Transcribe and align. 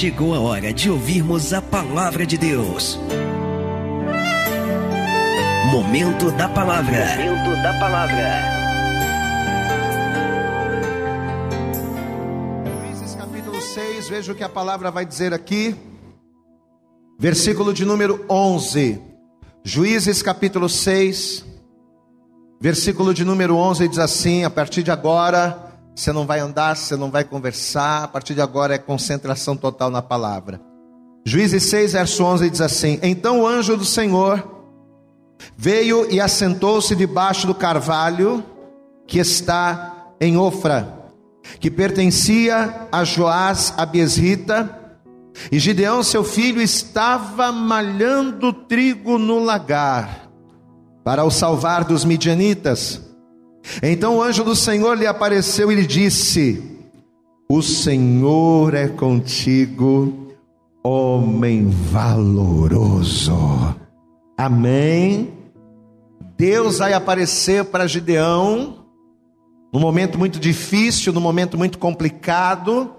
chegou 0.00 0.34
a 0.34 0.40
hora 0.40 0.72
de 0.72 0.90
ouvirmos 0.90 1.52
a 1.52 1.60
palavra 1.60 2.24
de 2.24 2.38
Deus. 2.38 2.98
Momento 5.70 6.30
da 6.30 6.48
palavra. 6.48 7.04
Momento 7.18 7.62
da 7.62 7.78
palavra. 7.78 8.40
Juízes 12.64 13.14
capítulo 13.14 13.60
6, 13.60 14.08
veja 14.08 14.32
o 14.32 14.34
que 14.34 14.42
a 14.42 14.48
palavra 14.48 14.90
vai 14.90 15.04
dizer 15.04 15.34
aqui. 15.34 15.76
Versículo 17.18 17.74
de 17.74 17.84
número 17.84 18.24
11. 18.26 18.98
Juízes 19.62 20.22
capítulo 20.22 20.70
6, 20.70 21.44
versículo 22.58 23.12
de 23.12 23.22
número 23.22 23.54
11 23.54 23.86
diz 23.86 23.98
assim: 23.98 24.44
A 24.44 24.50
partir 24.50 24.82
de 24.82 24.90
agora 24.90 25.69
você 25.94 26.12
não 26.12 26.26
vai 26.26 26.40
andar, 26.40 26.76
você 26.76 26.96
não 26.96 27.10
vai 27.10 27.24
conversar. 27.24 28.04
A 28.04 28.08
partir 28.08 28.34
de 28.34 28.40
agora 28.40 28.74
é 28.74 28.78
concentração 28.78 29.56
total 29.56 29.90
na 29.90 30.00
palavra. 30.02 30.60
Juízes 31.24 31.64
6, 31.64 31.92
verso 31.92 32.24
11 32.24 32.50
diz 32.50 32.60
assim: 32.60 32.98
Então 33.02 33.40
o 33.40 33.46
anjo 33.46 33.76
do 33.76 33.84
Senhor 33.84 34.64
veio 35.56 36.10
e 36.10 36.20
assentou-se 36.20 36.94
debaixo 36.96 37.46
do 37.46 37.54
carvalho 37.54 38.44
que 39.06 39.18
está 39.18 40.14
em 40.20 40.36
Ofra, 40.36 41.12
que 41.58 41.70
pertencia 41.70 42.88
a 42.90 43.04
Joás 43.04 43.74
Abiesrita. 43.76 44.78
E 45.50 45.58
Gideão, 45.58 46.02
seu 46.02 46.24
filho, 46.24 46.60
estava 46.60 47.52
malhando 47.52 48.52
trigo 48.52 49.16
no 49.16 49.38
lagar 49.38 50.28
para 51.04 51.24
o 51.24 51.30
salvar 51.30 51.84
dos 51.84 52.04
midianitas. 52.04 53.09
Então 53.82 54.16
o 54.16 54.22
anjo 54.22 54.44
do 54.44 54.56
Senhor 54.56 54.96
lhe 54.96 55.06
apareceu 55.06 55.70
e 55.70 55.74
lhe 55.74 55.86
disse: 55.86 56.62
O 57.48 57.62
Senhor 57.62 58.74
é 58.74 58.88
contigo, 58.88 60.32
homem 60.82 61.68
valoroso. 61.68 63.36
Amém. 64.36 65.32
Deus 66.36 66.78
vai 66.78 66.94
aparecer 66.94 67.66
para 67.66 67.86
Gideão 67.86 68.80
num 69.72 69.80
momento 69.80 70.18
muito 70.18 70.40
difícil, 70.40 71.12
num 71.12 71.20
momento 71.20 71.56
muito 71.56 71.78
complicado. 71.78 72.96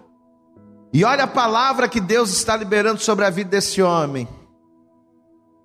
E 0.94 1.04
olha 1.04 1.24
a 1.24 1.28
palavra 1.28 1.88
que 1.88 2.00
Deus 2.00 2.32
está 2.32 2.56
liberando 2.56 3.02
sobre 3.02 3.26
a 3.26 3.30
vida 3.30 3.50
desse 3.50 3.82
homem. 3.82 4.28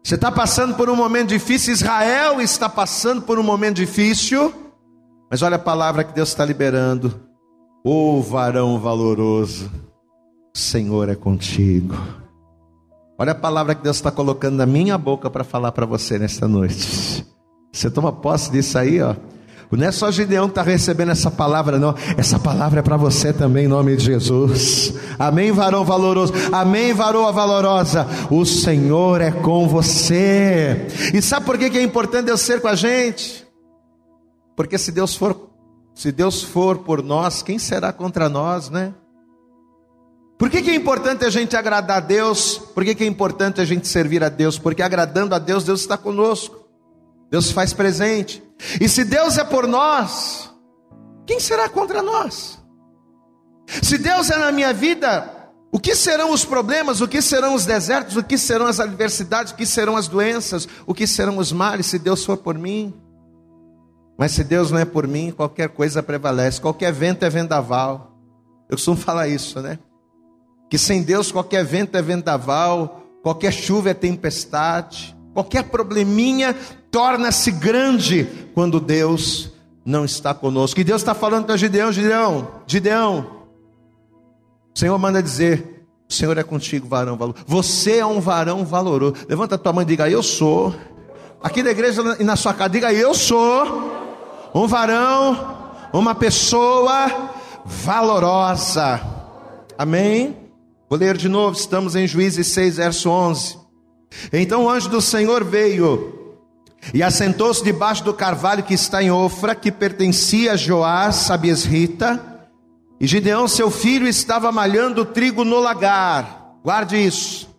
Você 0.03 0.15
está 0.15 0.31
passando 0.31 0.75
por 0.75 0.89
um 0.89 0.97
momento 0.97 1.29
difícil, 1.29 1.73
Israel 1.73 2.41
está 2.41 2.69
passando 2.69 3.23
por 3.23 3.39
um 3.39 3.43
momento 3.43 3.77
difícil. 3.77 4.55
Mas 5.31 5.43
olha 5.43 5.57
a 5.57 5.59
palavra 5.59 6.05
que 6.05 6.15
Deus 6.15 6.29
está 6.29 6.45
liberando. 6.45 7.21
Ô 7.85 8.19
oh, 8.19 8.23
varão 8.23 8.81
valoroso, 8.81 9.71
o 10.55 10.59
Senhor 10.59 11.09
é 11.09 11.15
contigo. 11.15 11.95
Olha 13.19 13.33
a 13.33 13.35
palavra 13.35 13.75
que 13.75 13.83
Deus 13.83 13.97
está 13.97 14.11
colocando 14.11 14.57
na 14.57 14.67
minha 14.67 14.99
boca 14.99 15.31
para 15.31 15.45
falar 15.45 15.73
para 15.73 15.87
você 15.87 16.19
nesta 16.19 16.47
noite. 16.47 17.25
Você 17.73 17.91
toma 17.91 18.13
posse 18.13 18.51
disso 18.51 18.79
aí, 18.79 19.01
ó. 19.01 19.15
Não 19.71 19.87
é 19.87 19.93
só 19.93 20.11
Gideão 20.11 20.47
que 20.47 20.53
está 20.53 20.63
recebendo 20.63 21.11
essa 21.11 21.31
palavra, 21.31 21.79
não. 21.79 21.95
Essa 22.17 22.39
palavra 22.39 22.81
é 22.81 22.83
para 22.83 22.97
você 22.97 23.33
também, 23.33 23.65
em 23.65 23.69
nome 23.69 23.97
de 23.97 24.05
Jesus. 24.05 24.95
Amém, 25.19 25.51
varão 25.51 25.85
valoroso. 25.85 26.33
Amém, 26.53 26.93
varoa 26.93 27.33
valorosa. 27.33 28.07
O 28.31 28.45
Senhor 28.45 29.21
é 29.21 29.31
com 29.31 29.69
você. 29.69 30.87
E 31.13 31.21
sabe 31.21 31.47
por 31.47 31.59
que 31.59 31.65
é 31.65 31.83
importante 31.83 32.27
Deus 32.27 32.41
ser 32.41 32.61
com 32.61 32.69
a 32.69 32.75
gente? 32.75 33.46
Porque 34.57 34.79
se 34.79 34.91
Deus 34.91 35.15
for, 35.15 35.51
se 35.95 36.11
Deus 36.11 36.43
for 36.43 36.79
por 36.79 37.03
nós, 37.03 37.43
quem 37.43 37.59
será 37.59 37.93
contra 37.93 38.29
nós, 38.29 38.71
né? 38.71 38.95
Por 40.39 40.51
que, 40.51 40.61
que 40.61 40.71
é 40.71 40.75
importante 40.75 41.25
a 41.25 41.31
gente 41.31 41.57
agradar 41.57 41.99
a 41.99 42.01
Deus? 42.01 42.59
Por 42.59 42.85
que, 42.85 42.95
que 42.95 43.05
é 43.05 43.07
importante 43.07 43.61
a 43.61 43.65
gente 43.65 43.87
servir 43.87 44.23
a 44.25 44.29
Deus? 44.29 44.59
Porque 44.59 44.83
agradando 44.83 45.35
a 45.35 45.39
Deus, 45.39 45.65
Deus 45.65 45.81
está 45.81 45.97
conosco. 45.97 46.67
Deus 47.31 47.51
faz 47.51 47.73
presente. 47.73 48.43
E 48.81 48.89
se 48.89 49.05
Deus 49.05 49.39
é 49.39 49.45
por 49.45 49.67
nós, 49.67 50.51
quem 51.27 51.41
será 51.41 51.69
contra 51.69 52.03
nós? 52.03 52.59
Se 53.83 53.99
Deus 53.99 54.31
é 54.31 54.39
na 54.39 54.53
minha 54.53 54.73
vida, 54.73 55.33
o 55.73 55.81
que 55.81 55.95
serão 55.95 56.31
os 56.33 56.45
problemas, 56.45 57.01
o 57.01 57.09
que 57.09 57.21
serão 57.21 57.55
os 57.55 57.65
desertos, 57.65 58.17
o 58.17 58.23
que 58.23 58.39
serão 58.39 58.67
as 58.67 58.79
adversidades, 58.79 59.53
o 59.53 59.57
que 59.57 59.67
serão 59.67 59.97
as 59.97 60.07
doenças, 60.07 60.69
o 60.87 60.95
que 60.95 61.07
serão 61.07 61.39
os 61.39 61.51
males, 61.51 61.87
se 61.87 61.99
Deus 61.99 62.25
for 62.25 62.37
por 62.37 62.57
mim? 62.57 62.95
Mas 64.17 64.33
se 64.33 64.43
Deus 64.43 64.71
não 64.71 64.79
é 64.79 64.85
por 64.85 65.07
mim, 65.07 65.31
qualquer 65.31 65.69
coisa 65.69 66.03
prevalece, 66.03 66.61
qualquer 66.61 66.93
vento 66.93 67.25
é 67.25 67.31
vendaval. 67.31 68.17
Eu 68.69 68.77
costumo 68.77 68.97
falar 68.97 69.29
isso, 69.29 69.61
né? 69.61 69.79
Que 70.71 70.79
sem 70.79 71.03
Deus 71.03 71.31
qualquer 71.31 71.65
vento 71.65 71.97
é 71.97 72.03
vendaval, 72.03 73.03
qualquer 73.23 73.53
chuva 73.53 73.91
é 73.91 73.95
tempestade, 73.95 75.17
qualquer 75.33 75.65
probleminha 75.65 76.57
torna-se 76.91 77.51
grande 77.51 78.27
quando 78.55 78.81
Deus 78.81 79.53
não 79.85 80.05
está 80.05 80.33
conosco. 80.33 80.81
E 80.81 80.85
Deus 80.85 81.03
está 81.03 81.15
falando 81.15 81.45
para 81.45 81.57
Gideão, 81.57 81.93
Gideão, 81.93 82.49
Gideão. 82.67 83.45
O 84.75 84.79
Senhor 84.79 84.99
manda 84.99 85.23
dizer: 85.23 85.87
o 86.09 86.13
Senhor 86.13 86.37
é 86.39 86.43
contigo, 86.43 86.89
varão 86.89 87.17
valoroso. 87.17 87.45
Você 87.47 87.99
é 87.99 88.07
um 88.07 88.21
varão 88.21 88.65
valoroso. 88.65 89.15
Levanta 89.29 89.57
a 89.57 89.59
tua 89.59 89.73
mão 89.73 89.83
e 89.83 89.87
diga: 89.87 90.09
Eu 90.09 90.23
sou. 90.23 90.75
Aqui 91.43 91.63
na 91.63 91.71
igreja 91.71 92.03
e 92.19 92.25
na 92.25 92.37
sua 92.37 92.55
casa, 92.55 92.71
diga: 92.71 92.93
Eu 92.93 93.15
sou 93.15 93.93
um 94.55 94.67
varão, 94.67 95.71
uma 95.93 96.15
pessoa 96.15 97.31
valorosa. 97.65 99.01
Amém? 99.79 100.37
Vou 100.89 100.99
ler 100.99 101.17
de 101.17 101.29
novo, 101.29 101.57
estamos 101.57 101.95
em 101.97 102.07
Juízes 102.07 102.47
6, 102.49 102.77
verso 102.77 103.11
11. 103.11 103.59
Então 104.33 104.65
o 104.65 104.71
anjo 104.71 104.89
do 104.89 105.01
Senhor 105.01 105.45
veio 105.45 106.39
e 106.95 107.03
assentou-se 107.03 107.63
debaixo 107.63 108.05
do 108.05 108.15
carvalho 108.15 108.63
que 108.63 108.75
está 108.75 109.03
em 109.03 109.11
Ofra, 109.11 109.55
que 109.55 109.73
pertencia 109.73 110.53
a 110.53 110.57
Joás, 110.57 111.31
Abiesrita, 111.31 112.37
e 112.99 113.07
Gideão, 113.07 113.47
seu 113.47 113.71
filho, 113.71 114.09
estava 114.09 114.51
malhando 114.51 115.05
trigo 115.05 115.45
no 115.45 115.59
lagar. 115.59 116.55
Guarde 116.65 116.97
isso. 116.97 117.55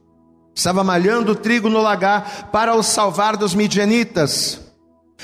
Estava 0.58 0.84
malhando 0.84 1.36
trigo 1.36 1.70
no 1.70 1.80
lagar 1.80 2.50
para 2.52 2.74
o 2.74 2.82
salvar 2.82 3.38
dos 3.38 3.54
midianitas. 3.54 4.60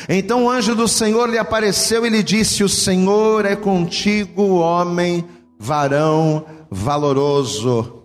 Então 0.07 0.45
o 0.45 0.49
anjo 0.49 0.75
do 0.75 0.87
Senhor 0.87 1.27
lhe 1.27 1.39
apareceu 1.39 2.05
e 2.05 2.09
lhe 2.09 2.21
disse: 2.21 2.63
O 2.63 2.69
Senhor 2.69 3.43
é 3.43 3.55
contigo, 3.55 4.57
homem, 4.57 5.27
varão 5.57 6.45
valoroso. 6.69 8.03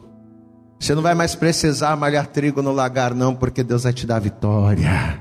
Você 0.80 0.94
não 0.94 1.02
vai 1.02 1.14
mais 1.14 1.34
precisar 1.34 1.96
malhar 1.96 2.28
trigo 2.28 2.62
no 2.62 2.72
lagar, 2.72 3.14
não, 3.14 3.34
porque 3.34 3.62
Deus 3.62 3.82
vai 3.82 3.92
te 3.92 4.06
dar 4.06 4.20
vitória. 4.20 5.20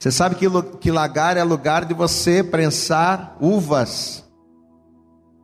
Você 0.00 0.10
sabe 0.10 0.34
que, 0.34 0.46
que 0.80 0.90
lagar 0.90 1.36
é 1.36 1.44
lugar 1.44 1.84
de 1.84 1.94
você 1.94 2.42
prensar 2.42 3.36
uvas. 3.40 4.24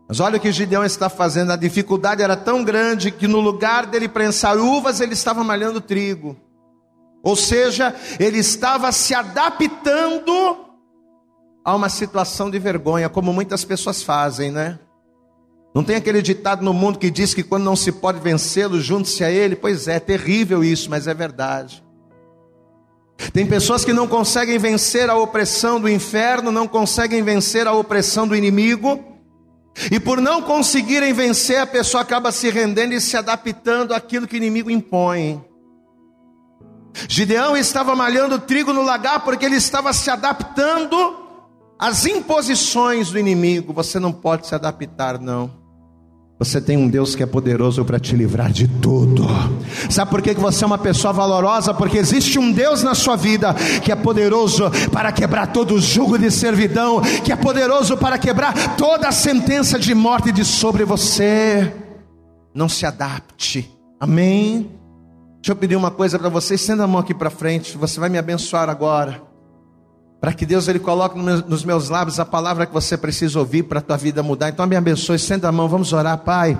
Mas 0.08 0.20
olha 0.20 0.36
o 0.36 0.40
que 0.40 0.52
Gideão 0.52 0.84
está 0.84 1.08
fazendo. 1.08 1.52
A 1.52 1.56
dificuldade 1.56 2.22
era 2.22 2.36
tão 2.36 2.62
grande 2.62 3.10
que 3.10 3.26
no 3.26 3.40
lugar 3.40 3.86
dele 3.86 4.08
prensar 4.08 4.56
uvas, 4.56 5.00
ele 5.00 5.14
estava 5.14 5.42
malhando 5.42 5.80
trigo. 5.80 6.36
Ou 7.22 7.34
seja, 7.34 7.94
ele 8.20 8.38
estava 8.38 8.92
se 8.92 9.12
adaptando 9.12 10.58
a 11.64 11.74
uma 11.74 11.88
situação 11.88 12.48
de 12.48 12.58
vergonha, 12.58 13.08
como 13.08 13.32
muitas 13.32 13.64
pessoas 13.64 14.00
fazem, 14.02 14.52
né? 14.52 14.78
Não 15.74 15.82
tem 15.82 15.96
aquele 15.96 16.22
ditado 16.22 16.64
no 16.64 16.72
mundo 16.72 16.98
que 16.98 17.10
diz 17.10 17.34
que 17.34 17.42
quando 17.42 17.64
não 17.64 17.74
se 17.74 17.90
pode 17.90 18.20
vencê-lo, 18.20 18.80
junte-se 18.80 19.24
a 19.24 19.30
ele? 19.30 19.56
Pois 19.56 19.88
é, 19.88 19.98
terrível 19.98 20.62
isso, 20.62 20.88
mas 20.88 21.08
é 21.08 21.12
verdade. 21.12 21.84
Tem 23.32 23.44
pessoas 23.44 23.84
que 23.84 23.92
não 23.92 24.06
conseguem 24.06 24.58
vencer 24.58 25.10
a 25.10 25.16
opressão 25.16 25.80
do 25.80 25.88
inferno, 25.88 26.52
não 26.52 26.68
conseguem 26.68 27.22
vencer 27.22 27.66
a 27.66 27.72
opressão 27.72 28.28
do 28.28 28.36
inimigo, 28.36 29.16
e 29.91 30.00
por 30.00 30.20
não 30.20 30.41
conseguirem 30.41 31.12
vencer, 31.12 31.60
a 31.60 31.66
pessoa 31.66 32.03
acaba 32.03 32.32
se 32.32 32.48
rendendo 32.48 32.92
e 32.95 33.00
se 33.00 33.16
adaptando 33.16 33.92
àquilo 33.92 34.27
que 34.27 34.34
o 34.34 34.39
inimigo 34.39 34.71
impõe. 34.71 35.45
Gideão 37.09 37.56
estava 37.56 37.95
malhando 37.95 38.39
trigo 38.39 38.72
no 38.72 38.83
lagar 38.83 39.21
porque 39.21 39.45
ele 39.45 39.56
estava 39.56 39.92
se 39.92 40.10
adaptando 40.10 40.97
às 41.78 42.06
imposições 42.06 43.10
do 43.10 43.18
inimigo. 43.18 43.72
Você 43.74 44.00
não 44.00 44.12
pode 44.12 44.47
se 44.47 44.54
adaptar, 44.54 45.21
não. 45.21 45.66
Você 46.38 46.60
tem 46.60 46.77
um 46.77 46.86
Deus 46.86 47.15
que 47.15 47.22
é 47.22 47.27
poderoso 47.27 47.83
para 47.83 47.98
te 47.98 48.15
livrar 48.15 48.53
de 48.53 48.68
tudo. 48.68 49.27
Sabe 49.88 50.10
por 50.10 50.21
que 50.21 50.34
você 50.34 50.65
é 50.65 50.66
uma 50.66 50.77
pessoa 50.77 51.10
valorosa? 51.10 51.72
Porque 51.72 51.97
existe 51.97 52.38
um 52.38 52.53
Deus 52.53 52.83
na 52.83 52.94
sua 52.94 53.16
vida 53.16 53.54
que 53.83 53.91
é 53.91 53.97
poderoso 53.97 54.71
para 54.92 55.10
quebrar 55.12 55.47
todo 55.47 55.74
o 55.74 55.80
jugo 55.80 56.18
de 56.18 56.30
servidão, 56.30 57.00
que 57.24 57.33
é 57.33 57.36
poderoso 57.36 57.97
para 57.97 58.18
quebrar 58.18 58.77
toda 58.77 59.09
a 59.09 59.12
sentença 59.12 59.78
de 59.78 59.94
morte 59.94 60.30
de 60.30 60.44
sobre 60.44 60.84
você. 60.84 61.72
Não 62.54 62.68
se 62.68 62.84
adapte. 62.84 63.71
Amém. 63.98 64.71
Deixa 65.36 65.53
eu 65.53 65.56
pedir 65.56 65.77
uma 65.77 65.91
coisa 65.91 66.18
para 66.18 66.28
vocês, 66.28 66.60
estenda 66.60 66.84
a 66.84 66.86
mão 66.86 67.00
aqui 67.00 67.15
para 67.15 67.30
frente, 67.30 67.78
você 67.78 67.98
vai 67.98 68.10
me 68.10 68.18
abençoar 68.18 68.68
agora. 68.68 69.22
Para 70.26 70.34
que 70.34 70.44
Deus 70.44 70.66
ele 70.66 70.80
coloque 70.80 71.16
nos 71.16 71.64
meus 71.64 71.88
lábios 71.88 72.18
a 72.18 72.24
palavra 72.24 72.66
que 72.66 72.74
você 72.74 72.96
precisa 72.96 73.38
ouvir 73.38 73.62
para 73.62 73.78
a 73.78 73.80
tua 73.80 73.96
vida 73.96 74.24
mudar. 74.24 74.48
Então 74.48 74.66
me 74.66 74.74
abençoe, 74.74 75.14
estenda 75.14 75.48
a 75.48 75.52
mão, 75.52 75.68
vamos 75.68 75.92
orar, 75.92 76.18
Pai. 76.18 76.58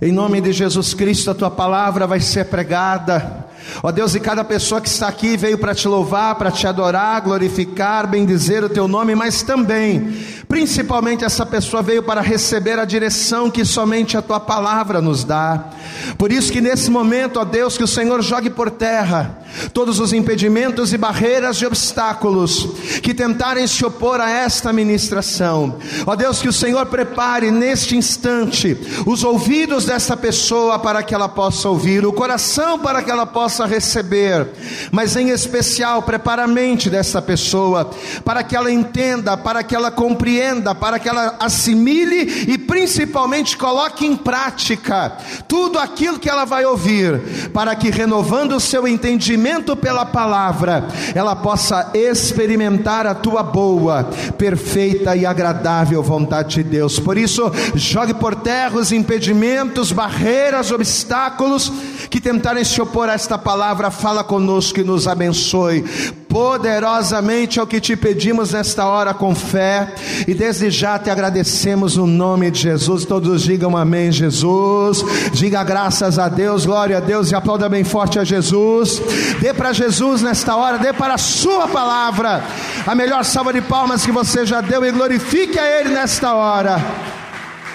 Em 0.00 0.10
nome 0.10 0.40
de 0.40 0.54
Jesus 0.54 0.94
Cristo, 0.94 1.30
a 1.30 1.34
tua 1.34 1.50
palavra 1.50 2.06
vai 2.06 2.18
ser 2.18 2.46
pregada. 2.46 3.44
Ó 3.82 3.92
Deus, 3.92 4.14
e 4.14 4.20
cada 4.20 4.42
pessoa 4.42 4.80
que 4.80 4.88
está 4.88 5.06
aqui 5.06 5.36
veio 5.36 5.58
para 5.58 5.74
te 5.74 5.86
louvar, 5.86 6.36
para 6.36 6.50
te 6.50 6.66
adorar, 6.66 7.20
glorificar, 7.20 8.06
bendizer 8.06 8.64
o 8.64 8.70
teu 8.70 8.88
nome, 8.88 9.14
mas 9.14 9.42
também, 9.42 10.16
principalmente 10.48 11.26
essa 11.26 11.44
pessoa 11.44 11.82
veio 11.82 12.02
para 12.02 12.22
receber 12.22 12.78
a 12.78 12.86
direção 12.86 13.50
que 13.50 13.66
somente 13.66 14.16
a 14.16 14.22
tua 14.22 14.40
palavra 14.40 15.02
nos 15.02 15.24
dá. 15.24 15.72
Por 16.16 16.32
isso 16.32 16.52
que 16.52 16.60
nesse 16.60 16.90
momento, 16.90 17.38
ó 17.38 17.44
Deus, 17.44 17.76
que 17.76 17.84
o 17.84 17.88
Senhor 17.88 18.22
jogue 18.22 18.50
por 18.50 18.70
terra 18.70 19.38
todos 19.72 19.98
os 19.98 20.12
impedimentos 20.12 20.92
e 20.92 20.98
barreiras 20.98 21.56
e 21.58 21.66
obstáculos 21.66 22.68
que 23.02 23.14
tentarem 23.14 23.66
se 23.66 23.84
opor 23.84 24.20
a 24.20 24.30
esta 24.30 24.72
ministração. 24.72 25.78
Ó 26.06 26.14
Deus, 26.14 26.40
que 26.40 26.48
o 26.48 26.52
Senhor 26.52 26.86
prepare 26.86 27.50
neste 27.50 27.96
instante 27.96 28.76
os 29.06 29.24
ouvidos 29.24 29.84
dessa 29.84 30.16
pessoa 30.16 30.78
para 30.78 31.02
que 31.02 31.14
ela 31.14 31.28
possa 31.28 31.68
ouvir, 31.68 32.04
o 32.04 32.12
coração 32.12 32.78
para 32.78 33.02
que 33.02 33.10
ela 33.10 33.26
possa 33.26 33.66
receber, 33.66 34.48
mas 34.90 35.16
em 35.16 35.30
especial 35.30 36.02
prepara 36.02 36.44
a 36.44 36.48
mente 36.48 36.90
dessa 36.90 37.20
pessoa 37.20 37.90
para 38.24 38.42
que 38.42 38.56
ela 38.56 38.70
entenda, 38.70 39.36
para 39.36 39.62
que 39.62 39.74
ela 39.74 39.90
compreenda, 39.90 40.74
para 40.74 40.98
que 40.98 41.08
ela 41.08 41.36
assimile 41.40 42.52
e 42.52 42.58
principalmente 42.58 43.56
coloque 43.56 44.06
em 44.06 44.16
prática 44.16 45.16
tudo 45.46 45.77
aquilo 45.78 46.18
que 46.18 46.28
ela 46.28 46.44
vai 46.44 46.64
ouvir, 46.64 47.50
para 47.52 47.74
que 47.74 47.90
renovando 47.90 48.56
o 48.56 48.60
seu 48.60 48.86
entendimento 48.86 49.76
pela 49.76 50.04
palavra, 50.04 50.88
ela 51.14 51.34
possa 51.36 51.90
experimentar 51.94 53.06
a 53.06 53.14
tua 53.14 53.42
boa, 53.42 54.04
perfeita 54.36 55.16
e 55.16 55.24
agradável 55.24 56.02
vontade 56.02 56.56
de 56.56 56.62
Deus. 56.62 56.98
Por 56.98 57.16
isso, 57.16 57.50
jogue 57.74 58.14
por 58.14 58.34
terra 58.34 58.78
os 58.78 58.92
impedimentos, 58.92 59.92
barreiras, 59.92 60.70
obstáculos 60.70 61.72
que 62.10 62.20
tentarem 62.20 62.64
se 62.64 62.80
opor 62.80 63.08
a 63.08 63.14
esta 63.14 63.36
palavra, 63.36 63.90
fala 63.90 64.24
conosco 64.24 64.80
e 64.80 64.84
nos 64.84 65.06
abençoe 65.06 65.84
poderosamente 66.28 67.58
é 67.58 67.62
o 67.62 67.66
que 67.66 67.80
te 67.80 67.96
pedimos 67.96 68.52
nesta 68.52 68.86
hora 68.86 69.14
com 69.14 69.34
fé 69.34 69.94
e 70.26 70.34
desde 70.34 70.70
já 70.70 70.98
te 70.98 71.08
agradecemos 71.10 71.96
no 71.96 72.06
nome 72.06 72.50
de 72.50 72.60
Jesus. 72.60 73.04
Todos 73.04 73.42
digam 73.42 73.76
amém, 73.76 74.12
Jesus. 74.12 75.02
Diga 75.32 75.64
graças 75.64 76.18
a 76.18 76.28
Deus, 76.28 76.66
glória 76.66 76.98
a 76.98 77.00
Deus 77.00 77.30
e 77.30 77.34
aplauda 77.34 77.68
bem 77.68 77.82
forte 77.82 78.18
a 78.18 78.24
Jesus. 78.24 79.00
Dê 79.40 79.54
para 79.54 79.72
Jesus 79.72 80.20
nesta 80.20 80.54
hora, 80.54 80.78
dê 80.78 80.92
para 80.92 81.14
a 81.14 81.18
sua 81.18 81.66
palavra 81.66 82.42
a 82.86 82.94
melhor 82.94 83.24
salva 83.24 83.52
de 83.52 83.62
palmas 83.62 84.04
que 84.04 84.12
você 84.12 84.44
já 84.44 84.60
deu 84.60 84.84
e 84.84 84.92
glorifique 84.92 85.58
a 85.58 85.80
Ele 85.80 85.90
nesta 85.90 86.34
hora. 86.34 86.78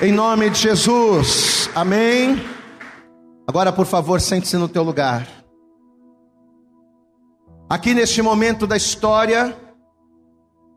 Em 0.01 0.11
nome 0.11 0.49
de 0.49 0.59
Jesus. 0.59 1.69
Amém. 1.75 2.43
Agora, 3.47 3.71
por 3.71 3.85
favor, 3.85 4.21
sente-se 4.21 4.57
no 4.57 4.67
teu 4.67 4.83
lugar. 4.83 5.42
Aqui 7.69 7.93
neste 7.93 8.21
momento 8.21 8.67
da 8.67 8.77
história, 8.77 9.57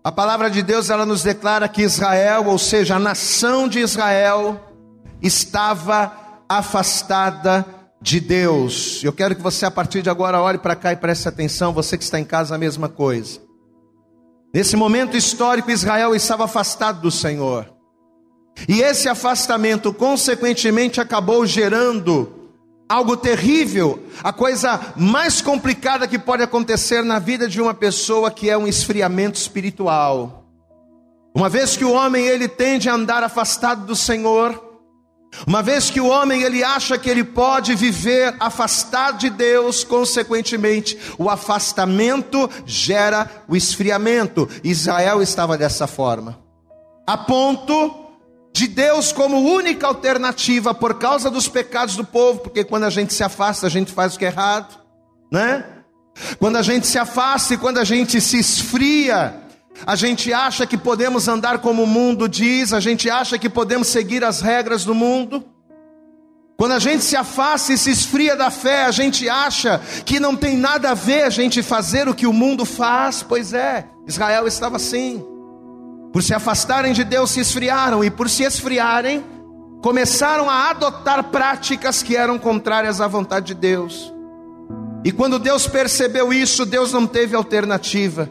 a 0.03 0.13
palavra 0.13 0.49
de 0.49 0.63
Deus 0.63 0.89
ela 0.89 1.05
nos 1.05 1.23
declara 1.23 1.69
que 1.69 1.83
Israel, 1.83 2.47
ou 2.47 2.59
seja, 2.59 2.97
a 2.97 2.99
nação 2.99 3.69
de 3.69 3.81
Israel, 3.81 4.61
estava 5.21 6.13
afastada 6.49 7.67
de 8.01 8.21
Deus. 8.21 9.03
Eu 9.03 9.13
quero 9.13 9.35
que 9.35 9.43
você 9.43 9.67
a 9.67 9.71
partir 9.71 10.01
de 10.03 10.09
agora 10.09 10.41
olhe 10.41 10.59
para 10.59 10.77
cá 10.77 10.93
e 10.93 10.97
preste 10.97 11.29
atenção, 11.29 11.73
você 11.73 11.99
que 11.99 12.05
está 12.05 12.21
em 12.21 12.25
casa 12.25 12.55
a 12.55 12.59
mesma 12.59 12.89
coisa. 12.89 13.41
Nesse 14.55 14.77
momento 14.77 15.17
histórico, 15.17 15.71
Israel 15.71 16.15
estava 16.15 16.45
afastado 16.45 17.01
do 17.01 17.11
Senhor. 17.11 17.71
E 18.69 18.81
esse 18.81 19.09
afastamento, 19.09 19.93
consequentemente, 19.93 21.01
acabou 21.01 21.45
gerando 21.45 22.36
algo 22.89 23.17
terrível, 23.17 24.03
a 24.23 24.33
coisa 24.33 24.81
mais 24.97 25.41
complicada 25.41 26.07
que 26.07 26.19
pode 26.19 26.43
acontecer 26.43 27.03
na 27.03 27.19
vida 27.19 27.49
de 27.49 27.61
uma 27.61 27.75
pessoa 27.75 28.31
que 28.31 28.49
é 28.49 28.57
um 28.57 28.67
esfriamento 28.67 29.39
espiritual. 29.39 30.45
Uma 31.35 31.49
vez 31.49 31.77
que 31.77 31.85
o 31.85 31.93
homem 31.93 32.27
ele 32.27 32.49
tende 32.49 32.89
a 32.89 32.95
andar 32.95 33.23
afastado 33.23 33.85
do 33.85 33.97
Senhor, 33.97 34.63
uma 35.47 35.63
vez 35.63 35.91
que 35.91 36.01
o 36.01 36.07
homem 36.07 36.43
ele 36.43 36.63
acha 36.63 36.97
que 36.97 37.11
ele 37.11 37.25
pode 37.25 37.75
viver 37.75 38.35
afastado 38.39 39.19
de 39.19 39.29
Deus, 39.29 39.85
consequentemente, 39.85 40.97
o 41.19 41.29
afastamento 41.29 42.49
gera 42.65 43.29
o 43.49 43.57
esfriamento. 43.57 44.49
Israel 44.63 45.21
estava 45.21 45.59
dessa 45.59 45.87
forma. 45.87 46.39
A 47.07 47.19
ponto 47.19 48.06
de 48.57 48.69
Deus 48.69 49.13
como 49.13 49.53
única 49.55 49.87
alternativa 49.87 50.73
por 50.73 50.95
causa 50.95 51.31
dos 51.31 51.47
pecados 51.47 51.95
do 51.95 52.05
povo, 52.05 52.41
porque 52.41 52.65
quando 52.65 52.85
a 52.85 52.91
gente 52.91 53.13
se 53.13 53.23
afasta, 53.23 53.67
a 53.67 53.71
gente 53.71 53.93
faz 53.93 54.15
o 54.15 54.19
que 54.19 54.25
é 54.25 54.29
errado, 54.29 54.79
né? 55.31 55.63
Quando 56.39 56.57
a 56.57 56.63
gente 56.63 56.87
se 56.87 56.99
afasta 56.99 57.53
e 57.53 57.59
quando 57.59 57.77
a 57.77 57.85
gente 57.85 58.19
se 58.19 58.39
esfria, 58.39 59.43
a 59.87 59.95
gente 59.95 60.33
acha 60.33 60.67
que 60.67 60.79
podemos 60.79 61.29
andar 61.29 61.59
como 61.59 61.83
o 61.83 61.87
mundo 61.87 62.27
diz, 62.27 62.73
a 62.73 62.81
gente 62.81 63.11
acha 63.11 63.39
que 63.39 63.51
podemos 63.51 63.89
seguir 63.89 64.25
as 64.25 64.41
regras 64.41 64.87
do 64.87 64.95
mundo. 64.95 65.45
Quando 66.57 66.73
a 66.73 66.79
gente 66.79 67.05
se 67.05 67.15
afasta 67.15 67.75
e 67.75 67.77
se 67.77 67.91
esfria 67.91 68.35
da 68.35 68.51
fé, 68.51 68.85
a 68.85 68.91
gente 68.91 69.29
acha 69.29 69.79
que 70.07 70.19
não 70.19 70.35
tem 70.35 70.57
nada 70.57 70.93
a 70.93 70.95
ver 70.95 71.25
a 71.25 71.31
gente 71.31 71.63
fazer 71.63 72.09
o 72.09 72.15
que 72.15 72.27
o 72.27 72.33
mundo 72.33 72.65
faz. 72.65 73.23
Pois 73.23 73.53
é, 73.53 73.85
Israel 74.07 74.47
estava 74.47 74.77
assim. 74.77 75.36
Por 76.13 76.23
se 76.23 76.35
afastarem 76.35 76.93
de 76.93 77.05
Deus, 77.05 77.31
se 77.31 77.41
esfriaram, 77.41 78.03
e 78.03 78.11
por 78.11 78.31
se 78.31 78.43
esfriarem, 78.43 79.25
começaram 79.83 80.49
a 80.49 80.71
adotar 80.71 81.25
práticas 81.25 82.03
que 82.03 82.17
eram 82.17 82.39
contrárias 82.39 83.01
à 83.01 83.07
vontade 83.07 83.47
de 83.47 83.55
Deus. 83.55 84.13
E 85.05 85.13
quando 85.13 85.39
Deus 85.39 85.67
percebeu 85.67 86.33
isso, 86.33 86.67
Deus 86.67 86.93
não 86.93 87.07
teve 87.07 87.37
alternativa. 87.37 88.29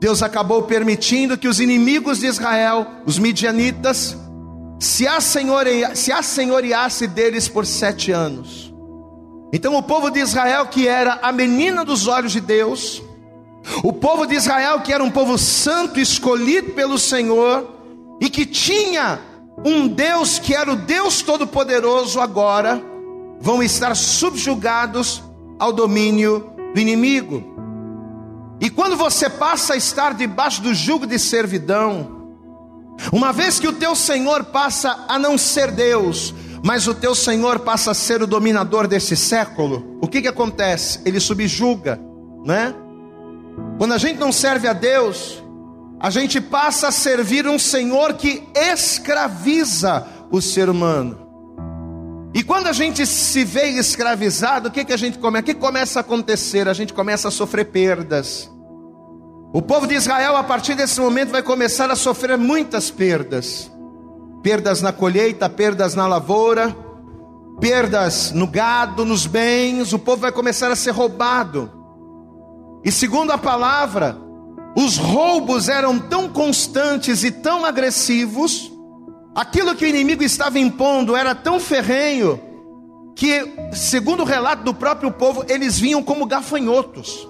Deus 0.00 0.22
acabou 0.22 0.62
permitindo 0.62 1.38
que 1.38 1.46
os 1.46 1.60
inimigos 1.60 2.18
de 2.18 2.26
Israel, 2.26 2.86
os 3.06 3.18
midianitas, 3.18 4.16
se 4.80 5.06
assenhoreasse 5.06 7.06
deles 7.06 7.48
por 7.48 7.64
sete 7.64 8.10
anos. 8.10 8.74
Então 9.52 9.76
o 9.76 9.82
povo 9.82 10.10
de 10.10 10.18
Israel, 10.18 10.66
que 10.66 10.88
era 10.88 11.20
a 11.22 11.30
menina 11.30 11.84
dos 11.84 12.08
olhos 12.08 12.32
de 12.32 12.40
Deus, 12.40 13.02
o 13.82 13.92
povo 13.92 14.26
de 14.26 14.34
Israel, 14.34 14.80
que 14.80 14.92
era 14.92 15.02
um 15.02 15.10
povo 15.10 15.38
santo, 15.38 15.98
escolhido 15.98 16.72
pelo 16.72 16.98
Senhor, 16.98 17.70
e 18.20 18.28
que 18.28 18.44
tinha 18.44 19.20
um 19.64 19.86
Deus 19.88 20.38
que 20.38 20.54
era 20.54 20.72
o 20.72 20.76
Deus 20.76 21.22
Todo-Poderoso, 21.22 22.20
agora 22.20 22.82
vão 23.40 23.62
estar 23.62 23.94
subjugados 23.94 25.22
ao 25.58 25.72
domínio 25.72 26.50
do 26.74 26.80
inimigo. 26.80 27.42
E 28.60 28.70
quando 28.70 28.96
você 28.96 29.28
passa 29.28 29.74
a 29.74 29.76
estar 29.76 30.14
debaixo 30.14 30.62
do 30.62 30.74
jugo 30.74 31.06
de 31.06 31.18
servidão, 31.18 32.14
uma 33.12 33.32
vez 33.32 33.58
que 33.58 33.68
o 33.68 33.72
teu 33.72 33.94
Senhor 33.94 34.44
passa 34.44 35.04
a 35.08 35.18
não 35.18 35.36
ser 35.36 35.70
Deus, 35.70 36.34
mas 36.62 36.86
o 36.86 36.94
teu 36.94 37.14
Senhor 37.14 37.60
passa 37.60 37.90
a 37.90 37.94
ser 37.94 38.22
o 38.22 38.26
dominador 38.26 38.86
desse 38.86 39.16
século, 39.16 39.98
o 40.00 40.08
que 40.08 40.22
que 40.22 40.28
acontece? 40.28 41.00
Ele 41.04 41.20
subjuga, 41.20 42.00
né? 42.44 42.74
Quando 43.78 43.92
a 43.92 43.98
gente 43.98 44.18
não 44.18 44.32
serve 44.32 44.68
a 44.68 44.72
Deus, 44.72 45.42
a 46.00 46.10
gente 46.10 46.40
passa 46.40 46.88
a 46.88 46.92
servir 46.92 47.46
um 47.46 47.58
Senhor 47.58 48.14
que 48.14 48.46
escraviza 48.54 50.06
o 50.30 50.40
ser 50.40 50.68
humano. 50.68 51.24
E 52.34 52.42
quando 52.42 52.66
a 52.66 52.72
gente 52.72 53.06
se 53.06 53.44
vê 53.44 53.68
escravizado, 53.70 54.68
o 54.68 54.70
que, 54.72 54.84
que 54.84 54.92
a 54.92 54.96
gente 54.96 55.18
começa? 55.18 55.42
O 55.42 55.46
que 55.46 55.54
começa 55.54 56.00
a 56.00 56.02
acontecer? 56.02 56.68
A 56.68 56.72
gente 56.72 56.92
começa 56.92 57.28
a 57.28 57.30
sofrer 57.30 57.66
perdas. 57.66 58.50
O 59.52 59.62
povo 59.62 59.86
de 59.86 59.94
Israel, 59.94 60.36
a 60.36 60.42
partir 60.42 60.74
desse 60.74 61.00
momento, 61.00 61.30
vai 61.30 61.42
começar 61.42 61.88
a 61.90 61.94
sofrer 61.94 62.36
muitas 62.36 62.90
perdas: 62.90 63.70
perdas 64.42 64.82
na 64.82 64.92
colheita, 64.92 65.48
perdas 65.48 65.94
na 65.94 66.08
lavoura, 66.08 66.76
perdas 67.60 68.32
no 68.32 68.48
gado, 68.48 69.04
nos 69.04 69.26
bens. 69.28 69.92
O 69.92 69.98
povo 69.98 70.22
vai 70.22 70.32
começar 70.32 70.72
a 70.72 70.76
ser 70.76 70.90
roubado. 70.90 71.83
E 72.84 72.92
segundo 72.92 73.30
a 73.30 73.38
palavra, 73.38 74.18
os 74.76 74.98
roubos 74.98 75.68
eram 75.70 75.98
tão 75.98 76.28
constantes 76.28 77.24
e 77.24 77.30
tão 77.30 77.64
agressivos, 77.64 78.70
aquilo 79.34 79.74
que 79.74 79.86
o 79.86 79.88
inimigo 79.88 80.22
estava 80.22 80.58
impondo 80.58 81.16
era 81.16 81.34
tão 81.34 81.58
ferrenho, 81.58 82.38
que, 83.16 83.70
segundo 83.72 84.20
o 84.20 84.26
relato 84.26 84.64
do 84.64 84.74
próprio 84.74 85.10
povo, 85.10 85.44
eles 85.48 85.80
vinham 85.80 86.02
como 86.02 86.26
gafanhotos. 86.26 87.26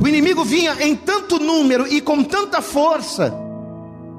O 0.00 0.08
inimigo 0.08 0.44
vinha 0.44 0.76
em 0.80 0.96
tanto 0.96 1.38
número 1.38 1.86
e 1.86 2.00
com 2.00 2.24
tanta 2.24 2.60
força, 2.60 3.32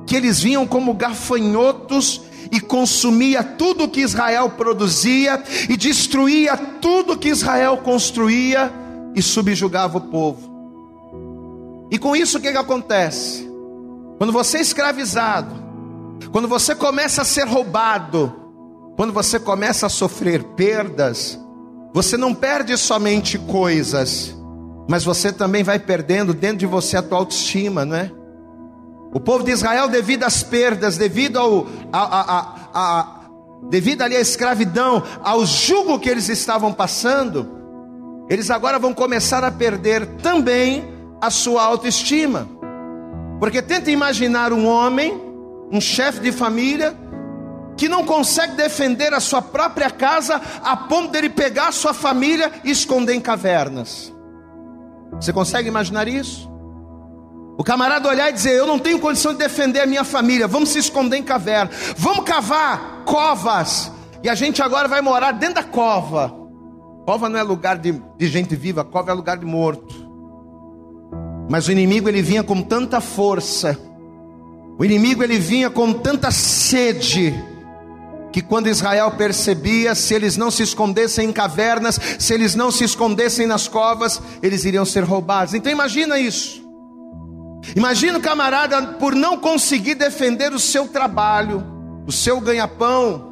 que 0.08 0.16
eles 0.16 0.40
vinham 0.40 0.66
como 0.66 0.94
gafanhotos 0.94 2.22
e 2.50 2.62
consumia 2.62 3.44
tudo 3.44 3.90
que 3.90 4.02
Israel 4.02 4.52
produzia 4.52 5.44
e 5.68 5.76
destruía 5.76 6.56
tudo 6.56 7.18
que 7.18 7.28
Israel 7.28 7.78
construía 7.78 8.72
e 9.16 9.22
subjugava 9.22 9.98
o 9.98 10.02
povo. 10.02 10.50
E 11.92 11.98
com 11.98 12.16
isso 12.16 12.38
o 12.38 12.42
que, 12.42 12.52
que 12.52 12.58
acontece? 12.58 13.50
Quando 14.18 14.34
você 14.34 14.58
é 14.58 14.62
escravizado, 14.62 15.56
quando 16.32 16.48
você 16.48 16.76
começa 16.76 17.22
a 17.22 17.26
ser 17.26 17.48
roubado, 17.48 18.34
quando 18.96 19.14
você 19.14 19.40
começa 19.40 19.86
a 19.86 19.90
sofrer 19.90 20.44
perdas, 20.44 21.40
você 21.94 22.18
não 22.18 22.36
perde 22.36 22.78
somente 22.78 23.38
coisas, 23.40 24.36
mas 24.88 25.04
você 25.04 25.32
também 25.32 25.64
vai 25.64 25.80
perdendo 25.80 26.34
dentro 26.34 26.58
de 26.58 26.66
você 26.66 26.98
a 26.98 27.02
tua 27.02 27.18
autoestima, 27.18 27.86
não 27.86 27.96
é? 27.96 28.12
O 29.12 29.20
povo 29.20 29.44
de 29.44 29.52
Israel, 29.52 29.88
devido 29.88 30.24
às 30.24 30.44
perdas, 30.44 30.98
devido 30.98 31.40
ao, 31.40 31.66
a, 31.92 32.00
a, 32.00 32.58
a, 32.74 33.20
devido 33.70 34.04
ali 34.04 34.16
à 34.16 34.20
escravidão, 34.20 35.02
ao 35.24 35.46
jugo 35.46 35.98
que 35.98 36.10
eles 36.10 36.30
estavam 36.30 36.72
passando, 36.72 37.59
eles 38.30 38.52
agora 38.52 38.78
vão 38.78 38.94
começar 38.94 39.44
a 39.44 39.52
perder 39.52 40.06
também 40.22 40.88
a 41.20 41.32
sua 41.32 41.64
autoestima. 41.64 42.48
Porque 43.40 43.62
tenta 43.62 43.90
imaginar 43.90 44.54
um 44.54 44.68
homem, 44.68 45.20
um 45.72 45.82
chefe 45.82 46.20
de 46.20 46.32
família, 46.32 46.96
que 47.76 47.90
não 47.90 48.06
consegue 48.06 48.56
defender 48.56 49.14
a 49.14 49.20
sua 49.20 49.42
própria 49.42 49.90
casa 49.90 50.40
a 50.62 50.78
ponto 50.78 51.12
dele 51.12 51.30
pegar 51.30 51.70
a 51.70 51.72
sua 51.72 51.94
família 51.94 52.52
e 52.64 52.70
esconder 52.70 53.14
em 53.14 53.22
cavernas. 53.22 54.14
Você 55.14 55.34
consegue 55.34 55.68
imaginar 55.68 56.08
isso? 56.08 56.48
O 57.58 57.64
camarada 57.64 58.08
olhar 58.08 58.30
e 58.30 58.34
dizer: 58.34 58.52
Eu 58.52 58.68
não 58.68 58.78
tenho 58.78 59.00
condição 59.00 59.32
de 59.32 59.40
defender 59.40 59.80
a 59.80 59.86
minha 59.86 60.04
família, 60.04 60.48
vamos 60.48 60.70
se 60.70 60.80
esconder 60.80 61.18
em 61.18 61.24
caverna, 61.24 61.72
vamos 61.98 62.26
cavar 62.26 63.04
covas, 63.06 63.92
e 64.22 64.30
a 64.30 64.36
gente 64.36 64.62
agora 64.62 64.88
vai 64.88 65.02
morar 65.02 65.32
dentro 65.32 65.56
da 65.56 65.64
cova. 65.64 66.39
Cova 67.10 67.28
não 67.28 67.40
é 67.40 67.42
lugar 67.42 67.76
de, 67.80 68.00
de 68.20 68.28
gente 68.28 68.56
viva, 68.56 68.84
cova 68.84 69.10
é 69.10 69.14
lugar 69.16 69.36
de 69.36 69.44
morto. 69.44 69.96
Mas 71.50 71.68
o 71.68 71.72
inimigo 71.72 72.08
ele 72.08 72.22
vinha 72.22 72.44
com 72.44 72.62
tanta 72.62 73.02
força, 73.02 73.76
o 74.78 74.86
inimigo 74.86 75.24
ele 75.24 75.40
vinha 75.40 75.72
com 75.72 75.92
tanta 75.92 76.30
sede, 76.30 77.34
que 78.32 78.44
quando 78.44 78.68
Israel 78.68 79.10
percebia, 79.10 79.96
se 79.96 80.14
eles 80.14 80.38
não 80.38 80.52
se 80.52 80.62
escondessem 80.62 81.30
em 81.30 81.34
cavernas, 81.34 82.00
se 82.20 82.32
eles 82.32 82.54
não 82.54 82.70
se 82.70 82.84
escondessem 82.84 83.48
nas 83.48 83.68
covas, 83.68 84.22
eles 84.44 84.64
iriam 84.64 84.86
ser 84.86 85.04
roubados. 85.04 85.56
Então 85.56 85.72
imagina 85.72 86.20
isso. 86.20 86.64
Imagina 87.76 88.20
o 88.20 88.22
camarada 88.22 88.84
por 89.00 89.16
não 89.16 89.36
conseguir 89.36 89.96
defender 89.96 90.54
o 90.54 90.60
seu 90.60 90.88
trabalho, 90.88 91.64
o 92.06 92.12
seu 92.12 92.40
ganha-pão, 92.40 93.29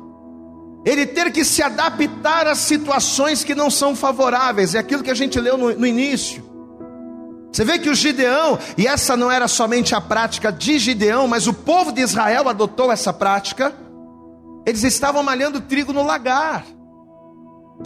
ele 0.89 1.05
ter 1.05 1.31
que 1.31 1.43
se 1.43 1.61
adaptar 1.61 2.47
a 2.47 2.55
situações 2.55 3.43
que 3.43 3.53
não 3.53 3.69
são 3.69 3.95
favoráveis, 3.95 4.73
é 4.73 4.79
aquilo 4.79 5.03
que 5.03 5.11
a 5.11 5.15
gente 5.15 5.39
leu 5.39 5.57
no, 5.57 5.73
no 5.73 5.85
início. 5.85 6.43
Você 7.51 7.63
vê 7.63 7.79
que 7.79 7.89
o 7.89 7.95
Gideão, 7.95 8.57
e 8.77 8.87
essa 8.87 9.17
não 9.17 9.31
era 9.31 9.47
somente 9.47 9.95
a 9.95 10.01
prática 10.01 10.51
de 10.51 10.79
Gideão, 10.79 11.27
mas 11.27 11.47
o 11.47 11.53
povo 11.53 11.91
de 11.91 12.01
Israel 12.01 12.47
adotou 12.49 12.91
essa 12.91 13.11
prática 13.11 13.73
eles 14.67 14.83
estavam 14.83 15.23
malhando 15.23 15.61
trigo 15.61 15.93
no 15.93 16.03
lagar. 16.03 16.65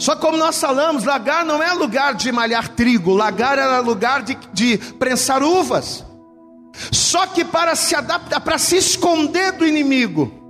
Só 0.00 0.16
como 0.16 0.36
nós 0.36 0.60
falamos, 0.60 1.04
lagar 1.04 1.44
não 1.44 1.62
é 1.62 1.72
lugar 1.72 2.12
de 2.12 2.32
malhar 2.32 2.70
trigo, 2.70 3.14
lagar 3.14 3.56
era 3.56 3.78
lugar 3.78 4.24
de, 4.24 4.36
de 4.52 4.78
prensar 4.98 5.44
uvas. 5.44 6.04
Só 6.90 7.24
que 7.28 7.44
para 7.44 7.76
se 7.76 7.94
adaptar, 7.94 8.40
para 8.40 8.58
se 8.58 8.78
esconder 8.78 9.52
do 9.52 9.64
inimigo, 9.64 10.41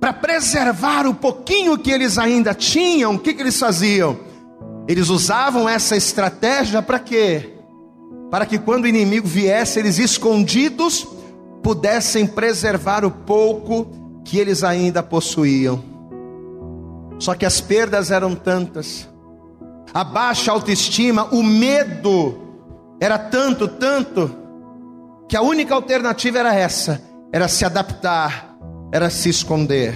para 0.00 0.12
preservar 0.12 1.06
o 1.06 1.14
pouquinho 1.14 1.76
que 1.78 1.90
eles 1.90 2.18
ainda 2.18 2.54
tinham, 2.54 3.14
o 3.14 3.18
que, 3.18 3.34
que 3.34 3.42
eles 3.42 3.58
faziam? 3.58 4.18
Eles 4.86 5.08
usavam 5.08 5.68
essa 5.68 5.96
estratégia 5.96 6.80
para 6.80 6.98
quê? 6.98 7.54
Para 8.30 8.46
que 8.46 8.58
quando 8.58 8.84
o 8.84 8.88
inimigo 8.88 9.26
viesse, 9.26 9.78
eles 9.78 9.98
escondidos 9.98 11.06
pudessem 11.62 12.26
preservar 12.26 13.04
o 13.04 13.10
pouco 13.10 14.22
que 14.24 14.38
eles 14.38 14.62
ainda 14.62 15.02
possuíam. 15.02 15.82
Só 17.18 17.34
que 17.34 17.44
as 17.44 17.60
perdas 17.60 18.10
eram 18.10 18.34
tantas, 18.34 19.08
a 19.92 20.04
baixa 20.04 20.52
autoestima, 20.52 21.24
o 21.32 21.42
medo 21.42 22.38
era 23.00 23.18
tanto, 23.18 23.66
tanto, 23.66 24.30
que 25.28 25.36
a 25.36 25.42
única 25.42 25.74
alternativa 25.74 26.38
era 26.38 26.54
essa: 26.54 27.02
era 27.32 27.48
se 27.48 27.64
adaptar, 27.64 28.47
era 28.92 29.10
se 29.10 29.28
esconder. 29.28 29.94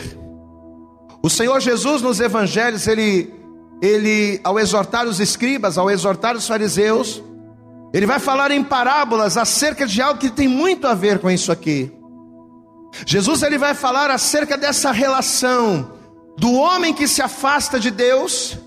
O 1.23 1.31
Senhor 1.31 1.61
Jesus 1.61 2.03
nos 2.03 2.21
evangelhos, 2.21 2.87
ele, 2.87 3.33
ele, 3.81 4.41
ao 4.43 4.59
exortar 4.59 5.07
os 5.07 5.21
escribas, 5.21 5.79
ao 5.79 5.91
exortar 5.91 6.37
os 6.37 6.47
fariseus, 6.47 7.23
ele 7.93 8.07
vai 8.07 8.19
falar 8.19 8.51
em 8.51 8.65
parábolas 8.65 9.37
acerca 9.37 9.87
de 9.87 10.01
algo 10.01 10.19
que 10.19 10.31
tem 10.31 10.49
muito 10.49 10.87
a 10.87 10.95
ver 10.95 11.19
com 11.19 11.31
isso 11.31 11.53
aqui. 11.53 11.93
Jesus 13.07 13.43
ele 13.43 13.59
vai 13.59 13.75
falar 13.75 14.11
acerca 14.11 14.57
dessa 14.57 14.91
relação 14.91 15.93
do 16.39 16.53
homem 16.53 16.93
que 16.93 17.07
se 17.07 17.23
afasta 17.23 17.79
de 17.79 17.91
Deus 17.91 18.59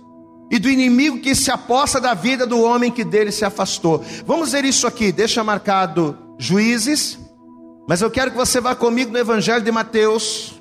e 0.52 0.60
do 0.60 0.70
inimigo 0.70 1.20
que 1.20 1.36
se 1.36 1.52
aposta 1.52 2.00
da 2.00 2.14
vida 2.14 2.46
do 2.46 2.62
homem 2.62 2.92
que 2.92 3.04
dele 3.04 3.32
se 3.32 3.44
afastou. 3.44 4.04
Vamos 4.26 4.52
ver 4.52 4.64
isso 4.64 4.86
aqui, 4.88 5.12
deixa 5.12 5.44
marcado 5.44 6.18
Juízes, 6.38 7.20
mas 7.88 8.02
eu 8.02 8.10
quero 8.10 8.32
que 8.32 8.38
você 8.38 8.60
vá 8.60 8.74
comigo 8.74 9.12
no 9.12 9.20
Evangelho 9.20 9.64
de 9.64 9.72
Mateus. 9.72 10.60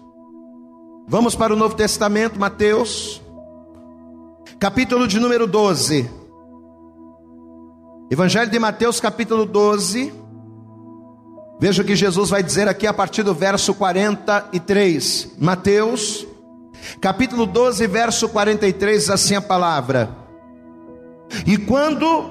Vamos 1.06 1.34
para 1.34 1.54
o 1.54 1.56
Novo 1.56 1.74
Testamento, 1.74 2.38
Mateus, 2.38 3.22
capítulo 4.58 5.08
de 5.08 5.18
número 5.18 5.46
12. 5.46 6.10
Evangelho 8.10 8.50
de 8.50 8.58
Mateus, 8.58 9.00
capítulo 9.00 9.46
12. 9.46 10.12
Veja 11.58 11.82
o 11.82 11.84
que 11.84 11.96
Jesus 11.96 12.28
vai 12.28 12.42
dizer 12.42 12.68
aqui 12.68 12.86
a 12.86 12.92
partir 12.92 13.22
do 13.22 13.34
verso 13.34 13.74
43. 13.74 15.32
Mateus, 15.38 16.26
capítulo 17.00 17.46
12, 17.46 17.86
verso 17.86 18.28
43, 18.28 19.08
assim 19.08 19.34
a 19.34 19.40
palavra. 19.40 20.14
E 21.46 21.56
quando 21.56 22.30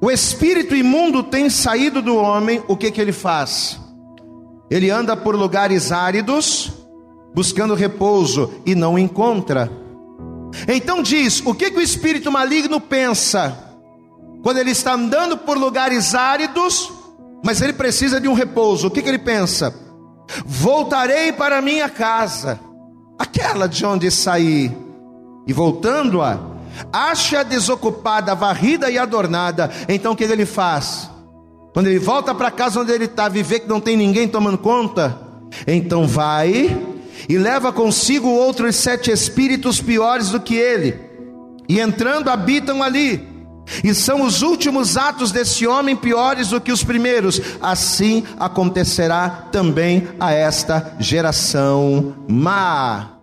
o 0.00 0.10
espírito 0.10 0.76
imundo 0.76 1.24
tem 1.24 1.50
saído 1.50 2.00
do 2.00 2.14
homem, 2.14 2.62
o 2.68 2.76
que 2.76 2.92
que 2.92 3.00
ele 3.00 3.12
faz? 3.12 3.80
Ele 4.70 4.90
anda 4.90 5.16
por 5.16 5.34
lugares 5.34 5.92
áridos, 5.92 6.72
buscando 7.34 7.74
repouso 7.74 8.52
e 8.64 8.74
não 8.74 8.98
encontra. 8.98 9.70
Então 10.68 11.02
diz: 11.02 11.42
o 11.44 11.54
que 11.54 11.70
que 11.70 11.78
o 11.78 11.82
espírito 11.82 12.30
maligno 12.30 12.80
pensa 12.80 13.56
quando 14.42 14.58
ele 14.58 14.70
está 14.70 14.94
andando 14.94 15.36
por 15.36 15.56
lugares 15.56 16.14
áridos? 16.14 16.92
mas 17.46 17.60
ele 17.60 17.72
precisa 17.72 18.20
de 18.20 18.26
um 18.26 18.34
repouso. 18.34 18.88
O 18.88 18.90
que, 18.90 19.00
que 19.00 19.08
ele 19.08 19.18
pensa? 19.18 19.72
Voltarei 20.44 21.32
para 21.32 21.62
minha 21.62 21.88
casa, 21.88 22.58
aquela 23.16 23.68
de 23.68 23.86
onde 23.86 24.10
saí, 24.10 24.76
e 25.46 25.52
voltando-a, 25.52 26.40
acha 26.92 27.44
desocupada, 27.44 28.34
varrida 28.34 28.90
e 28.90 28.98
adornada. 28.98 29.70
Então 29.88 30.12
o 30.12 30.16
que 30.16 30.24
ele 30.24 30.44
faz? 30.44 31.08
Quando 31.76 31.88
ele 31.88 31.98
volta 31.98 32.34
para 32.34 32.50
casa 32.50 32.80
onde 32.80 32.90
ele 32.90 33.04
está, 33.04 33.28
viver 33.28 33.60
que 33.60 33.68
não 33.68 33.82
tem 33.82 33.98
ninguém 33.98 34.26
tomando 34.26 34.56
conta, 34.56 35.20
então 35.66 36.06
vai 36.06 36.74
e 37.28 37.36
leva 37.36 37.70
consigo 37.70 38.30
outros 38.30 38.76
sete 38.76 39.10
espíritos 39.10 39.78
piores 39.78 40.30
do 40.30 40.40
que 40.40 40.54
ele, 40.54 40.98
e 41.68 41.78
entrando 41.78 42.30
habitam 42.30 42.82
ali. 42.82 43.28
E 43.84 43.92
são 43.92 44.22
os 44.22 44.40
últimos 44.40 44.96
atos 44.96 45.30
desse 45.30 45.66
homem 45.66 45.94
piores 45.94 46.48
do 46.48 46.62
que 46.62 46.72
os 46.72 46.82
primeiros. 46.82 47.42
Assim 47.60 48.24
acontecerá 48.38 49.28
também 49.52 50.08
a 50.18 50.32
esta 50.32 50.96
geração 50.98 52.14
má. 52.26 53.18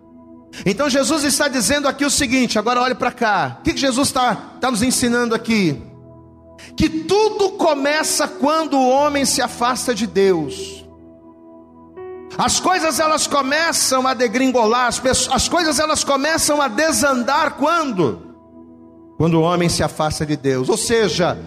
Então 0.64 0.88
Jesus 0.88 1.24
está 1.24 1.48
dizendo 1.48 1.88
aqui 1.88 2.04
o 2.04 2.10
seguinte: 2.10 2.56
agora 2.56 2.80
olhe 2.80 2.94
para 2.94 3.10
cá. 3.10 3.56
O 3.58 3.62
que 3.64 3.76
Jesus 3.76 4.06
está, 4.06 4.52
está 4.54 4.70
nos 4.70 4.80
ensinando 4.80 5.34
aqui? 5.34 5.82
Que 6.76 6.88
tudo 6.88 7.50
começa 7.52 8.26
quando 8.26 8.78
o 8.78 8.88
homem 8.88 9.24
se 9.24 9.40
afasta 9.40 9.94
de 9.94 10.06
Deus. 10.06 10.84
As 12.36 12.58
coisas 12.58 12.98
elas 12.98 13.26
começam 13.26 14.06
a 14.06 14.14
degringolar, 14.14 14.88
as, 14.88 14.98
pessoas, 14.98 15.36
as 15.36 15.48
coisas 15.48 15.78
elas 15.78 16.02
começam 16.02 16.60
a 16.60 16.66
desandar 16.66 17.52
quando? 17.52 18.34
quando 19.16 19.34
o 19.34 19.42
homem 19.42 19.68
se 19.68 19.82
afasta 19.82 20.26
de 20.26 20.36
Deus. 20.36 20.68
Ou 20.68 20.76
seja, 20.76 21.38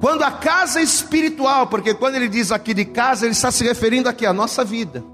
quando 0.00 0.22
a 0.22 0.30
casa 0.30 0.80
espiritual, 0.80 1.66
porque 1.66 1.94
quando 1.94 2.16
ele 2.16 2.28
diz 2.28 2.50
aqui 2.50 2.74
de 2.74 2.84
casa, 2.84 3.26
ele 3.26 3.32
está 3.32 3.50
se 3.50 3.64
referindo 3.64 4.08
aqui 4.08 4.26
à 4.26 4.32
nossa 4.32 4.64
vida. 4.64 5.04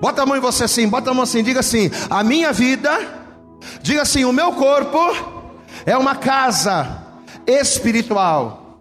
Bota 0.00 0.22
a 0.22 0.26
mão 0.26 0.36
em 0.36 0.40
você 0.40 0.64
assim, 0.64 0.88
bota 0.88 1.10
a 1.10 1.14
mão 1.14 1.24
assim, 1.24 1.42
diga 1.42 1.60
assim: 1.60 1.90
a 2.08 2.22
minha 2.22 2.52
vida, 2.52 2.90
diga 3.82 4.02
assim, 4.02 4.24
o 4.24 4.32
meu 4.32 4.52
corpo 4.52 4.98
é 5.84 5.96
uma 5.96 6.16
casa 6.16 6.99
espiritual. 7.50 8.78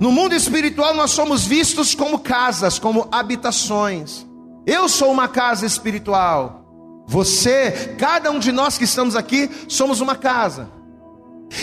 No 0.00 0.10
mundo 0.10 0.34
espiritual 0.34 0.94
nós 0.94 1.10
somos 1.10 1.44
vistos 1.44 1.94
como 1.94 2.18
casas, 2.18 2.78
como 2.78 3.08
habitações. 3.10 4.26
Eu 4.66 4.88
sou 4.88 5.10
uma 5.10 5.28
casa 5.28 5.66
espiritual. 5.66 6.62
Você, 7.06 7.96
cada 7.98 8.30
um 8.30 8.38
de 8.38 8.52
nós 8.52 8.78
que 8.78 8.84
estamos 8.84 9.16
aqui, 9.16 9.50
somos 9.68 10.00
uma 10.00 10.14
casa. 10.14 10.68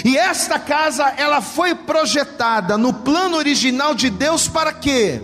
E 0.05 0.17
esta 0.17 0.59
casa, 0.59 1.07
ela 1.17 1.41
foi 1.41 1.73
projetada 1.73 2.77
no 2.77 2.93
plano 2.93 3.37
original 3.37 3.95
de 3.95 4.09
Deus 4.09 4.47
para 4.47 4.71
quê? 4.71 5.21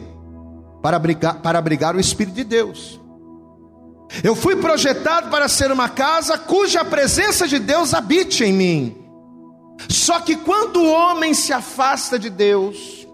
Para 0.81 0.97
abrigar, 0.97 1.35
para 1.35 1.59
abrigar 1.59 1.95
o 1.95 1.99
Espírito 1.99 2.35
de 2.35 2.43
Deus. 2.43 2.99
Eu 4.23 4.35
fui 4.35 4.55
projetado 4.55 5.29
para 5.29 5.47
ser 5.47 5.71
uma 5.71 5.89
casa 5.89 6.37
cuja 6.37 6.83
presença 6.85 7.47
de 7.47 7.59
Deus 7.59 7.93
habite 7.93 8.43
em 8.43 8.53
mim. 8.53 9.04
Só 9.89 10.20
que 10.20 10.36
quando 10.38 10.82
o 10.82 10.91
homem 10.91 11.34
se 11.34 11.51
afasta 11.53 12.17
de 12.17 12.29
Deus, 12.29 13.05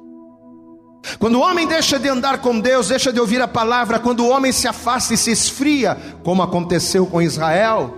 quando 1.20 1.36
o 1.36 1.42
homem 1.42 1.68
deixa 1.68 1.98
de 2.00 2.08
andar 2.08 2.40
com 2.40 2.60
Deus, 2.60 2.90
deixa 2.90 3.12
de 3.12 3.20
ouvir 3.20 3.42
a 3.42 3.48
palavra, 3.48 4.00
quando 4.00 4.22
o 4.22 4.30
homem 4.30 4.52
se 4.52 4.68
afasta 4.68 5.14
e 5.14 5.18
se 5.18 5.32
esfria, 5.32 5.98
como 6.24 6.44
aconteceu 6.44 7.06
com 7.06 7.22
Israel, 7.22 7.96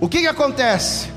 o 0.00 0.08
que, 0.08 0.20
que 0.20 0.26
acontece? 0.26 1.10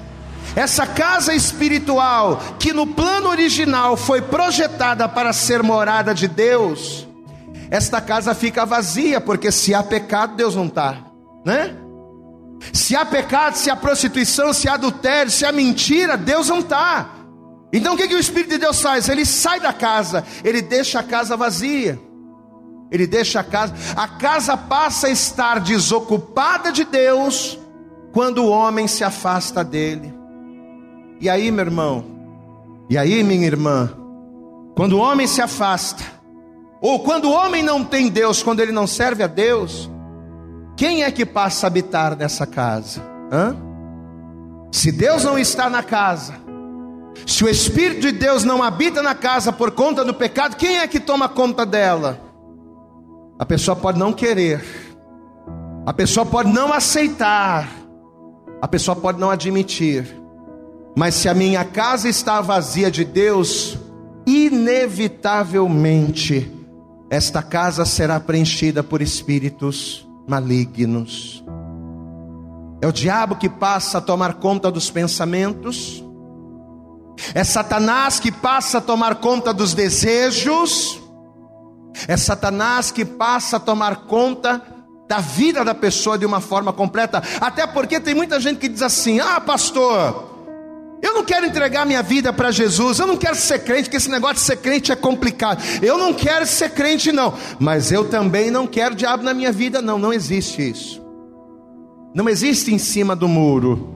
Essa 0.55 0.85
casa 0.85 1.33
espiritual, 1.33 2.39
que 2.59 2.71
no 2.71 2.87
plano 2.87 3.29
original 3.29 3.97
foi 3.97 4.21
projetada 4.21 5.09
para 5.09 5.33
ser 5.33 5.63
morada 5.63 6.13
de 6.13 6.27
Deus, 6.27 7.07
esta 7.69 7.99
casa 7.99 8.35
fica 8.35 8.65
vazia, 8.65 9.19
porque 9.19 9.51
se 9.51 9.73
há 9.73 9.81
pecado, 9.81 10.35
Deus 10.35 10.55
não 10.55 10.67
está, 10.67 10.97
né? 11.43 11.75
Se 12.73 12.95
há 12.95 13.05
pecado, 13.05 13.55
se 13.55 13.69
há 13.69 13.75
prostituição, 13.75 14.53
se 14.53 14.67
há 14.67 14.73
adultério, 14.73 15.31
se 15.31 15.45
há 15.45 15.51
mentira, 15.51 16.17
Deus 16.17 16.49
não 16.49 16.59
está. 16.59 17.09
Então 17.71 17.93
o 17.93 17.97
que, 17.97 18.07
que 18.07 18.15
o 18.15 18.19
Espírito 18.19 18.51
de 18.51 18.57
Deus 18.57 18.81
faz? 18.81 19.09
Ele 19.09 19.25
sai 19.25 19.59
da 19.59 19.73
casa, 19.73 20.23
ele 20.43 20.61
deixa 20.61 20.99
a 20.99 21.03
casa 21.03 21.35
vazia. 21.35 21.99
Ele 22.91 23.07
deixa 23.07 23.39
a 23.39 23.43
casa, 23.43 23.73
a 23.95 24.07
casa 24.07 24.55
passa 24.55 25.07
a 25.07 25.09
estar 25.09 25.59
desocupada 25.59 26.71
de 26.71 26.85
Deus 26.85 27.59
quando 28.13 28.43
o 28.43 28.49
homem 28.49 28.87
se 28.87 29.03
afasta 29.03 29.63
dele. 29.63 30.13
E 31.19 31.27
aí, 31.27 31.51
meu 31.51 31.65
irmão, 31.65 32.05
e 32.89 32.97
aí, 32.97 33.23
minha 33.23 33.47
irmã, 33.47 33.91
quando 34.75 34.93
o 34.93 34.99
homem 34.99 35.25
se 35.25 35.41
afasta, 35.41 36.03
ou 36.81 36.99
quando 36.99 37.25
o 37.25 37.31
homem 37.31 37.63
não 37.63 37.83
tem 37.83 38.09
Deus, 38.09 38.43
quando 38.43 38.59
ele 38.59 38.71
não 38.71 38.85
serve 38.85 39.23
a 39.23 39.27
Deus, 39.27 39.89
quem 40.75 41.03
é 41.03 41.11
que 41.11 41.25
passa 41.25 41.65
a 41.65 41.67
habitar 41.67 42.17
nessa 42.17 42.45
casa? 42.45 43.01
Hã? 43.31 43.55
Se 44.71 44.91
Deus 44.91 45.23
não 45.23 45.39
está 45.39 45.69
na 45.69 45.81
casa, 45.81 46.33
se 47.25 47.45
o 47.45 47.49
Espírito 47.49 48.01
de 48.01 48.11
Deus 48.11 48.43
não 48.43 48.61
habita 48.61 49.01
na 49.01 49.15
casa 49.15 49.53
por 49.53 49.71
conta 49.71 50.03
do 50.03 50.13
pecado, 50.13 50.57
quem 50.57 50.79
é 50.79 50.87
que 50.87 50.99
toma 50.99 51.29
conta 51.29 51.65
dela? 51.65 52.19
A 53.39 53.45
pessoa 53.45 53.75
pode 53.75 53.97
não 53.97 54.11
querer, 54.11 54.61
a 55.85 55.93
pessoa 55.93 56.25
pode 56.25 56.51
não 56.51 56.73
aceitar, 56.73 57.69
a 58.61 58.67
pessoa 58.67 58.95
pode 58.95 59.19
não 59.19 59.29
admitir, 59.29 60.19
mas 60.95 61.15
se 61.15 61.29
a 61.29 61.33
minha 61.33 61.63
casa 61.63 62.09
está 62.09 62.41
vazia 62.41 62.91
de 62.91 63.05
Deus, 63.05 63.77
inevitavelmente 64.25 66.51
esta 67.09 67.41
casa 67.41 67.85
será 67.85 68.19
preenchida 68.19 68.83
por 68.83 69.01
espíritos 69.01 70.04
malignos. 70.27 71.43
É 72.81 72.87
o 72.87 72.91
diabo 72.91 73.35
que 73.35 73.49
passa 73.49 73.97
a 73.99 74.01
tomar 74.01 74.35
conta 74.35 74.71
dos 74.71 74.89
pensamentos, 74.89 76.03
é 77.33 77.43
Satanás 77.43 78.19
que 78.19 78.31
passa 78.31 78.79
a 78.79 78.81
tomar 78.81 79.15
conta 79.15 79.53
dos 79.53 79.73
desejos, 79.73 81.01
é 82.07 82.17
Satanás 82.17 82.91
que 82.91 83.05
passa 83.05 83.57
a 83.57 83.59
tomar 83.59 84.05
conta 84.05 84.61
da 85.07 85.19
vida 85.19 85.63
da 85.63 85.73
pessoa 85.73 86.17
de 86.17 86.25
uma 86.25 86.41
forma 86.41 86.73
completa. 86.73 87.23
Até 87.39 87.65
porque 87.65 87.99
tem 87.99 88.13
muita 88.13 88.39
gente 88.39 88.59
que 88.59 88.67
diz 88.67 88.81
assim: 88.81 89.19
ah, 89.19 89.39
pastor, 89.39 90.34
eu 91.01 91.13
não 91.13 91.23
quero 91.23 91.45
entregar 91.45 91.85
minha 91.85 92.01
vida 92.01 92.33
para 92.33 92.51
Jesus, 92.51 92.99
eu 92.99 93.07
não 93.07 93.17
quero 93.17 93.35
ser 93.35 93.59
crente, 93.59 93.83
porque 93.83 93.97
esse 93.97 94.09
negócio 94.09 94.35
de 94.37 94.41
ser 94.41 94.57
crente 94.57 94.91
é 94.91 94.95
complicado. 94.95 95.63
Eu 95.81 95.97
não 95.97 96.13
quero 96.13 96.45
ser 96.45 96.71
crente, 96.71 97.11
não, 97.11 97.33
mas 97.59 97.91
eu 97.91 98.05
também 98.09 98.49
não 98.49 98.65
quero 98.65 98.95
diabo 98.95 99.23
na 99.23 99.33
minha 99.33 99.51
vida, 99.51 99.81
não. 99.81 99.99
Não 99.99 100.11
existe 100.11 100.69
isso. 100.69 101.03
Não 102.13 102.29
existe 102.29 102.73
em 102.73 102.77
cima 102.77 103.15
do 103.15 103.27
muro. 103.27 103.93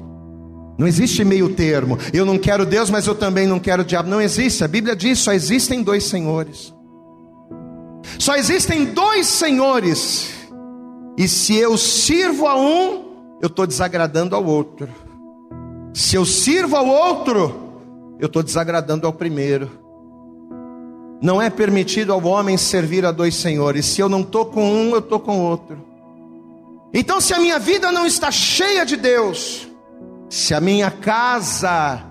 Não 0.78 0.88
existe 0.88 1.26
meio 1.26 1.56
termo. 1.56 1.98
Eu 2.14 2.26
não 2.26 2.38
quero 2.38 2.66
Deus, 2.66 2.90
mas 2.90 3.08
eu 3.08 3.16
também 3.16 3.48
não 3.48 3.60
quero 3.60 3.84
diabo. 3.84 4.10
Não 4.10 4.22
existe. 4.22 4.64
A 4.64 4.68
Bíblia 4.68 4.96
diz: 4.96 5.20
só 5.20 5.34
existem 5.34 5.82
dois 5.82 6.06
senhores. 6.06 6.74
Só 8.18 8.36
existem 8.36 8.86
dois 8.86 9.28
senhores. 9.28 10.32
E 11.18 11.28
se 11.28 11.56
eu 11.56 11.78
sirvo 11.78 12.48
a 12.48 12.58
um, 12.58 13.38
eu 13.42 13.48
estou 13.48 13.68
desagradando 13.68 14.36
ao 14.36 14.46
outro. 14.46 14.90
Se 15.94 16.16
eu 16.16 16.26
sirvo 16.26 16.76
ao 16.76 16.88
outro, 16.88 17.70
eu 18.20 18.28
estou 18.28 18.44
desagradando 18.44 19.08
ao 19.08 19.14
primeiro. 19.14 19.70
Não 21.22 21.42
é 21.42 21.50
permitido 21.50 22.14
ao 22.14 22.24
homem 22.26 22.58
servir 22.58 23.06
a 23.06 23.12
dois 23.12 23.36
senhores. 23.36 23.86
Se 23.86 24.02
eu 24.02 24.08
não 24.08 24.22
estou 24.22 24.46
com 24.46 24.64
um, 24.64 24.92
eu 24.92 25.00
estou 25.00 25.20
com 25.20 25.40
outro. 25.40 25.78
Então, 26.94 27.20
se 27.20 27.34
a 27.34 27.40
minha 27.40 27.60
vida 27.60 27.92
não 27.92 28.06
está 28.06 28.32
cheia 28.32 28.86
de 28.86 28.96
Deus, 28.96 29.68
se 30.30 30.54
a 30.54 30.62
minha 30.62 30.90
casa 30.90 32.04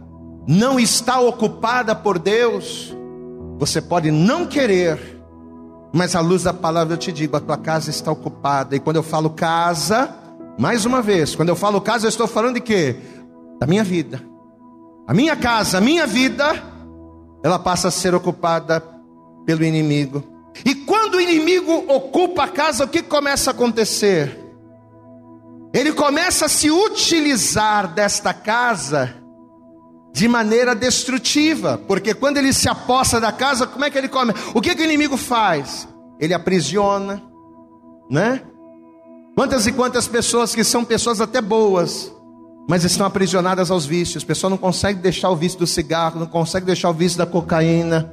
não 0.47 0.79
está 0.79 1.21
ocupada 1.21 1.95
por 1.95 2.19
Deus, 2.19 2.95
você 3.59 3.81
pode 3.81 4.11
não 4.11 4.47
querer, 4.47 5.21
mas 5.93 6.15
à 6.15 6.21
luz 6.21 6.45
da 6.45 6.53
palavra 6.53 6.95
eu 6.95 6.99
te 6.99 7.11
digo: 7.11 7.37
a 7.37 7.41
tua 7.41 7.57
casa 7.57 7.91
está 7.91 8.13
ocupada. 8.13 8.77
E 8.77 8.81
quando 8.81 8.97
eu 8.97 9.03
falo 9.03 9.31
casa, 9.31 10.15
mais 10.59 10.85
uma 10.85 11.03
vez, 11.03 11.35
quando 11.35 11.49
eu 11.49 11.57
falo 11.57 11.81
casa, 11.81 12.07
eu 12.07 12.11
estou 12.11 12.27
falando 12.27 12.55
de 12.55 12.61
quê? 12.61 12.97
Da 13.59 13.67
minha 13.67 13.85
vida. 13.85 14.23
A 15.07 15.15
minha 15.15 15.37
casa, 15.37 15.79
a 15.79 15.81
minha 15.81 16.07
vida, 16.07 16.63
ela 17.43 17.59
passa 17.59 17.89
a 17.89 17.91
ser 17.91 18.15
ocupada 18.15 18.83
pelo 19.47 19.65
inimigo. 19.65 20.23
E 20.65 20.75
quando 20.75 21.15
o 21.15 21.21
inimigo 21.21 21.73
ocupa 21.89 22.45
a 22.45 22.49
casa, 22.49 22.85
o 22.85 22.89
que 22.89 23.03
começa 23.03 23.51
a 23.51 23.55
acontecer? 23.55 24.39
Ele 25.73 25.93
começa 25.93 26.47
a 26.47 26.49
se 26.49 26.71
utilizar 26.71 27.93
desta 27.95 28.33
casa 28.35 29.15
de 30.13 30.27
maneira 30.27 30.75
destrutiva, 30.75 31.79
porque 31.87 32.15
quando 32.15 32.39
ele 32.39 32.53
se 32.53 32.69
aposta 32.69 33.21
da 33.21 33.31
casa, 33.31 33.67
como 33.67 33.85
é 33.85 33.91
que 33.91 33.99
ele 33.99 34.09
come? 34.09 34.33
O 34.55 34.61
que, 34.61 34.75
que 34.75 34.83
o 34.83 34.85
inimigo 34.85 35.17
faz? 35.17 35.87
Ele 36.19 36.35
aprisiona, 36.35 37.23
né? 38.11 38.43
Quantas 39.37 39.67
e 39.67 39.73
quantas 39.73 40.09
pessoas 40.09 40.55
que 40.55 40.65
são 40.65 40.85
pessoas 40.85 41.21
até 41.21 41.41
boas, 41.41 42.13
mas 42.69 42.85
estão 42.85 43.07
aprisionadas 43.07 43.71
aos 43.71 43.87
vícios. 43.87 44.23
A 44.23 44.27
pessoa 44.27 44.51
não 44.51 44.59
consegue 44.59 45.01
deixar 45.01 45.31
o 45.31 45.37
vício 45.37 45.59
do 45.59 45.67
cigarro, 45.67 46.21
não 46.21 46.27
consegue 46.27 46.67
deixar 46.67 46.91
o 46.91 46.93
vício 46.93 47.17
da 47.17 47.25
cocaína, 47.25 48.13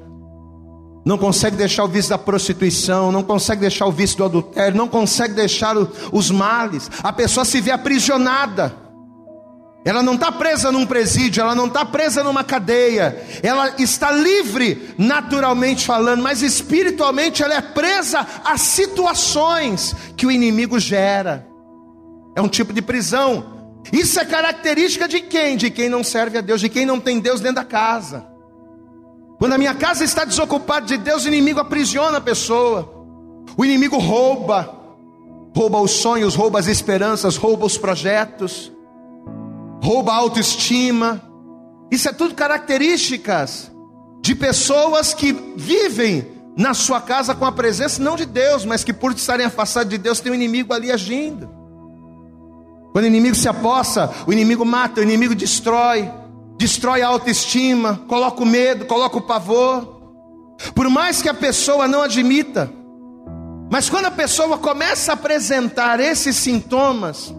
não 1.05 1.17
consegue 1.17 1.57
deixar 1.57 1.83
o 1.83 1.89
vício 1.89 2.11
da 2.11 2.17
prostituição, 2.17 3.11
não 3.11 3.21
consegue 3.21 3.59
deixar 3.59 3.85
o 3.85 3.91
vício 3.91 4.17
do 4.17 4.23
adultério, 4.23 4.77
não 4.77 4.87
consegue 4.87 5.33
deixar 5.33 5.77
o, 5.77 5.91
os 6.13 6.31
males. 6.31 6.89
A 7.03 7.11
pessoa 7.11 7.43
se 7.43 7.59
vê 7.59 7.71
aprisionada. 7.71 8.73
Ela 9.83 10.01
não 10.01 10.15
está 10.15 10.31
presa 10.31 10.71
num 10.71 10.85
presídio, 10.85 11.41
ela 11.41 11.53
não 11.53 11.67
está 11.67 11.85
presa 11.85 12.23
numa 12.23 12.43
cadeia, 12.43 13.23
ela 13.43 13.75
está 13.77 14.09
livre, 14.09 14.95
naturalmente 14.97 15.85
falando, 15.85 16.23
mas 16.23 16.41
espiritualmente 16.41 17.43
ela 17.43 17.53
é 17.53 17.61
presa 17.61 18.25
a 18.43 18.57
situações 18.57 19.95
que 20.15 20.25
o 20.25 20.31
inimigo 20.31 20.79
gera. 20.79 21.45
É 22.35 22.41
um 22.41 22.47
tipo 22.47 22.73
de 22.73 22.81
prisão. 22.81 23.54
Isso 23.91 24.19
é 24.19 24.25
característica 24.25 25.07
de 25.07 25.21
quem? 25.21 25.57
De 25.57 25.69
quem 25.69 25.89
não 25.89 26.03
serve 26.03 26.37
a 26.37 26.41
Deus, 26.41 26.61
de 26.61 26.69
quem 26.69 26.85
não 26.85 26.99
tem 26.99 27.19
Deus 27.19 27.39
dentro 27.39 27.57
da 27.57 27.65
casa. 27.65 28.25
Quando 29.37 29.53
a 29.53 29.57
minha 29.57 29.75
casa 29.75 30.03
está 30.03 30.23
desocupada 30.23 30.85
de 30.85 30.97
Deus, 30.97 31.25
o 31.25 31.27
inimigo 31.27 31.59
aprisiona 31.59 32.17
a 32.17 32.21
pessoa. 32.21 32.93
O 33.57 33.63
inimigo 33.63 33.97
rouba, 33.97 34.75
rouba 35.55 35.79
os 35.79 35.91
sonhos, 35.91 36.35
rouba 36.35 36.59
as 36.59 36.67
esperanças, 36.67 37.37
rouba 37.37 37.65
os 37.65 37.77
projetos, 37.77 38.71
rouba 39.83 40.13
a 40.13 40.15
autoestima. 40.15 41.21
Isso 41.91 42.09
é 42.09 42.13
tudo 42.13 42.33
características 42.33 43.71
de 44.21 44.33
pessoas 44.33 45.13
que 45.13 45.31
vivem 45.55 46.27
na 46.57 46.73
sua 46.73 47.01
casa 47.01 47.35
com 47.35 47.45
a 47.45 47.51
presença 47.51 48.01
não 48.01 48.15
de 48.15 48.25
Deus, 48.25 48.65
mas 48.65 48.83
que 48.83 48.93
por 48.93 49.11
estarem 49.11 49.45
afastados 49.45 49.89
de 49.89 49.97
Deus 49.97 50.19
tem 50.19 50.31
um 50.31 50.35
inimigo 50.35 50.73
ali 50.73 50.91
agindo. 50.91 51.64
Quando 52.95 53.03
o 53.03 53.09
inimigo 53.09 53.35
se 53.35 53.49
apossa, 53.49 54.09
o 54.25 54.31
inimigo 54.31 54.63
mata, 54.63 55.01
o 55.01 55.03
inimigo 55.03 55.35
destrói, 55.35 56.09
destrói 56.57 57.01
a 57.01 57.09
autoestima, 57.09 57.99
coloca 58.07 58.41
o 58.41 58.45
medo, 58.45 58.85
coloca 58.85 59.17
o 59.17 59.21
pavor. 59.21 59.99
Por 60.73 60.89
mais 60.89 61.21
que 61.21 61.27
a 61.27 61.33
pessoa 61.33 61.89
não 61.89 62.03
admita, 62.03 62.71
mas 63.69 63.89
quando 63.89 64.05
a 64.05 64.11
pessoa 64.11 64.57
começa 64.57 65.11
a 65.11 65.15
apresentar 65.15 65.99
esses 65.99 66.37
sintomas, 66.37 67.35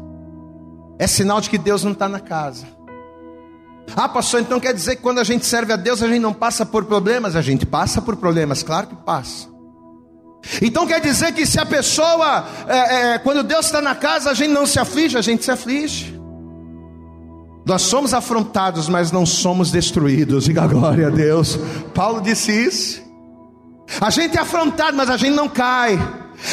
é 0.99 1.07
sinal 1.07 1.40
de 1.40 1.49
que 1.49 1.57
Deus 1.57 1.83
não 1.83 1.92
está 1.92 2.07
na 2.07 2.21
casa. 2.21 2.66
Ah, 3.97 4.11
pastor, 4.11 4.42
então 4.42 4.61
quer 4.61 4.75
dizer 4.75 4.97
que 4.97 5.03
quando 5.03 5.21
a 5.21 5.25
gente 5.25 5.47
serve 5.47 5.73
a 5.73 5.77
Deus, 5.77 6.03
a 6.03 6.07
gente 6.07 6.21
não 6.21 6.35
passa 6.35 6.66
por 6.66 6.85
problemas? 6.85 7.35
A 7.35 7.40
gente 7.40 7.64
passa 7.64 8.03
por 8.03 8.16
problemas, 8.16 8.62
claro 8.62 8.88
que 8.88 8.95
passa. 8.95 9.56
Então 10.62 10.87
quer 10.87 11.00
dizer 11.00 11.32
que 11.32 11.46
se 11.46 11.59
a 11.59 11.66
pessoa, 11.66 12.46
é, 12.68 13.14
é, 13.14 13.18
quando 13.18 13.42
Deus 13.42 13.66
está 13.66 13.80
na 13.80 13.94
casa, 13.94 14.30
a 14.30 14.35
gente 14.35 14.50
não 14.52 14.66
se 14.66 14.78
aflige, 14.78 15.16
a 15.16 15.22
gente 15.22 15.44
se 15.44 15.50
aflige. 15.50 16.16
Nós 17.64 17.82
somos 17.82 18.14
afrontados, 18.14 18.88
mas 18.88 19.11
não 19.11 19.26
somos 19.26 19.72
destruídos. 19.72 20.44
Diga 20.44 20.66
glória 20.68 21.09
a 21.09 21.11
Deus. 21.11 21.59
Paulo 21.92 22.20
disse 22.20 22.52
isso. 22.52 23.02
A 24.00 24.09
gente 24.11 24.37
é 24.37 24.40
afrontado, 24.40 24.96
mas 24.96 25.11
a 25.11 25.16
gente 25.16 25.35
não 25.35 25.48
cai. 25.48 25.98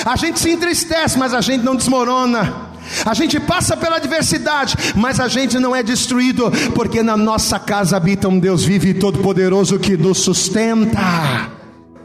A 0.05 0.15
gente 0.15 0.39
se 0.39 0.49
entristece, 0.49 1.17
mas 1.17 1.33
a 1.33 1.41
gente 1.41 1.63
não 1.63 1.75
desmorona. 1.75 2.71
A 3.05 3.13
gente 3.13 3.39
passa 3.39 3.77
pela 3.77 3.97
adversidade, 3.97 4.75
mas 4.95 5.19
a 5.19 5.27
gente 5.27 5.59
não 5.59 5.75
é 5.75 5.83
destruído, 5.83 6.51
porque 6.73 7.01
na 7.03 7.15
nossa 7.15 7.59
casa 7.59 7.95
habita 7.95 8.27
um 8.27 8.39
Deus 8.39 8.63
vivo 8.63 8.87
e 8.87 8.93
todo-poderoso 8.93 9.79
que 9.79 9.95
nos 9.95 10.19
sustenta. 10.19 10.99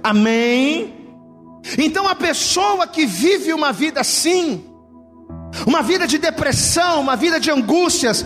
Amém? 0.03 0.98
Então 1.77 2.07
a 2.09 2.15
pessoa 2.15 2.87
que 2.87 3.05
vive 3.07 3.53
uma 3.53 3.73
vida 3.73 4.01
assim, 4.01 4.65
uma 5.67 5.83
vida 5.83 6.07
de 6.07 6.19
depressão, 6.19 7.01
uma 7.01 7.17
vida 7.17 7.41
de 7.41 7.51
angústias, 7.51 8.25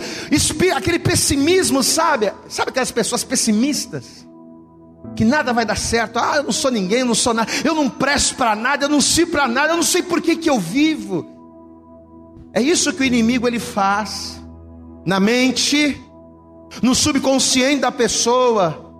aquele 0.75 0.99
pessimismo, 0.99 1.83
sabe? 1.83 2.31
Sabe 2.47 2.69
aquelas 2.69 2.91
pessoas 2.91 3.23
pessimistas? 3.23 4.27
Que 5.15 5.23
nada 5.23 5.53
vai 5.53 5.65
dar 5.65 5.77
certo, 5.77 6.17
ah, 6.17 6.37
eu 6.37 6.43
não 6.43 6.51
sou 6.51 6.71
ninguém, 6.71 6.99
eu 6.99 7.05
não 7.05 7.15
sou 7.15 7.33
nada, 7.33 7.51
eu 7.63 7.75
não 7.75 7.89
presto 7.89 8.35
para 8.35 8.55
nada, 8.55 8.85
eu 8.85 8.89
não 8.89 9.01
sirvo 9.01 9.31
para 9.31 9.47
nada, 9.47 9.73
eu 9.73 9.77
não 9.77 9.83
sei 9.83 10.01
por 10.01 10.21
que, 10.21 10.35
que 10.35 10.49
eu 10.49 10.59
vivo. 10.59 11.25
É 12.53 12.61
isso 12.61 12.93
que 12.93 13.01
o 13.01 13.05
inimigo 13.05 13.47
ele 13.47 13.59
faz 13.59 14.41
na 15.05 15.19
mente, 15.19 15.99
no 16.81 16.95
subconsciente 16.95 17.81
da 17.81 17.91
pessoa, 17.91 18.93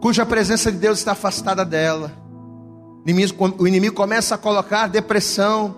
cuja 0.00 0.24
presença 0.24 0.72
de 0.72 0.78
Deus 0.78 0.98
está 0.98 1.12
afastada 1.12 1.64
dela. 1.64 2.25
O 3.06 3.68
inimigo, 3.68 3.94
começa 3.94 4.34
a 4.34 4.38
colocar 4.38 4.88
depressão. 4.88 5.76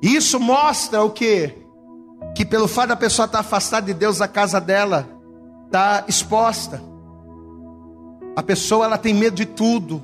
Isso 0.00 0.38
mostra 0.38 1.02
o 1.02 1.10
que? 1.10 1.52
Que 2.36 2.44
pelo 2.44 2.68
fato 2.68 2.90
da 2.90 2.96
pessoa 2.96 3.26
estar 3.26 3.40
afastada 3.40 3.86
de 3.86 3.94
Deus, 3.94 4.20
a 4.20 4.28
casa 4.28 4.60
dela 4.60 5.08
está 5.66 6.04
exposta. 6.06 6.80
A 8.36 8.42
pessoa 8.42 8.84
ela 8.84 8.96
tem 8.96 9.12
medo 9.12 9.34
de 9.34 9.46
tudo 9.46 10.00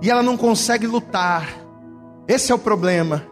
e 0.00 0.10
ela 0.10 0.22
não 0.22 0.36
consegue 0.36 0.86
lutar. 0.86 1.46
Esse 2.26 2.50
é 2.50 2.54
o 2.54 2.58
problema. 2.58 3.22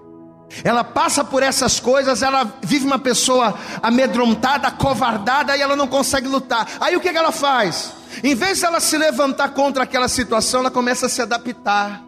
Ela 0.63 0.85
passa 0.85 1.25
por 1.25 1.43
essas 1.43 1.81
coisas, 1.81 2.23
ela 2.23 2.51
vive 2.63 2.87
uma 2.87 2.99
pessoa 2.99 3.55
amedrontada, 3.83 4.71
covardada 4.71 5.57
e 5.57 5.61
ela 5.61 5.77
não 5.77 5.87
consegue 5.87 6.29
lutar. 6.29 6.67
Aí 6.81 6.97
o 6.97 7.01
que, 7.01 7.09
ela 7.09 7.33
faz? 7.33 7.93
Em 8.23 8.35
vez 8.35 8.61
de 8.61 8.65
ela 8.65 8.81
se 8.81 8.97
levantar 8.97 9.51
contra 9.51 9.83
aquela 9.83 10.09
situação, 10.09 10.61
ela 10.61 10.71
começa 10.71 11.07
a 11.07 11.09
se 11.09 11.21
adaptar. 11.21 12.03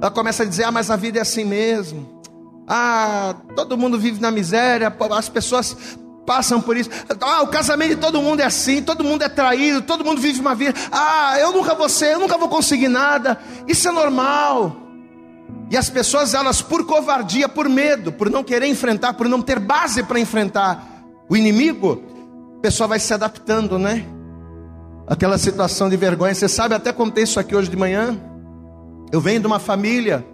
Ela 0.00 0.10
começa 0.10 0.42
a 0.42 0.46
dizer: 0.46 0.64
Ah, 0.64 0.72
mas 0.72 0.90
a 0.90 0.96
vida 0.96 1.18
é 1.18 1.22
assim 1.22 1.44
mesmo. 1.44 2.20
Ah, 2.66 3.34
todo 3.54 3.78
mundo 3.78 3.98
vive 3.98 4.20
na 4.20 4.30
miséria, 4.30 4.94
as 5.10 5.28
pessoas 5.28 5.76
passam 6.26 6.60
por 6.60 6.76
isso. 6.76 6.90
Ah, 7.20 7.42
o 7.42 7.48
casamento 7.48 7.94
de 7.94 8.00
todo 8.00 8.20
mundo 8.20 8.40
é 8.40 8.44
assim, 8.44 8.82
todo 8.82 9.04
mundo 9.04 9.22
é 9.22 9.28
traído, 9.28 9.82
todo 9.82 10.04
mundo 10.04 10.20
vive 10.20 10.40
uma 10.40 10.54
vida. 10.54 10.74
Ah, 10.90 11.36
eu 11.38 11.52
nunca 11.52 11.74
vou 11.74 11.88
ser, 11.88 12.14
eu 12.14 12.18
nunca 12.18 12.36
vou 12.36 12.48
conseguir 12.48 12.88
nada. 12.88 13.40
Isso 13.66 13.88
é 13.88 13.92
normal. 13.92 14.87
E 15.70 15.76
as 15.76 15.90
pessoas, 15.90 16.32
elas, 16.32 16.62
por 16.62 16.86
covardia, 16.86 17.48
por 17.48 17.68
medo, 17.68 18.10
por 18.10 18.30
não 18.30 18.42
querer 18.42 18.66
enfrentar, 18.66 19.14
por 19.14 19.28
não 19.28 19.42
ter 19.42 19.58
base 19.58 20.02
para 20.02 20.18
enfrentar 20.18 21.04
o 21.28 21.36
inimigo, 21.36 22.02
a 22.58 22.60
pessoa 22.60 22.88
vai 22.88 22.98
se 22.98 23.12
adaptando, 23.12 23.78
né? 23.78 24.04
Aquela 25.06 25.36
situação 25.36 25.88
de 25.88 25.96
vergonha. 25.96 26.34
Você 26.34 26.48
sabe, 26.48 26.74
até 26.74 26.92
contei 26.92 27.24
isso 27.24 27.38
aqui 27.38 27.54
hoje 27.54 27.68
de 27.68 27.76
manhã. 27.76 28.18
Eu 29.12 29.20
venho 29.20 29.40
de 29.40 29.46
uma 29.46 29.58
família 29.58 30.24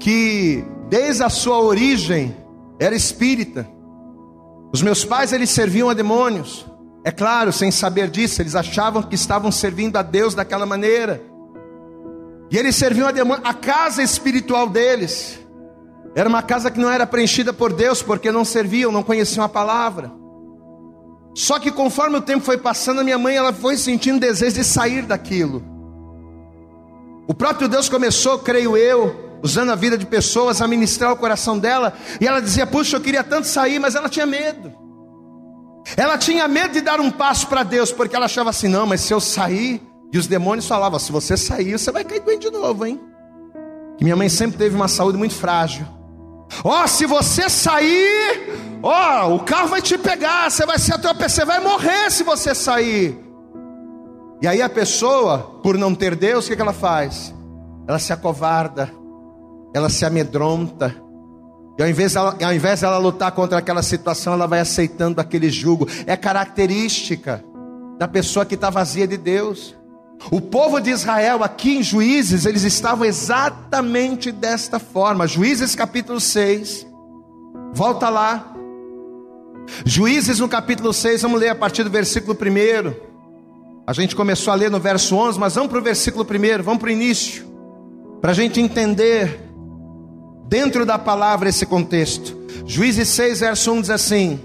que, 0.00 0.64
desde 0.88 1.22
a 1.22 1.28
sua 1.28 1.60
origem, 1.60 2.36
era 2.80 2.94
espírita. 2.94 3.66
Os 4.72 4.82
meus 4.82 5.04
pais, 5.04 5.32
eles 5.32 5.50
serviam 5.50 5.88
a 5.88 5.94
demônios. 5.94 6.66
É 7.04 7.10
claro, 7.12 7.52
sem 7.52 7.70
saber 7.70 8.08
disso, 8.08 8.42
eles 8.42 8.56
achavam 8.56 9.02
que 9.02 9.14
estavam 9.14 9.52
servindo 9.52 9.96
a 9.96 10.02
Deus 10.02 10.34
daquela 10.34 10.66
maneira. 10.66 11.22
E 12.54 12.56
eles 12.56 12.76
serviam 12.76 13.08
a, 13.08 13.10
demônio, 13.10 13.42
a 13.44 13.52
casa 13.52 14.00
espiritual 14.00 14.68
deles. 14.68 15.40
Era 16.14 16.28
uma 16.28 16.40
casa 16.40 16.70
que 16.70 16.78
não 16.78 16.88
era 16.88 17.04
preenchida 17.04 17.52
por 17.52 17.72
Deus, 17.72 18.00
porque 18.00 18.30
não 18.30 18.44
serviam, 18.44 18.92
não 18.92 19.02
conheciam 19.02 19.44
a 19.44 19.48
palavra. 19.48 20.12
Só 21.34 21.58
que 21.58 21.72
conforme 21.72 22.16
o 22.16 22.20
tempo 22.20 22.44
foi 22.44 22.56
passando, 22.56 23.00
a 23.00 23.02
minha 23.02 23.18
mãe 23.18 23.34
ela 23.34 23.52
foi 23.52 23.76
sentindo 23.76 24.20
desejo 24.20 24.54
de 24.54 24.62
sair 24.62 25.02
daquilo. 25.02 25.64
O 27.26 27.34
próprio 27.34 27.66
Deus 27.66 27.88
começou, 27.88 28.38
creio 28.38 28.76
eu, 28.76 29.40
usando 29.42 29.72
a 29.72 29.74
vida 29.74 29.98
de 29.98 30.06
pessoas 30.06 30.62
a 30.62 30.68
ministrar 30.68 31.10
o 31.10 31.16
coração 31.16 31.58
dela, 31.58 31.92
e 32.20 32.26
ela 32.28 32.38
dizia: 32.38 32.68
"Puxa, 32.68 32.98
eu 32.98 33.00
queria 33.00 33.24
tanto 33.24 33.48
sair, 33.48 33.80
mas 33.80 33.96
ela 33.96 34.08
tinha 34.08 34.26
medo". 34.26 34.72
Ela 35.96 36.16
tinha 36.16 36.46
medo 36.46 36.74
de 36.74 36.82
dar 36.82 37.00
um 37.00 37.10
passo 37.10 37.48
para 37.48 37.64
Deus, 37.64 37.90
porque 37.90 38.14
ela 38.14 38.26
achava 38.26 38.50
assim: 38.50 38.68
"Não, 38.68 38.86
mas 38.86 39.00
se 39.00 39.12
eu 39.12 39.18
sair, 39.18 39.82
e 40.12 40.18
os 40.18 40.26
demônios 40.26 40.66
falavam: 40.66 40.98
se 40.98 41.10
você 41.10 41.36
sair, 41.36 41.78
você 41.78 41.90
vai 41.90 42.04
cair 42.04 42.20
doente 42.20 42.50
de 42.50 42.56
novo, 42.56 42.86
hein? 42.86 43.00
Que 43.96 44.04
minha 44.04 44.16
mãe 44.16 44.28
sempre 44.28 44.58
teve 44.58 44.74
uma 44.74 44.88
saúde 44.88 45.18
muito 45.18 45.34
frágil. 45.34 45.86
Ó, 46.62 46.84
oh, 46.84 46.88
se 46.88 47.06
você 47.06 47.48
sair, 47.48 48.80
ó, 48.82 49.28
oh, 49.28 49.36
o 49.36 49.40
carro 49.40 49.68
vai 49.68 49.82
te 49.82 49.96
pegar, 49.96 50.50
você 50.50 50.66
vai 50.66 50.78
se 50.78 50.92
atropelar, 50.92 51.30
você 51.30 51.44
vai 51.44 51.60
morrer 51.60 52.10
se 52.10 52.22
você 52.22 52.54
sair. 52.54 53.18
E 54.42 54.46
aí 54.46 54.60
a 54.60 54.68
pessoa, 54.68 55.60
por 55.62 55.78
não 55.78 55.94
ter 55.94 56.14
Deus, 56.14 56.44
o 56.44 56.48
que, 56.48 56.56
que 56.56 56.62
ela 56.62 56.72
faz? 56.72 57.34
Ela 57.88 57.98
se 57.98 58.12
acovarda, 58.12 58.90
ela 59.74 59.88
se 59.88 60.04
amedronta. 60.04 60.94
E 61.78 61.82
ao 61.82 61.88
invés, 61.88 62.14
dela, 62.14 62.36
ao 62.42 62.54
invés 62.54 62.82
dela 62.82 62.98
lutar 62.98 63.32
contra 63.32 63.58
aquela 63.58 63.82
situação, 63.82 64.34
ela 64.34 64.46
vai 64.46 64.60
aceitando 64.60 65.20
aquele 65.20 65.50
jugo. 65.50 65.88
É 66.06 66.16
característica 66.16 67.44
da 67.98 68.06
pessoa 68.06 68.44
que 68.44 68.54
está 68.54 68.70
vazia 68.70 69.06
de 69.08 69.16
Deus. 69.16 69.74
O 70.30 70.40
povo 70.40 70.80
de 70.80 70.90
Israel, 70.90 71.44
aqui 71.44 71.76
em 71.76 71.82
Juízes, 71.82 72.46
eles 72.46 72.62
estavam 72.62 73.04
exatamente 73.04 74.32
desta 74.32 74.78
forma. 74.78 75.26
Juízes 75.26 75.74
capítulo 75.74 76.20
6, 76.20 76.86
volta 77.72 78.08
lá. 78.08 78.52
Juízes 79.84 80.38
no 80.38 80.48
capítulo 80.48 80.92
6, 80.92 81.22
vamos 81.22 81.40
ler 81.40 81.50
a 81.50 81.54
partir 81.54 81.82
do 81.84 81.90
versículo 81.90 82.36
1. 82.36 82.94
A 83.86 83.92
gente 83.92 84.16
começou 84.16 84.52
a 84.52 84.56
ler 84.56 84.70
no 84.70 84.80
verso 84.80 85.14
11, 85.14 85.38
mas 85.38 85.54
vamos 85.54 85.70
para 85.70 85.78
o 85.78 85.82
versículo 85.82 86.24
1, 86.24 86.62
vamos 86.62 86.80
para 86.80 86.88
o 86.88 86.92
início, 86.92 87.46
para 88.20 88.30
a 88.30 88.34
gente 88.34 88.60
entender, 88.60 89.40
dentro 90.48 90.86
da 90.86 90.98
palavra, 90.98 91.50
esse 91.50 91.66
contexto. 91.66 92.34
Juízes 92.66 93.08
6, 93.08 93.40
verso 93.40 93.72
1 93.72 93.80
diz 93.82 93.90
assim: 93.90 94.40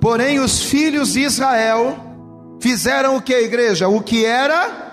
Porém, 0.00 0.40
os 0.40 0.64
filhos 0.64 1.12
de 1.12 1.20
Israel 1.20 2.05
Fizeram 2.60 3.16
o 3.16 3.22
que, 3.22 3.34
igreja? 3.34 3.88
O 3.88 4.00
que 4.00 4.24
era? 4.24 4.86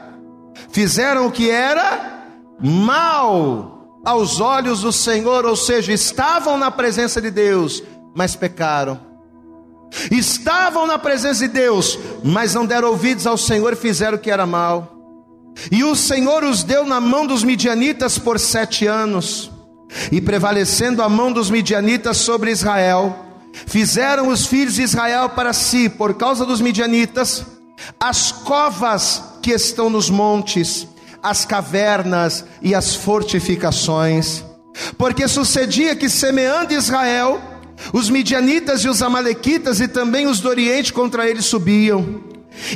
Fizeram 0.70 1.28
o 1.28 1.32
que 1.32 1.50
era 1.50 2.24
mal 2.62 4.02
aos 4.06 4.40
olhos 4.40 4.82
do 4.82 4.92
Senhor, 4.92 5.46
ou 5.46 5.56
seja, 5.56 5.94
estavam 5.94 6.58
na 6.58 6.70
presença 6.70 7.22
de 7.22 7.32
Deus, 7.32 7.82
mas 8.14 8.36
pecaram. 8.36 9.00
Estavam 10.12 10.88
na 10.88 10.98
presença 10.98 11.48
de 11.48 11.54
Deus, 11.54 11.98
mas 12.24 12.54
não 12.54 12.66
deram 12.66 12.90
ouvidos 12.90 13.26
ao 13.26 13.38
Senhor 13.38 13.74
e 13.74 13.78
fizeram 13.78 14.18
o 14.18 14.20
que 14.20 14.32
era 14.32 14.46
mal. 14.46 14.92
E 15.72 15.84
o 15.84 15.96
Senhor 15.96 16.44
os 16.44 16.64
deu 16.64 16.86
na 16.86 17.00
mão 17.00 17.26
dos 17.26 17.44
midianitas 17.44 18.18
por 18.18 18.40
sete 18.40 18.88
anos, 18.88 19.52
e 20.12 20.20
prevalecendo 20.20 21.02
a 21.04 21.08
mão 21.08 21.32
dos 21.32 21.50
midianitas 21.50 22.18
sobre 22.18 22.52
Israel, 22.52 23.16
fizeram 23.68 24.30
os 24.30 24.48
filhos 24.48 24.76
de 24.76 24.82
Israel 24.82 25.30
para 25.30 25.54
si, 25.54 25.88
por 25.88 26.16
causa 26.16 26.46
dos 26.46 26.60
midianitas, 26.60 27.46
as 28.00 28.32
covas 28.32 29.22
que 29.42 29.52
estão 29.52 29.90
nos 29.90 30.10
montes, 30.10 30.88
as 31.22 31.46
cavernas 31.46 32.46
e 32.62 32.74
as 32.74 32.96
fortificações. 32.96 34.44
Porque 34.98 35.28
sucedia 35.28 35.96
que, 35.96 36.10
semeando 36.10 36.74
Israel, 36.74 37.42
os 37.92 38.10
midianitas 38.10 38.84
e 38.84 38.90
os 38.90 39.02
amalequitas 39.02 39.80
e 39.80 39.88
também 39.88 40.28
os 40.28 40.40
do 40.40 40.50
Oriente 40.50 40.92
contra 40.92 41.30
ele 41.30 41.42
subiam, 41.42 42.22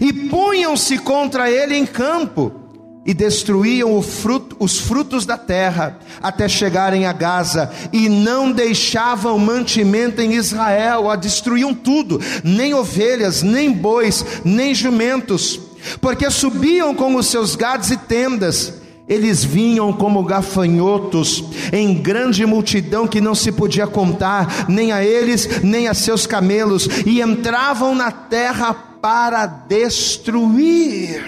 e 0.01 0.11
punham-se 0.11 0.97
contra 0.97 1.49
ele 1.49 1.75
em 1.75 1.85
campo, 1.85 2.66
e 3.07 3.13
destruíam 3.13 4.01
fruto, 4.01 4.57
os 4.59 4.77
frutos 4.77 5.25
da 5.25 5.37
terra, 5.37 5.97
até 6.21 6.49
chegarem 6.49 7.05
a 7.05 7.13
Gaza, 7.13 7.71
e 7.93 8.09
não 8.09 8.51
deixavam 8.51 9.39
mantimento 9.39 10.21
em 10.21 10.33
Israel, 10.33 11.09
a 11.09 11.15
destruíam 11.15 11.73
tudo, 11.73 12.19
nem 12.43 12.73
ovelhas, 12.73 13.41
nem 13.41 13.71
bois, 13.71 14.25
nem 14.43 14.75
jumentos, 14.75 15.57
porque 16.01 16.29
subiam 16.29 16.93
com 16.93 17.15
os 17.15 17.27
seus 17.27 17.55
gados 17.55 17.91
e 17.91 17.97
tendas, 17.97 18.73
eles 19.07 19.41
vinham 19.41 19.93
como 19.93 20.21
gafanhotos, 20.25 21.45
em 21.71 21.93
grande 21.93 22.45
multidão 22.45 23.07
que 23.07 23.21
não 23.21 23.33
se 23.33 23.53
podia 23.53 23.87
contar, 23.87 24.65
nem 24.67 24.91
a 24.91 25.01
eles, 25.01 25.63
nem 25.63 25.87
a 25.87 25.93
seus 25.93 26.27
camelos, 26.27 26.89
e 27.05 27.21
entravam 27.21 27.95
na 27.95 28.11
terra 28.11 28.73
para 28.73 29.45
destruir. 29.45 31.23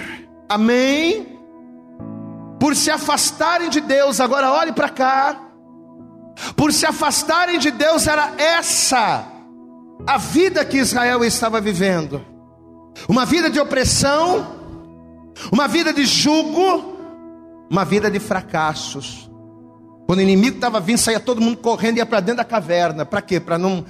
Amém? 0.50 1.29
Por 2.60 2.76
se 2.76 2.92
afastarem 2.92 3.70
de 3.70 3.80
Deus, 3.80 4.20
agora 4.20 4.52
olhe 4.52 4.72
para 4.72 4.90
cá, 4.90 5.40
por 6.56 6.74
se 6.74 6.86
afastarem 6.86 7.58
de 7.58 7.72
Deus, 7.72 8.06
era 8.06 8.34
essa 8.38 9.26
a 10.06 10.18
vida 10.18 10.64
que 10.66 10.78
Israel 10.78 11.24
estava 11.24 11.60
vivendo, 11.62 12.22
uma 13.08 13.26
vida 13.26 13.50
de 13.50 13.60
opressão, 13.60 14.60
uma 15.52 15.68
vida 15.68 15.94
de 15.94 16.06
jugo, 16.06 16.98
uma 17.70 17.86
vida 17.86 18.12
de 18.12 18.20
fracassos. 18.20 19.30
Quando 20.06 20.20
o 20.20 20.24
inimigo 20.24 20.56
estava 20.56 20.80
vindo, 20.80 20.98
saía 20.98 21.20
todo 21.20 21.40
mundo 21.40 21.58
correndo 21.58 21.98
e 21.98 22.00
ia 22.00 22.06
para 22.06 22.20
dentro 22.20 22.38
da 22.38 22.44
caverna. 22.44 23.06
Para 23.06 23.22
quê? 23.22 23.40
Para 23.40 23.58
não, 23.58 23.86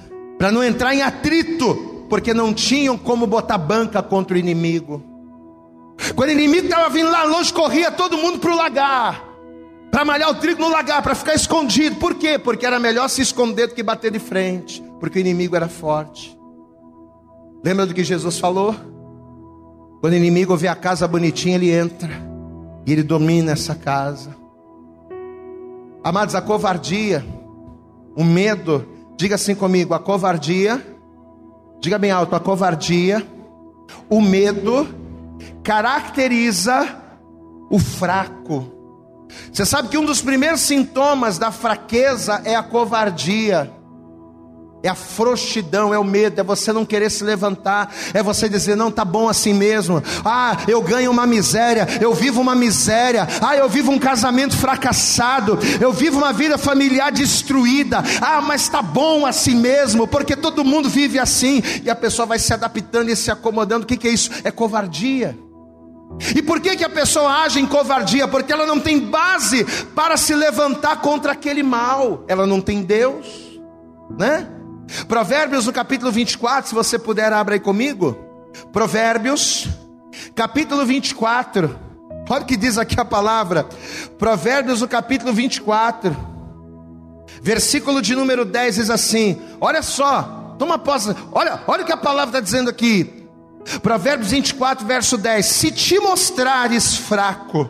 não 0.52 0.62
entrar 0.62 0.94
em 0.94 1.02
atrito, 1.02 2.06
porque 2.10 2.34
não 2.34 2.52
tinham 2.52 2.98
como 2.98 3.26
botar 3.26 3.56
banca 3.56 4.02
contra 4.02 4.36
o 4.36 4.38
inimigo. 4.38 5.09
Quando 6.14 6.30
o 6.30 6.32
inimigo 6.32 6.66
estava 6.66 6.88
vindo 6.88 7.10
lá 7.10 7.24
longe, 7.24 7.52
corria 7.52 7.90
todo 7.90 8.16
mundo 8.16 8.38
para 8.38 8.52
o 8.52 8.56
lagar. 8.56 9.24
Para 9.90 10.04
malhar 10.04 10.30
o 10.30 10.34
trigo 10.34 10.60
no 10.60 10.68
lagar, 10.68 11.02
para 11.02 11.14
ficar 11.14 11.34
escondido. 11.34 11.96
Por 11.96 12.14
quê? 12.14 12.38
Porque 12.38 12.64
era 12.64 12.78
melhor 12.78 13.08
se 13.08 13.22
esconder 13.22 13.68
do 13.68 13.74
que 13.74 13.82
bater 13.82 14.10
de 14.10 14.18
frente. 14.18 14.82
Porque 15.00 15.18
o 15.18 15.20
inimigo 15.20 15.56
era 15.56 15.68
forte. 15.68 16.38
Lembra 17.64 17.86
do 17.86 17.94
que 17.94 18.04
Jesus 18.04 18.38
falou? 18.38 18.74
Quando 20.00 20.14
o 20.14 20.16
inimigo 20.16 20.56
vê 20.56 20.68
a 20.68 20.74
casa 20.74 21.06
bonitinha, 21.06 21.56
ele 21.56 21.70
entra. 21.70 22.10
E 22.86 22.92
ele 22.92 23.02
domina 23.02 23.52
essa 23.52 23.74
casa. 23.74 24.34
Amados, 26.02 26.34
a 26.34 26.40
covardia, 26.40 27.24
o 28.16 28.24
medo, 28.24 28.86
diga 29.16 29.34
assim 29.34 29.54
comigo: 29.54 29.92
a 29.92 29.98
covardia, 29.98 30.82
diga 31.78 31.98
bem 31.98 32.10
alto, 32.10 32.34
a 32.34 32.40
covardia, 32.40 33.26
o 34.08 34.20
medo, 34.22 34.88
caracteriza 35.62 36.96
o 37.70 37.78
fraco. 37.78 38.80
Você 39.52 39.64
sabe 39.64 39.88
que 39.88 39.98
um 39.98 40.04
dos 40.04 40.20
primeiros 40.20 40.60
sintomas 40.60 41.38
da 41.38 41.52
fraqueza 41.52 42.42
é 42.44 42.54
a 42.54 42.62
covardia. 42.62 43.70
É 44.82 44.88
a 44.88 44.94
frouxidão, 44.94 45.92
é 45.92 45.98
o 45.98 46.04
medo, 46.04 46.40
é 46.40 46.44
você 46.44 46.72
não 46.72 46.86
querer 46.86 47.10
se 47.10 47.22
levantar, 47.22 47.94
é 48.14 48.22
você 48.22 48.48
dizer, 48.48 48.76
não, 48.76 48.90
tá 48.90 49.04
bom 49.04 49.28
assim 49.28 49.52
mesmo. 49.52 50.02
Ah, 50.24 50.56
eu 50.66 50.80
ganho 50.80 51.10
uma 51.10 51.26
miséria, 51.26 51.86
eu 52.00 52.14
vivo 52.14 52.40
uma 52.40 52.54
miséria. 52.54 53.28
Ah, 53.42 53.56
eu 53.56 53.68
vivo 53.68 53.92
um 53.92 53.98
casamento 53.98 54.56
fracassado, 54.56 55.58
eu 55.80 55.92
vivo 55.92 56.18
uma 56.18 56.32
vida 56.32 56.56
familiar 56.56 57.12
destruída. 57.12 58.02
Ah, 58.22 58.40
mas 58.40 58.68
tá 58.68 58.80
bom 58.80 59.26
assim 59.26 59.54
mesmo, 59.54 60.06
porque 60.06 60.34
todo 60.34 60.64
mundo 60.64 60.88
vive 60.88 61.18
assim. 61.18 61.62
E 61.84 61.90
a 61.90 61.94
pessoa 61.94 62.24
vai 62.24 62.38
se 62.38 62.54
adaptando 62.54 63.10
e 63.10 63.16
se 63.16 63.30
acomodando. 63.30 63.84
O 63.84 63.86
que, 63.86 63.98
que 63.98 64.08
é 64.08 64.12
isso? 64.12 64.30
É 64.44 64.50
covardia. 64.50 65.36
E 66.34 66.42
por 66.42 66.60
que, 66.60 66.76
que 66.76 66.84
a 66.84 66.90
pessoa 66.90 67.44
age 67.44 67.60
em 67.60 67.66
covardia? 67.66 68.26
Porque 68.26 68.52
ela 68.52 68.66
não 68.66 68.80
tem 68.80 68.98
base 68.98 69.64
para 69.94 70.16
se 70.16 70.34
levantar 70.34 71.00
contra 71.00 71.32
aquele 71.32 71.62
mal. 71.62 72.24
Ela 72.26 72.46
não 72.46 72.60
tem 72.60 72.82
Deus, 72.82 73.26
né? 74.18 74.48
Provérbios 75.06 75.66
no 75.66 75.72
capítulo 75.72 76.10
24, 76.10 76.68
se 76.68 76.74
você 76.74 76.98
puder, 76.98 77.32
abra 77.32 77.54
aí 77.54 77.60
comigo. 77.60 78.16
Provérbios, 78.72 79.68
capítulo 80.34 80.84
24. 80.84 81.78
Olha 82.28 82.42
o 82.42 82.46
que 82.46 82.56
diz 82.56 82.78
aqui 82.78 82.98
a 82.98 83.04
palavra. 83.04 83.68
Provérbios 84.18 84.80
no 84.80 84.88
capítulo 84.88 85.32
24, 85.32 86.16
versículo 87.42 88.00
de 88.00 88.14
número 88.14 88.44
10 88.44 88.76
diz 88.76 88.90
assim: 88.90 89.40
Olha 89.60 89.82
só, 89.82 90.54
toma 90.58 90.78
posse, 90.78 91.14
olha, 91.32 91.60
olha 91.66 91.82
o 91.82 91.86
que 91.86 91.92
a 91.92 91.96
palavra 91.96 92.38
está 92.38 92.40
dizendo 92.40 92.70
aqui. 92.70 93.26
Provérbios 93.82 94.30
24, 94.30 94.86
verso 94.86 95.18
10: 95.18 95.44
Se 95.44 95.70
te 95.72 95.98
mostrares 95.98 96.96
fraco, 96.96 97.68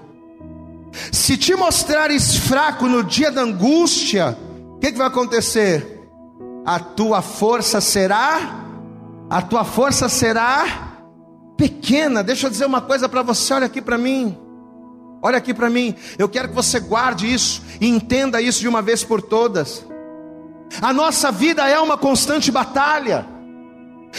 se 1.11 1.37
te 1.37 1.54
mostrares 1.54 2.37
fraco 2.37 2.87
no 2.87 3.02
dia 3.02 3.30
da 3.30 3.42
angústia, 3.42 4.37
o 4.74 4.78
que, 4.78 4.92
que 4.92 4.98
vai 4.98 5.06
acontecer? 5.06 5.99
A 6.64 6.79
tua 6.79 7.23
força 7.23 7.81
será, 7.81 8.64
a 9.29 9.42
tua 9.42 9.64
força 9.64 10.09
será 10.09 10.90
pequena. 11.57 12.23
Deixa 12.23 12.46
eu 12.46 12.51
dizer 12.51 12.66
uma 12.66 12.81
coisa 12.81 13.09
para 13.09 13.23
você, 13.23 13.53
olha 13.55 13.66
aqui 13.66 13.81
para 13.81 13.99
mim. 13.99 14.37
Olha 15.23 15.37
aqui 15.37 15.53
para 15.53 15.68
mim. 15.68 15.94
Eu 16.18 16.29
quero 16.29 16.49
que 16.49 16.55
você 16.55 16.81
guarde 16.81 17.33
isso 17.33 17.62
e 17.81 17.88
entenda 17.88 18.40
isso 18.40 18.61
de 18.61 18.68
uma 18.68 18.81
vez 18.81 19.05
por 19.05 19.20
todas. 19.20 19.85
A 20.81 20.92
nossa 20.92 21.31
vida 21.31 21.68
é 21.68 21.79
uma 21.79 21.99
constante 21.99 22.51
batalha. 22.51 23.27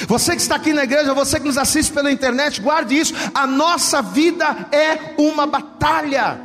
Você 0.08 0.36
que 0.36 0.42
está 0.42 0.56
aqui 0.56 0.74
na 0.74 0.84
igreja, 0.84 1.14
você 1.14 1.40
que 1.40 1.48
nos 1.48 1.58
assiste 1.58 1.92
pela 1.92 2.12
internet, 2.12 2.62
guarde 2.62 2.98
isso. 2.98 3.14
A 3.34 3.48
nossa 3.48 4.02
vida 4.02 4.68
é 4.72 5.16
uma 5.18 5.46
batalha. 5.46 6.40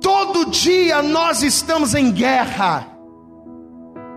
Todo 0.00 0.46
dia 0.50 1.02
nós 1.02 1.42
estamos 1.42 1.94
em 1.94 2.10
guerra. 2.10 2.95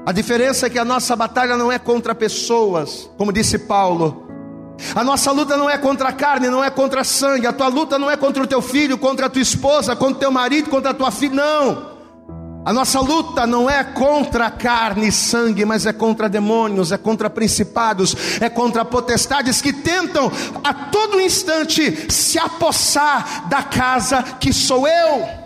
A 0.09 0.11
diferença 0.11 0.65
é 0.65 0.69
que 0.71 0.79
a 0.79 0.83
nossa 0.83 1.15
batalha 1.15 1.55
não 1.55 1.71
é 1.71 1.77
contra 1.77 2.15
pessoas, 2.15 3.07
como 3.15 3.31
disse 3.31 3.59
Paulo. 3.59 4.27
A 4.95 5.03
nossa 5.03 5.31
luta 5.31 5.55
não 5.55 5.69
é 5.69 5.77
contra 5.77 6.09
a 6.09 6.11
carne, 6.11 6.49
não 6.49 6.63
é 6.63 6.71
contra 6.71 7.03
sangue. 7.03 7.45
A 7.45 7.53
tua 7.53 7.67
luta 7.67 7.99
não 7.99 8.09
é 8.09 8.17
contra 8.17 8.41
o 8.41 8.47
teu 8.47 8.59
filho, 8.59 8.97
contra 8.97 9.27
a 9.27 9.29
tua 9.29 9.43
esposa, 9.43 9.95
contra 9.95 10.15
o 10.15 10.19
teu 10.19 10.31
marido, 10.31 10.67
contra 10.67 10.89
a 10.89 10.93
tua 10.95 11.11
filha. 11.11 11.35
Não. 11.35 11.91
A 12.65 12.73
nossa 12.73 12.99
luta 12.99 13.45
não 13.45 13.69
é 13.69 13.83
contra 13.83 14.49
carne 14.49 15.09
e 15.09 15.11
sangue, 15.11 15.63
mas 15.63 15.85
é 15.85 15.93
contra 15.93 16.27
demônios, 16.27 16.91
é 16.91 16.97
contra 16.97 17.29
principados, 17.29 18.15
é 18.41 18.49
contra 18.49 18.83
potestades 18.83 19.61
que 19.61 19.71
tentam 19.71 20.31
a 20.63 20.73
todo 20.73 21.21
instante 21.21 22.11
se 22.11 22.39
apossar 22.39 23.47
da 23.47 23.61
casa 23.61 24.23
que 24.39 24.51
sou 24.51 24.87
eu. 24.87 25.38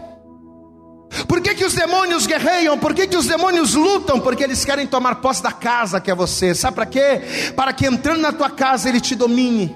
Por 1.28 1.42
que, 1.42 1.54
que 1.54 1.66
os 1.66 1.74
demônios 1.74 2.26
guerreiam? 2.26 2.78
Por 2.78 2.94
que, 2.94 3.08
que 3.08 3.16
os 3.16 3.28
demônios 3.28 3.76
lutam? 3.76 4.20
Porque 4.20 4.44
eles 4.44 4.66
querem 4.66 4.88
tomar 4.88 5.16
posse 5.16 5.44
da 5.44 5.52
casa 5.52 6.02
que 6.02 6.10
é 6.10 6.16
você. 6.16 6.56
Sabe 6.56 6.76
para 6.76 6.86
quê? 6.86 7.22
Para 7.56 7.72
que 7.72 7.86
entrando 7.86 8.22
na 8.22 8.32
tua 8.32 8.50
casa 8.50 8.90
ele 8.90 9.00
te 9.00 9.16
domine. 9.16 9.76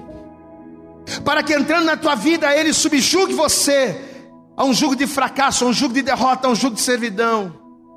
Para 1.24 1.42
que 1.42 1.54
entrando 1.54 1.84
na 1.84 1.96
tua 1.96 2.14
vida 2.14 2.54
ele 2.54 2.72
subjugue 2.72 3.32
você 3.34 3.96
a 4.56 4.64
um 4.64 4.74
jugo 4.74 4.96
de 4.96 5.06
fracasso, 5.06 5.64
a 5.64 5.68
um 5.68 5.72
jugo 5.72 5.94
de 5.94 6.02
derrota, 6.02 6.48
a 6.48 6.50
um 6.50 6.54
jugo 6.54 6.74
de 6.74 6.80
servidão. 6.80 7.54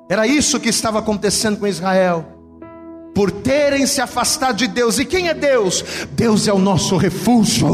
Era 0.08 0.26
isso 0.26 0.60
que 0.60 0.68
estava 0.68 1.00
acontecendo 1.00 1.58
com 1.58 1.66
Israel. 1.66 2.24
Por 3.14 3.30
terem 3.30 3.86
se 3.86 4.00
afastado 4.00 4.56
de 4.56 4.68
Deus. 4.68 4.98
E 4.98 5.04
quem 5.04 5.28
é 5.28 5.34
Deus? 5.34 5.84
Deus 6.12 6.46
é 6.46 6.52
o 6.52 6.58
nosso 6.58 6.96
refúgio. 6.96 7.66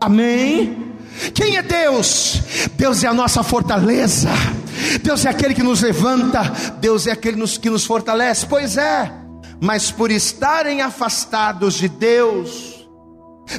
Amém? 0.00 0.88
Quem 1.34 1.56
é 1.56 1.62
Deus? 1.62 2.40
Deus 2.76 3.02
é 3.02 3.08
a 3.08 3.14
nossa 3.14 3.42
fortaleza. 3.42 4.28
Deus 5.02 5.24
é 5.24 5.30
aquele 5.30 5.54
que 5.54 5.62
nos 5.62 5.82
levanta. 5.82 6.42
Deus 6.80 7.06
é 7.06 7.12
aquele 7.12 7.46
que 7.46 7.70
nos 7.70 7.84
fortalece. 7.84 8.46
Pois 8.46 8.76
é, 8.76 9.12
mas 9.60 9.90
por 9.90 10.10
estarem 10.10 10.80
afastados 10.80 11.74
de 11.74 11.88
Deus, 11.88 12.88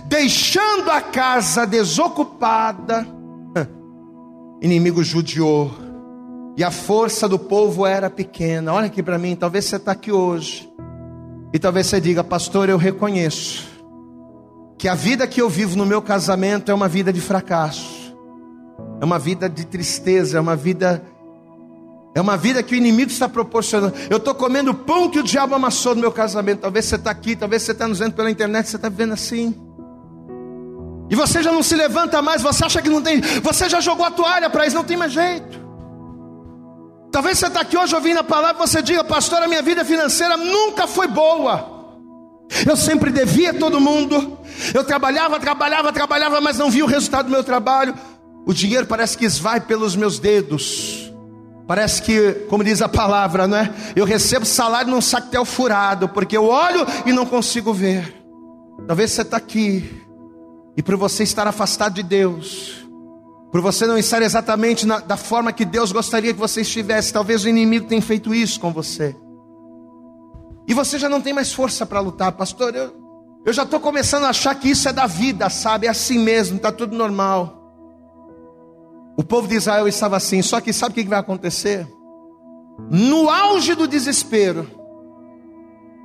deixando 0.06 0.90
a 0.90 1.02
casa 1.02 1.66
desocupada, 1.66 3.08
inimigo 4.62 5.04
judiou. 5.04 5.72
E 6.58 6.64
a 6.64 6.72
força 6.72 7.28
do 7.28 7.40
povo 7.40 7.86
era 7.86 8.10
pequena. 8.10 8.74
Olha 8.74 8.88
aqui 8.88 9.02
para 9.02 9.18
mim, 9.18 9.36
talvez 9.36 9.66
você 9.66 9.78
está 9.78 9.94
aqui 9.94 10.12
hoje. 10.12 10.70
E 11.54 11.58
talvez 11.58 11.88
você 11.88 12.00
diga, 12.00 12.24
pastor, 12.24 12.70
eu 12.70 12.78
reconheço 12.78 13.68
que 14.78 14.88
a 14.88 14.96
vida 14.96 15.28
que 15.28 15.42
eu 15.42 15.50
vivo 15.50 15.76
no 15.76 15.86
meu 15.86 16.02
casamento 16.02 16.72
é 16.72 16.74
uma 16.74 16.88
vida 16.88 17.12
de 17.12 17.20
fracasso, 17.20 18.09
é 19.00 19.06
uma 19.06 19.20
vida 19.20 19.50
de 19.50 19.66
tristeza, 19.66 20.38
é 20.38 20.42
uma 20.42 20.56
vida 20.56 21.02
é 22.16 22.22
uma 22.22 22.36
vida 22.36 22.62
que 22.64 22.74
o 22.74 22.78
inimigo 22.78 23.12
está 23.12 23.30
proporcionando. 23.30 23.94
Eu 24.10 24.18
estou 24.18 24.34
comendo 24.34 24.74
pão 24.74 25.10
que 25.10 25.20
o 25.20 25.24
diabo 25.24 25.54
amassou 25.54 25.94
no 25.94 26.02
meu 26.02 26.12
casamento. 26.12 26.62
Talvez 26.62 26.86
você 26.86 26.96
está 26.96 27.12
aqui, 27.12 27.36
talvez 27.36 27.62
você 27.62 27.72
está 27.72 27.88
nos 27.88 28.00
vendo 28.00 28.14
pela 28.14 28.32
internet, 28.32 28.68
você 28.68 28.76
está 28.76 28.90
vivendo 28.90 29.14
assim. 29.14 29.56
E 31.10 31.16
você 31.16 31.42
já 31.42 31.52
não 31.52 31.64
se 31.64 31.76
levanta 31.76 32.22
mais, 32.22 32.42
você 32.42 32.66
acha 32.66 32.82
que 32.82 32.90
não 32.90 33.02
tem, 33.02 33.22
você 33.42 33.70
já 33.70 33.80
jogou 33.80 34.06
a 34.06 34.12
toalha 34.12 34.50
para 34.50 34.66
isso, 34.68 34.76
não 34.76 34.84
tem 34.84 34.98
mais 34.98 35.12
jeito. 35.12 35.60
Talvez 37.12 37.40
você 37.40 37.48
está 37.48 37.62
aqui 37.62 37.78
hoje 37.78 37.96
ouvindo 37.96 38.20
a 38.20 38.24
palavra, 38.24 38.66
você 38.66 38.82
diga, 38.82 39.04
pastor, 39.04 39.42
a 39.42 39.48
minha 39.48 39.62
vida 39.62 39.84
financeira 39.84 40.38
nunca 40.38 40.86
foi 40.86 41.08
boa. 41.08 41.80
Eu 42.68 42.76
sempre 42.76 43.12
devia 43.12 43.54
todo 43.54 43.80
mundo. 43.80 44.38
Eu 44.74 44.84
trabalhava, 44.84 45.40
trabalhava, 45.40 45.92
trabalhava, 45.92 46.42
mas 46.42 46.58
não 46.58 46.70
via 46.70 46.84
o 46.84 46.88
resultado 46.88 47.26
do 47.26 47.32
meu 47.32 47.44
trabalho. 47.44 47.96
O 48.50 48.54
dinheiro 48.54 48.88
parece 48.88 49.16
que 49.16 49.26
esvai 49.26 49.62
pelos 49.62 49.96
meus 49.96 50.18
dedos. 50.18 51.14
Parece 51.68 52.02
que, 52.02 52.32
como 52.50 52.64
diz 52.64 52.82
a 52.82 52.90
palavra, 52.90 53.48
não 53.48 53.56
é? 53.56 53.72
Eu 53.96 54.06
recebo 54.06 54.44
salário 54.44 54.90
num 54.90 55.02
sactel 55.02 55.46
furado, 55.46 56.10
porque 56.10 56.36
eu 56.36 56.46
olho 56.46 56.84
e 57.06 57.14
não 57.14 57.28
consigo 57.28 57.72
ver. 57.72 58.12
Talvez 58.88 59.12
você 59.12 59.22
está 59.22 59.38
aqui, 59.38 60.02
e 60.76 60.82
por 60.82 60.96
você 60.96 61.22
estar 61.22 61.46
afastado 61.46 61.94
de 61.94 62.02
Deus, 62.02 62.88
por 63.52 63.62
você 63.62 63.86
não 63.86 64.00
estar 64.00 64.24
exatamente 64.24 64.84
na, 64.84 64.98
da 64.98 65.16
forma 65.16 65.54
que 65.54 65.64
Deus 65.64 65.92
gostaria 65.92 66.34
que 66.34 66.40
você 66.40 66.62
estivesse, 66.62 67.14
talvez 67.14 67.44
o 67.44 67.50
inimigo 67.50 67.86
tenha 67.86 68.02
feito 68.02 68.34
isso 68.34 68.60
com 68.60 68.74
você. 68.74 69.16
E 70.68 70.74
você 70.74 70.98
já 70.98 71.08
não 71.08 71.22
tem 71.22 71.34
mais 71.34 71.54
força 71.54 71.86
para 71.86 72.00
lutar, 72.00 72.32
pastor. 72.32 72.74
Eu, 72.74 72.96
eu 73.46 73.54
já 73.54 73.62
estou 73.62 73.80
começando 73.80 74.24
a 74.24 74.30
achar 74.30 74.56
que 74.56 74.72
isso 74.72 74.90
é 74.90 74.92
da 74.92 75.06
vida, 75.06 75.52
sabe? 75.52 75.86
É 75.86 75.92
assim 75.92 76.18
mesmo, 76.18 76.58
está 76.58 76.72
tudo 76.72 76.98
normal. 76.98 77.59
O 79.20 79.24
povo 79.24 79.50
de 79.50 79.56
Israel 79.56 79.86
estava 79.86 80.16
assim, 80.16 80.42
só 80.42 80.62
que 80.62 80.72
sabe 80.72 80.94
o 80.94 81.04
que 81.04 81.10
vai 81.10 81.20
acontecer? 81.20 81.86
No 82.90 83.30
auge 83.30 83.76
do 83.76 83.86
desespero, 83.86 84.66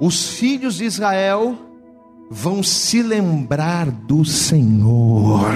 os 0.01 0.31
filhos 0.31 0.75
de 0.75 0.85
Israel 0.85 1.57
vão 2.29 2.61
se 2.61 3.05
lembrar 3.05 3.89
do 3.89 4.25
Senhor. 4.25 5.49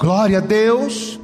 Glória 0.00 0.38
a 0.38 0.40
Deus. 0.40 1.20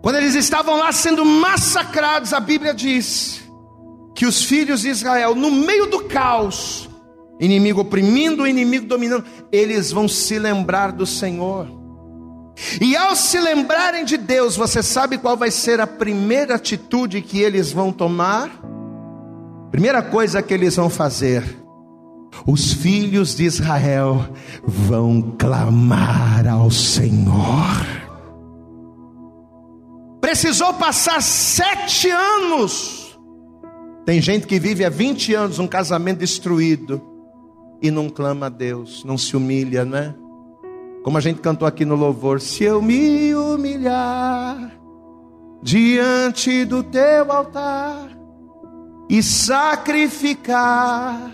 Quando 0.00 0.16
eles 0.16 0.34
estavam 0.34 0.78
lá 0.78 0.90
sendo 0.90 1.26
massacrados, 1.26 2.32
a 2.32 2.40
Bíblia 2.40 2.72
diz 2.72 3.44
que 4.14 4.24
os 4.24 4.44
filhos 4.44 4.80
de 4.80 4.88
Israel, 4.88 5.34
no 5.34 5.50
meio 5.50 5.90
do 5.90 6.04
caos, 6.04 6.88
inimigo 7.38 7.82
oprimindo, 7.82 8.46
inimigo 8.46 8.86
dominando, 8.86 9.26
eles 9.52 9.92
vão 9.92 10.08
se 10.08 10.38
lembrar 10.38 10.90
do 10.90 11.04
Senhor. 11.04 11.83
E 12.80 12.96
ao 12.96 13.16
se 13.16 13.38
lembrarem 13.40 14.04
de 14.04 14.16
Deus, 14.16 14.56
você 14.56 14.82
sabe 14.82 15.18
qual 15.18 15.36
vai 15.36 15.50
ser 15.50 15.80
a 15.80 15.86
primeira 15.86 16.54
atitude 16.54 17.20
que 17.20 17.40
eles 17.40 17.72
vão 17.72 17.92
tomar? 17.92 18.50
Primeira 19.70 20.02
coisa 20.02 20.40
que 20.40 20.54
eles 20.54 20.76
vão 20.76 20.88
fazer: 20.88 21.42
os 22.46 22.72
filhos 22.72 23.34
de 23.34 23.44
Israel 23.44 24.28
vão 24.64 25.34
clamar 25.36 26.46
ao 26.46 26.70
Senhor. 26.70 28.04
Precisou 30.20 30.74
passar 30.74 31.20
sete 31.22 32.08
anos. 32.10 33.18
Tem 34.06 34.20
gente 34.20 34.46
que 34.46 34.58
vive 34.58 34.84
há 34.84 34.90
20 34.90 35.34
anos 35.34 35.58
um 35.58 35.66
casamento 35.66 36.18
destruído 36.18 37.00
e 37.80 37.90
não 37.90 38.08
clama 38.08 38.46
a 38.46 38.48
Deus, 38.48 39.02
não 39.04 39.16
se 39.16 39.36
humilha, 39.36 39.84
né? 39.84 40.14
Como 41.04 41.18
a 41.18 41.20
gente 41.20 41.42
cantou 41.42 41.68
aqui 41.68 41.84
no 41.84 41.94
louvor, 41.94 42.40
se 42.40 42.64
eu 42.64 42.80
me 42.80 43.34
humilhar 43.34 44.72
diante 45.62 46.64
do 46.64 46.82
teu 46.82 47.30
altar 47.30 48.08
e 49.10 49.22
sacrificar 49.22 51.30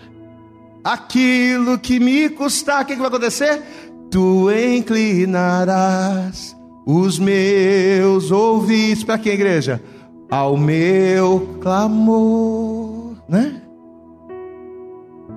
aquilo 0.83 1.78
que 1.78 2.00
me 2.00 2.28
custar, 2.30 2.83
o 2.83 2.85
que, 2.85 2.94
que 2.94 2.98
vai 2.98 3.06
acontecer? 3.06 3.62
Tu 4.11 4.50
inclinarás 4.50 6.56
os 6.85 7.20
meus 7.20 8.33
ouvidos 8.33 9.04
para 9.04 9.18
que 9.18 9.30
igreja? 9.30 9.80
Ao 10.28 10.56
meu 10.56 11.59
clamor, 11.61 13.14
né? 13.28 13.62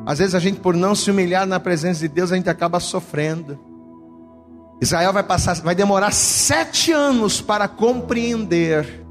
Às 0.07 0.17
vezes 0.17 0.33
a 0.33 0.39
gente 0.39 0.59
por 0.59 0.75
não 0.75 0.95
se 0.95 1.11
humilhar 1.11 1.45
na 1.45 1.59
presença 1.59 1.99
de 1.99 2.07
Deus 2.07 2.31
a 2.31 2.35
gente 2.35 2.49
acaba 2.49 2.79
sofrendo. 2.79 3.72
Israel 4.83 5.13
vai 5.13 5.23
passar, 5.23 5.55
vai 5.61 5.73
demorar 5.73 6.11
sete 6.11 6.91
anos 6.91 7.41
para 7.41 7.67
compreender 7.67 9.03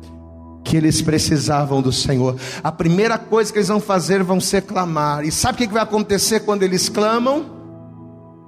que 0.65 0.77
eles 0.77 1.03
precisavam 1.03 1.83
do 1.83 1.93
Senhor. 1.93 2.37
A 2.63 2.71
primeira 2.71 3.19
coisa 3.19 3.53
que 3.53 3.59
eles 3.59 3.69
vão 3.69 3.81
fazer 3.81 4.23
vão 4.23 4.41
ser 4.41 4.63
clamar. 4.63 5.25
E 5.25 5.33
sabe 5.33 5.55
o 5.65 5.69
que 5.69 5.73
vai 5.73 5.83
acontecer 5.83 6.41
quando 6.41 6.63
eles 6.63 6.89
clamam? 6.89 7.61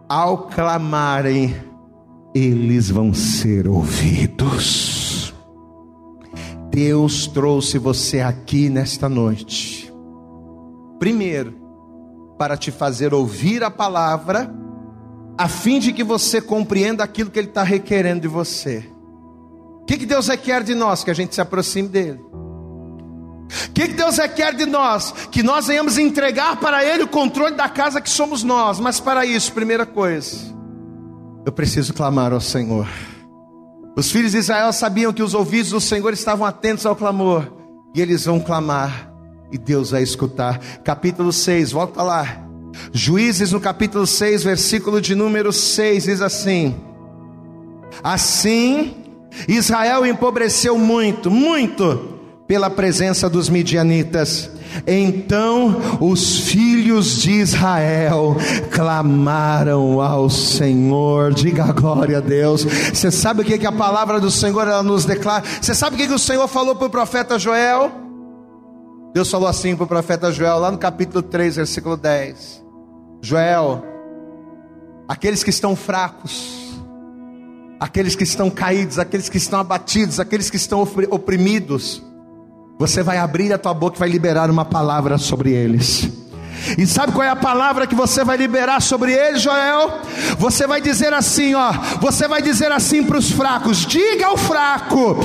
Ao 0.09 0.47
clamarem, 0.49 1.57
eles 2.35 2.91
vão 2.91 3.13
ser 3.13 3.67
ouvidos. 3.67 5.35
Deus 6.71 7.27
trouxe 7.27 7.79
você 7.79 8.21
aqui 8.21 8.69
nesta 8.69 9.09
noite. 9.09 9.93
Primeiro, 10.99 11.55
para 12.39 12.57
te 12.57 12.71
fazer 12.71 13.15
ouvir 13.15 13.63
a 13.63 13.71
palavra 13.71 14.53
a 15.37 15.49
fim 15.49 15.79
de 15.79 15.93
que 15.93 16.05
você 16.05 16.41
compreenda 16.41 17.03
aquilo 17.03 17.31
que 17.31 17.39
Ele 17.39 17.49
está 17.49 17.63
requerendo 17.63 18.21
de 18.21 18.29
você. 18.29 18.89
O 19.83 19.85
que, 19.85 19.99
que 19.99 20.07
Deus 20.07 20.29
requer 20.29 20.63
de 20.63 20.75
nós? 20.75 21.05
Que 21.05 21.11
a 21.11 21.15
gente 21.15 21.35
se 21.35 21.41
aproxime 21.41 21.89
dEle. 21.89 22.21
O 22.21 23.73
que, 23.75 23.89
que 23.89 23.95
Deus 23.95 24.17
requer 24.17 24.55
de 24.55 24.65
nós? 24.65 25.13
Que 25.31 25.43
nós 25.43 25.67
venhamos 25.67 25.99
entregar 25.99 26.57
para 26.57 26.85
Ele 26.85 27.03
o 27.03 27.09
controle 27.09 27.55
da 27.55 27.69
casa 27.69 28.01
que 28.01 28.09
somos 28.09 28.43
nós. 28.43 28.81
Mas 28.81 29.01
para 29.01 29.27
isso, 29.27 29.53
primeira 29.53 29.85
coisa, 29.85 30.37
eu 31.45 31.53
preciso 31.53 31.93
clamar 31.93 32.33
ao 32.33 32.41
Senhor. 32.41 32.89
Os 33.97 34.11
filhos 34.11 34.33
de 34.33 34.39
Israel 34.39 34.73
sabiam 34.73 35.13
que 35.13 35.23
os 35.23 35.35
ouvidos 35.35 35.71
do 35.71 35.81
Senhor 35.81 36.13
estavam 36.13 36.47
atentos 36.47 36.85
ao 36.87 36.97
clamor, 36.97 37.53
e 37.95 38.01
eles 38.01 38.25
vão 38.25 38.41
clamar, 38.41 39.13
e 39.53 39.59
Deus 39.59 39.91
vai 39.91 40.03
escutar. 40.03 40.59
Capítulo 40.83 41.33
6, 41.33 41.73
volta 41.73 42.03
lá. 42.03 42.44
Juízes 42.93 43.53
no 43.53 43.61
capítulo 43.61 44.07
6, 44.07 44.45
versículo 44.45 45.01
de 45.01 45.15
número 45.15 45.53
6 45.53 46.05
diz 46.05 46.21
assim: 46.21 46.75
Assim 48.03 48.95
Israel 49.49 50.07
empobreceu 50.07 50.79
muito, 50.79 51.31
muito 51.31 52.15
pela 52.47 52.71
presença 52.71 53.29
dos 53.29 53.49
midianitas. 53.49 54.51
Então 54.87 55.81
os 56.01 56.41
filhos 56.41 57.23
de 57.23 57.33
Israel 57.33 58.37
clamaram 58.73 60.01
ao 60.01 60.29
Senhor. 60.29 61.33
Diga 61.33 61.73
glória 61.73 62.19
a 62.19 62.21
Deus. 62.21 62.65
Você 62.65 63.11
sabe 63.11 63.43
o 63.43 63.45
que, 63.45 63.59
que 63.59 63.67
a 63.67 63.73
palavra 63.73 64.21
do 64.21 64.31
Senhor 64.31 64.83
nos 64.83 65.05
declara? 65.05 65.45
Você 65.61 65.75
sabe 65.75 65.95
o 65.95 65.99
que, 65.99 66.09
que 66.09 66.15
o 66.15 66.19
Senhor 66.19 66.47
falou 66.49 66.75
para 66.75 66.87
o 66.87 66.91
profeta 66.91 67.39
Joel? 67.39 67.93
Deus 69.15 69.31
falou 69.31 69.49
assim 69.49 69.77
para 69.77 69.85
o 69.85 69.87
profeta 69.87 70.33
Joel, 70.33 70.59
lá 70.59 70.73
no 70.73 70.79
capítulo 70.79 71.23
3, 71.23 71.55
versículo 71.55 71.97
10. 71.97 72.64
Joel, 73.25 73.83
aqueles 75.09 75.43
que 75.43 75.49
estão 75.49 75.75
fracos, 75.75 76.79
aqueles 77.81 78.15
que 78.15 78.23
estão 78.23 78.51
caídos, 78.51 78.99
aqueles 78.99 79.31
que 79.31 79.39
estão 79.39 79.61
abatidos, 79.61 80.21
aqueles 80.21 80.51
que 80.51 80.59
estão 80.59 80.87
oprimidos, 81.11 82.03
você 82.79 83.03
vai 83.03 83.17
abrir 83.17 83.51
a 83.51 83.57
tua 83.57 83.73
boca 83.73 83.97
e 83.97 84.01
vai 84.01 84.11
liberar 84.11 84.51
uma 84.51 84.67
palavra 84.67 85.17
sobre 85.17 85.53
eles. 85.53 86.07
E 86.79 86.87
sabe 86.87 87.13
qual 87.13 87.25
é 87.25 87.29
a 87.29 87.37
palavra 87.37 87.87
que 87.87 87.95
você 87.95 88.25
vai 88.25 88.37
liberar 88.37 88.81
sobre 88.81 89.13
ele, 89.13 89.39
Joel? 89.39 90.01
Você 90.39 90.67
vai 90.67 90.81
dizer 90.81 91.13
assim, 91.13 91.55
ó. 91.55 91.73
Você 92.01 92.27
vai 92.29 92.43
dizer 92.43 92.73
assim 92.73 93.03
para 93.05 93.19
os 93.19 93.31
fracos: 93.31 93.87
diga 93.87 94.27
ao 94.27 94.37
fraco, 94.37 95.19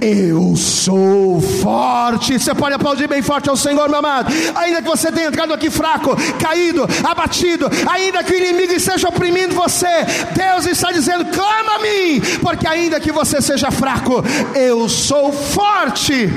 eu 0.00 0.54
sou 0.56 1.40
forte. 1.40 2.38
Você 2.38 2.54
pode 2.54 2.74
aplaudir 2.74 3.08
bem 3.08 3.22
forte 3.22 3.48
ao 3.48 3.56
Senhor, 3.56 3.88
meu 3.88 3.98
amado. 3.98 4.32
Ainda 4.54 4.82
que 4.82 4.88
você 4.88 5.10
tenha 5.10 5.28
entrado 5.28 5.52
aqui 5.52 5.70
fraco, 5.70 6.16
caído, 6.38 6.86
abatido, 7.04 7.70
ainda 7.90 8.22
que 8.22 8.32
o 8.32 8.36
inimigo 8.36 8.72
esteja 8.72 9.08
oprimindo 9.08 9.54
você, 9.54 10.04
Deus 10.34 10.66
está 10.66 10.90
dizendo: 10.92 11.24
clama 11.26 11.76
a 11.76 11.78
mim, 11.78 12.20
porque 12.40 12.66
ainda 12.66 13.00
que 13.00 13.12
você 13.12 13.40
seja 13.40 13.70
fraco, 13.70 14.22
eu 14.54 14.88
sou 14.88 15.32
forte. 15.32 16.30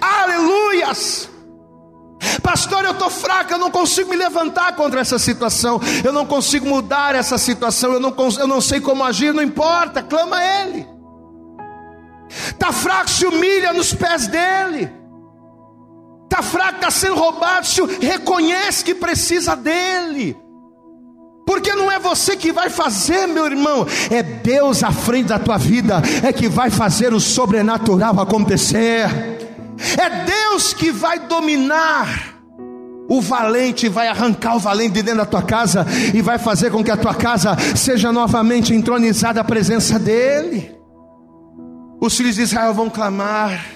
Aleluias. 0.00 1.29
Pastor, 2.42 2.84
eu 2.84 2.92
estou 2.92 3.10
fraca, 3.10 3.54
eu 3.54 3.58
não 3.58 3.70
consigo 3.70 4.10
me 4.10 4.16
levantar 4.16 4.74
contra 4.76 5.00
essa 5.00 5.18
situação, 5.18 5.80
eu 6.04 6.12
não 6.12 6.26
consigo 6.26 6.66
mudar 6.66 7.14
essa 7.14 7.38
situação, 7.38 7.92
eu 7.92 8.00
não, 8.00 8.14
eu 8.38 8.46
não 8.46 8.60
sei 8.60 8.80
como 8.80 9.04
agir, 9.04 9.32
não 9.34 9.42
importa, 9.42 10.02
clama 10.02 10.36
a 10.36 10.62
Ele. 10.62 10.86
Está 12.28 12.72
fraco, 12.72 13.10
se 13.10 13.26
humilha 13.26 13.72
nos 13.72 13.92
pés 13.92 14.26
dEle. 14.28 14.90
Está 16.24 16.42
fraco, 16.42 16.76
está 16.76 16.90
sendo 16.90 17.16
roubado, 17.16 17.66
se 17.66 17.82
reconhece 18.00 18.84
que 18.84 18.94
precisa 18.94 19.56
dEle. 19.56 20.36
Porque 21.44 21.74
não 21.74 21.90
é 21.90 21.98
você 21.98 22.36
que 22.36 22.52
vai 22.52 22.70
fazer, 22.70 23.26
meu 23.26 23.44
irmão, 23.46 23.84
é 24.08 24.22
Deus 24.22 24.84
à 24.84 24.92
frente 24.92 25.26
da 25.26 25.38
tua 25.40 25.58
vida, 25.58 26.00
é 26.22 26.32
que 26.32 26.48
vai 26.48 26.70
fazer 26.70 27.12
o 27.12 27.18
sobrenatural 27.18 28.20
acontecer. 28.20 29.39
É 29.98 30.24
Deus 30.24 30.72
que 30.72 30.90
vai 30.90 31.18
dominar. 31.20 32.38
O 33.08 33.20
valente 33.20 33.88
vai 33.88 34.06
arrancar 34.06 34.54
o 34.54 34.60
valente 34.60 34.92
de 34.92 35.02
dentro 35.02 35.18
da 35.18 35.26
tua 35.26 35.42
casa 35.42 35.84
e 36.14 36.22
vai 36.22 36.38
fazer 36.38 36.70
com 36.70 36.84
que 36.84 36.92
a 36.92 36.96
tua 36.96 37.14
casa 37.14 37.56
seja 37.74 38.12
novamente 38.12 38.72
entronizada 38.72 39.40
a 39.40 39.44
presença 39.44 39.98
dEle. 39.98 40.70
Os 42.00 42.16
filhos 42.16 42.36
de 42.36 42.42
Israel 42.42 42.72
vão 42.72 42.88
clamar 42.88 43.66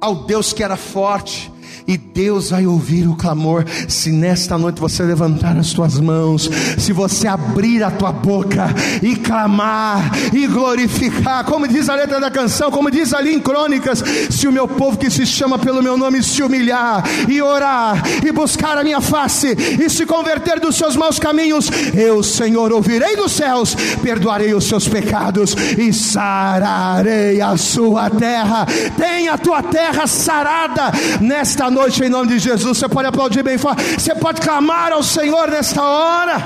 ao 0.00 0.14
Deus 0.26 0.52
que 0.52 0.62
era 0.62 0.76
forte, 0.76 1.52
e 1.86 1.96
Deus 1.96 2.50
vai 2.50 2.66
ouvir 2.66 3.06
o 3.08 3.16
clamor. 3.16 3.64
Se 3.88 4.10
nesta 4.10 4.56
noite 4.58 4.80
você 4.80 5.02
levantar 5.02 5.56
as 5.56 5.72
tuas 5.72 5.98
mãos, 5.98 6.50
se 6.78 6.92
você 6.92 7.26
abrir 7.26 7.82
a 7.82 7.90
tua 7.90 8.12
boca 8.12 8.68
e 9.02 9.16
clamar 9.16 10.10
e 10.32 10.46
glorificar, 10.46 11.44
como 11.44 11.66
diz 11.66 11.88
a 11.88 11.94
letra 11.94 12.20
da 12.20 12.30
canção, 12.30 12.70
como 12.70 12.90
diz 12.90 13.12
ali 13.12 13.34
em 13.34 13.40
Crônicas: 13.40 14.02
se 14.30 14.46
o 14.46 14.52
meu 14.52 14.66
povo 14.68 14.98
que 14.98 15.10
se 15.10 15.26
chama 15.26 15.58
pelo 15.58 15.82
meu 15.82 15.96
nome 15.96 16.22
se 16.22 16.42
humilhar 16.42 17.04
e 17.28 17.40
orar 17.40 18.02
e 18.24 18.32
buscar 18.32 18.78
a 18.78 18.84
minha 18.84 19.00
face 19.00 19.48
e 19.80 19.88
se 19.88 20.06
converter 20.06 20.60
dos 20.60 20.76
seus 20.76 20.96
maus 20.96 21.18
caminhos, 21.18 21.68
eu, 21.94 22.22
Senhor, 22.22 22.72
ouvirei 22.72 23.16
dos 23.16 23.32
céus, 23.32 23.74
perdoarei 24.02 24.54
os 24.54 24.64
seus 24.64 24.88
pecados 24.88 25.54
e 25.78 25.92
sararei 25.92 27.40
a 27.40 27.56
sua 27.56 28.10
terra. 28.10 28.66
Tenha 28.96 29.34
a 29.34 29.38
tua 29.38 29.62
terra 29.62 30.06
sarada 30.06 30.90
nesta 31.20 31.70
noite, 31.70 31.79
em 31.88 32.08
nome 32.08 32.28
de 32.28 32.38
Jesus. 32.38 32.78
Você 32.78 32.88
pode 32.88 33.08
aplaudir 33.08 33.42
bem 33.42 33.58
forte. 33.58 33.82
Você 33.98 34.14
pode 34.14 34.40
clamar 34.40 34.92
ao 34.92 35.02
Senhor 35.02 35.48
nesta 35.50 35.82
hora. 35.82 36.36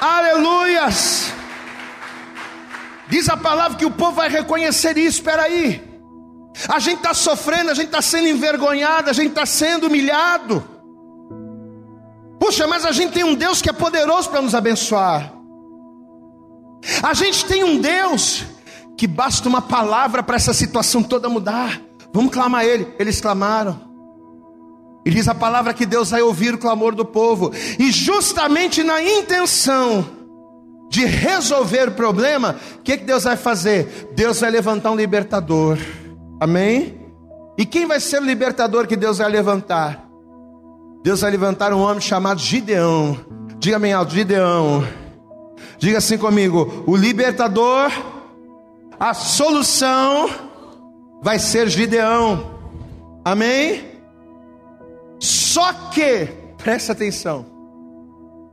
Aleluias. 0.00 1.32
Diz 3.08 3.28
a 3.28 3.36
palavra 3.36 3.76
que 3.76 3.84
o 3.84 3.90
povo 3.90 4.12
vai 4.12 4.28
reconhecer 4.28 4.96
isso. 4.96 5.18
Espera 5.18 5.42
aí. 5.42 5.82
A 6.68 6.78
gente 6.78 6.98
está 6.98 7.14
sofrendo, 7.14 7.70
a 7.70 7.74
gente 7.74 7.86
está 7.86 8.02
sendo 8.02 8.28
envergonhado, 8.28 9.10
a 9.10 9.12
gente 9.12 9.28
está 9.28 9.46
sendo 9.46 9.86
humilhado. 9.86 10.62
Puxa, 12.40 12.66
mas 12.66 12.84
a 12.84 12.92
gente 12.92 13.12
tem 13.12 13.24
um 13.24 13.34
Deus 13.34 13.62
que 13.62 13.70
é 13.70 13.72
poderoso 13.72 14.28
para 14.28 14.42
nos 14.42 14.54
abençoar. 14.54 15.32
A 17.02 17.14
gente 17.14 17.44
tem 17.44 17.62
um 17.62 17.78
Deus 17.78 18.44
que 18.96 19.06
basta 19.06 19.48
uma 19.48 19.62
palavra 19.62 20.22
para 20.22 20.36
essa 20.36 20.52
situação 20.52 21.02
toda 21.02 21.28
mudar. 21.28 21.80
Vamos 22.12 22.32
clamar 22.32 22.62
a 22.62 22.64
Ele. 22.64 22.92
Eles 22.98 23.20
clamaram. 23.20 23.91
E 25.04 25.10
diz 25.10 25.26
a 25.26 25.34
palavra 25.34 25.74
que 25.74 25.84
Deus 25.84 26.10
vai 26.10 26.22
ouvir 26.22 26.54
o 26.54 26.58
clamor 26.58 26.94
do 26.94 27.04
povo. 27.04 27.52
E 27.78 27.90
justamente 27.90 28.82
na 28.82 29.02
intenção 29.02 30.06
de 30.88 31.04
resolver 31.04 31.88
o 31.88 31.92
problema, 31.92 32.56
o 32.76 32.82
que, 32.82 32.98
que 32.98 33.04
Deus 33.04 33.24
vai 33.24 33.36
fazer? 33.36 34.10
Deus 34.14 34.40
vai 34.40 34.50
levantar 34.50 34.90
um 34.90 34.96
libertador. 34.96 35.78
Amém? 36.38 37.00
E 37.58 37.64
quem 37.64 37.86
vai 37.86 37.98
ser 37.98 38.20
o 38.20 38.24
libertador 38.24 38.86
que 38.86 38.96
Deus 38.96 39.18
vai 39.18 39.30
levantar? 39.30 40.06
Deus 41.02 41.20
vai 41.20 41.30
levantar 41.30 41.72
um 41.72 41.80
homem 41.80 42.00
chamado 42.00 42.40
Gideão. 42.40 43.18
Diga 43.58 43.78
bem 43.78 43.92
alto, 43.92 44.12
Gideão. 44.12 44.86
Diga 45.78 45.98
assim 45.98 46.16
comigo: 46.16 46.84
o 46.86 46.96
libertador, 46.96 47.90
a 49.00 49.14
solução 49.14 50.30
vai 51.22 51.38
ser 51.38 51.68
Gideão. 51.68 52.52
Amém? 53.24 53.91
Só 55.22 55.72
que, 55.92 56.26
preste 56.58 56.90
atenção. 56.90 57.46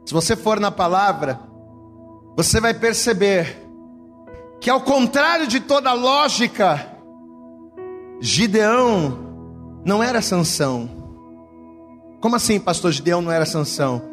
Se 0.05 0.13
você 0.13 0.35
for 0.35 0.59
na 0.59 0.69
palavra, 0.69 1.39
você 2.37 2.61
vai 2.61 2.75
perceber 2.75 3.57
que 4.61 4.69
ao 4.69 4.79
contrário 4.79 5.47
de 5.47 5.59
toda 5.59 5.91
lógica, 5.93 6.95
Gideão 8.21 9.17
não 9.83 10.03
era 10.03 10.21
Sansão. 10.21 10.87
Como 12.21 12.35
assim, 12.35 12.59
pastor 12.59 12.91
Gideão 12.91 13.19
não 13.19 13.31
era 13.31 13.47
Sansão? 13.47 14.03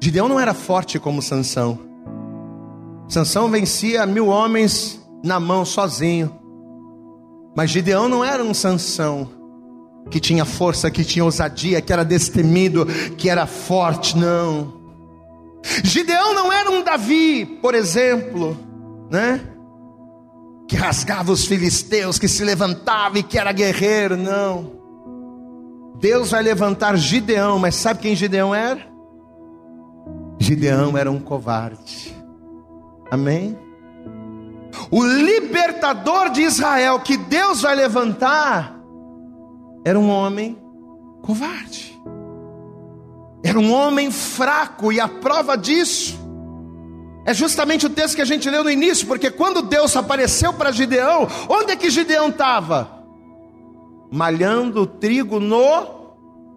Gideão 0.00 0.28
não 0.28 0.38
era 0.38 0.54
forte 0.54 1.00
como 1.00 1.20
Sansão. 1.20 1.80
Sansão 3.08 3.50
vencia 3.50 4.06
mil 4.06 4.28
homens 4.28 5.04
na 5.24 5.40
mão 5.40 5.64
sozinho. 5.64 6.32
Mas 7.56 7.70
Gideão 7.70 8.08
não 8.08 8.24
era 8.24 8.44
um 8.44 8.54
Sansão 8.54 9.37
que 10.10 10.20
tinha 10.20 10.44
força, 10.44 10.90
que 10.90 11.04
tinha 11.04 11.24
ousadia, 11.24 11.80
que 11.80 11.92
era 11.92 12.04
destemido, 12.04 12.86
que 13.16 13.28
era 13.28 13.46
forte, 13.46 14.16
não. 14.16 14.74
Gideão 15.84 16.34
não 16.34 16.52
era 16.52 16.70
um 16.70 16.82
Davi, 16.82 17.44
por 17.44 17.74
exemplo, 17.74 18.56
né? 19.10 19.40
Que 20.68 20.76
rasgava 20.76 21.32
os 21.32 21.44
filisteus, 21.44 22.18
que 22.18 22.28
se 22.28 22.44
levantava 22.44 23.18
e 23.18 23.22
que 23.22 23.38
era 23.38 23.52
guerreiro, 23.52 24.16
não. 24.16 24.78
Deus 26.00 26.30
vai 26.30 26.42
levantar 26.42 26.96
Gideão, 26.96 27.58
mas 27.58 27.74
sabe 27.74 28.00
quem 28.00 28.14
Gideão 28.14 28.54
era? 28.54 28.86
Gideão 30.38 30.96
era 30.96 31.10
um 31.10 31.18
covarde. 31.18 32.16
Amém? 33.10 33.58
O 34.90 35.02
libertador 35.02 36.30
de 36.30 36.42
Israel 36.42 37.00
que 37.00 37.16
Deus 37.16 37.62
vai 37.62 37.74
levantar 37.74 38.77
era 39.88 39.98
um 39.98 40.10
homem 40.10 40.58
covarde. 41.22 41.98
Era 43.42 43.58
um 43.58 43.72
homem 43.72 44.10
fraco 44.10 44.92
e 44.92 45.00
a 45.00 45.08
prova 45.08 45.56
disso 45.56 46.18
é 47.24 47.32
justamente 47.34 47.86
o 47.86 47.90
texto 47.90 48.16
que 48.16 48.22
a 48.22 48.26
gente 48.26 48.48
leu 48.48 48.64
no 48.64 48.70
início, 48.70 49.06
porque 49.06 49.30
quando 49.30 49.62
Deus 49.62 49.94
apareceu 49.96 50.52
para 50.52 50.72
Gideão, 50.72 51.28
onde 51.48 51.72
é 51.72 51.76
que 51.76 51.90
Gideão 51.90 52.28
estava? 52.28 53.04
Malhando 54.10 54.86
trigo 54.86 55.38
no 55.38 56.14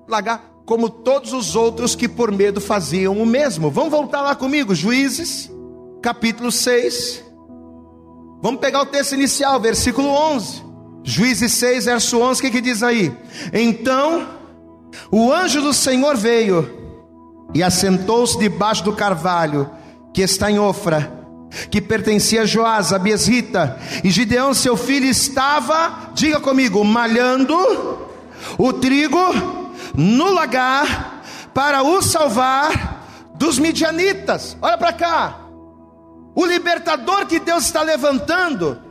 lagar, 0.08 0.52
como 0.66 0.90
todos 0.90 1.34
os 1.34 1.56
outros 1.56 1.94
que 1.94 2.08
por 2.08 2.32
medo 2.32 2.62
faziam 2.62 3.18
o 3.18 3.26
mesmo. 3.26 3.70
Vamos 3.70 3.92
voltar 3.92 4.22
lá 4.22 4.34
comigo, 4.34 4.74
Juízes, 4.74 5.52
capítulo 6.02 6.52
6. 6.52 7.24
Vamos 8.42 8.62
pegar 8.62 8.82
o 8.82 8.86
texto 8.86 9.14
inicial, 9.14 9.60
versículo 9.60 10.08
11. 10.08 10.71
Juízes 11.04 11.54
6, 11.54 11.86
verso 11.86 12.20
11, 12.20 12.40
o 12.40 12.44
que, 12.44 12.52
que 12.52 12.62
diz 12.62 12.84
aí? 12.84 13.16
Então 13.52 14.28
o 15.12 15.32
anjo 15.32 15.62
do 15.62 15.74
Senhor 15.74 16.16
veio 16.16 16.80
e 17.54 17.64
assentou-se 17.64 18.38
debaixo 18.38 18.84
do 18.84 18.94
carvalho 18.94 19.70
que 20.14 20.22
está 20.22 20.52
em 20.52 20.60
Ofra, 20.60 21.12
que 21.70 21.82
pertencia 21.82 22.44
a 22.44 22.46
Joás, 22.46 22.94
a 22.94 23.00
Biesrita, 23.00 23.78
e 24.04 24.10
Gideão, 24.10 24.54
seu 24.54 24.78
filho, 24.78 25.06
estava, 25.06 26.12
diga 26.14 26.40
comigo, 26.40 26.84
malhando 26.84 27.56
o 28.58 28.74
trigo 28.74 29.20
no 29.96 30.32
lagar 30.32 31.24
para 31.54 31.84
o 31.84 32.02
salvar 32.02 33.06
dos 33.36 33.58
midianitas. 33.60 34.58
Olha 34.62 34.78
para 34.78 34.94
cá. 34.94 35.40
O 36.34 36.46
libertador 36.46 37.26
que 37.26 37.40
Deus 37.40 37.66
está 37.66 37.82
levantando 37.82 38.82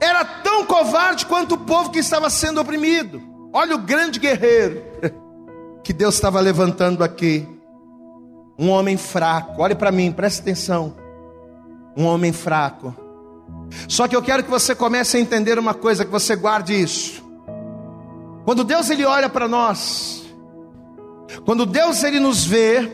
era 0.00 0.24
tão 0.24 0.64
covarde 0.64 1.26
quanto 1.26 1.56
o 1.56 1.58
povo 1.58 1.90
que 1.90 1.98
estava 1.98 2.30
sendo 2.30 2.60
oprimido. 2.60 3.22
Olha 3.52 3.74
o 3.74 3.78
grande 3.78 4.18
guerreiro 4.18 4.82
que 5.84 5.92
Deus 5.92 6.14
estava 6.14 6.40
levantando 6.40 7.04
aqui. 7.04 7.46
Um 8.58 8.70
homem 8.70 8.96
fraco. 8.96 9.60
Olhe 9.62 9.74
para 9.74 9.92
mim, 9.92 10.10
preste 10.10 10.40
atenção. 10.40 10.94
Um 11.96 12.06
homem 12.06 12.32
fraco. 12.32 12.94
Só 13.88 14.08
que 14.08 14.16
eu 14.16 14.22
quero 14.22 14.42
que 14.42 14.50
você 14.50 14.74
comece 14.74 15.16
a 15.16 15.20
entender 15.20 15.58
uma 15.58 15.74
coisa, 15.74 16.04
que 16.04 16.10
você 16.10 16.34
guarde 16.34 16.80
isso. 16.80 17.22
Quando 18.44 18.64
Deus 18.64 18.88
ele 18.90 19.04
olha 19.04 19.28
para 19.28 19.46
nós, 19.46 20.24
quando 21.44 21.66
Deus 21.66 22.02
ele 22.02 22.18
nos 22.18 22.44
vê, 22.44 22.90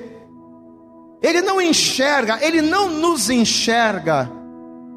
ele 1.23 1.41
não 1.41 1.61
enxerga, 1.61 2.39
ele 2.45 2.61
não 2.61 2.89
nos 2.89 3.31
enxerga 3.31 4.31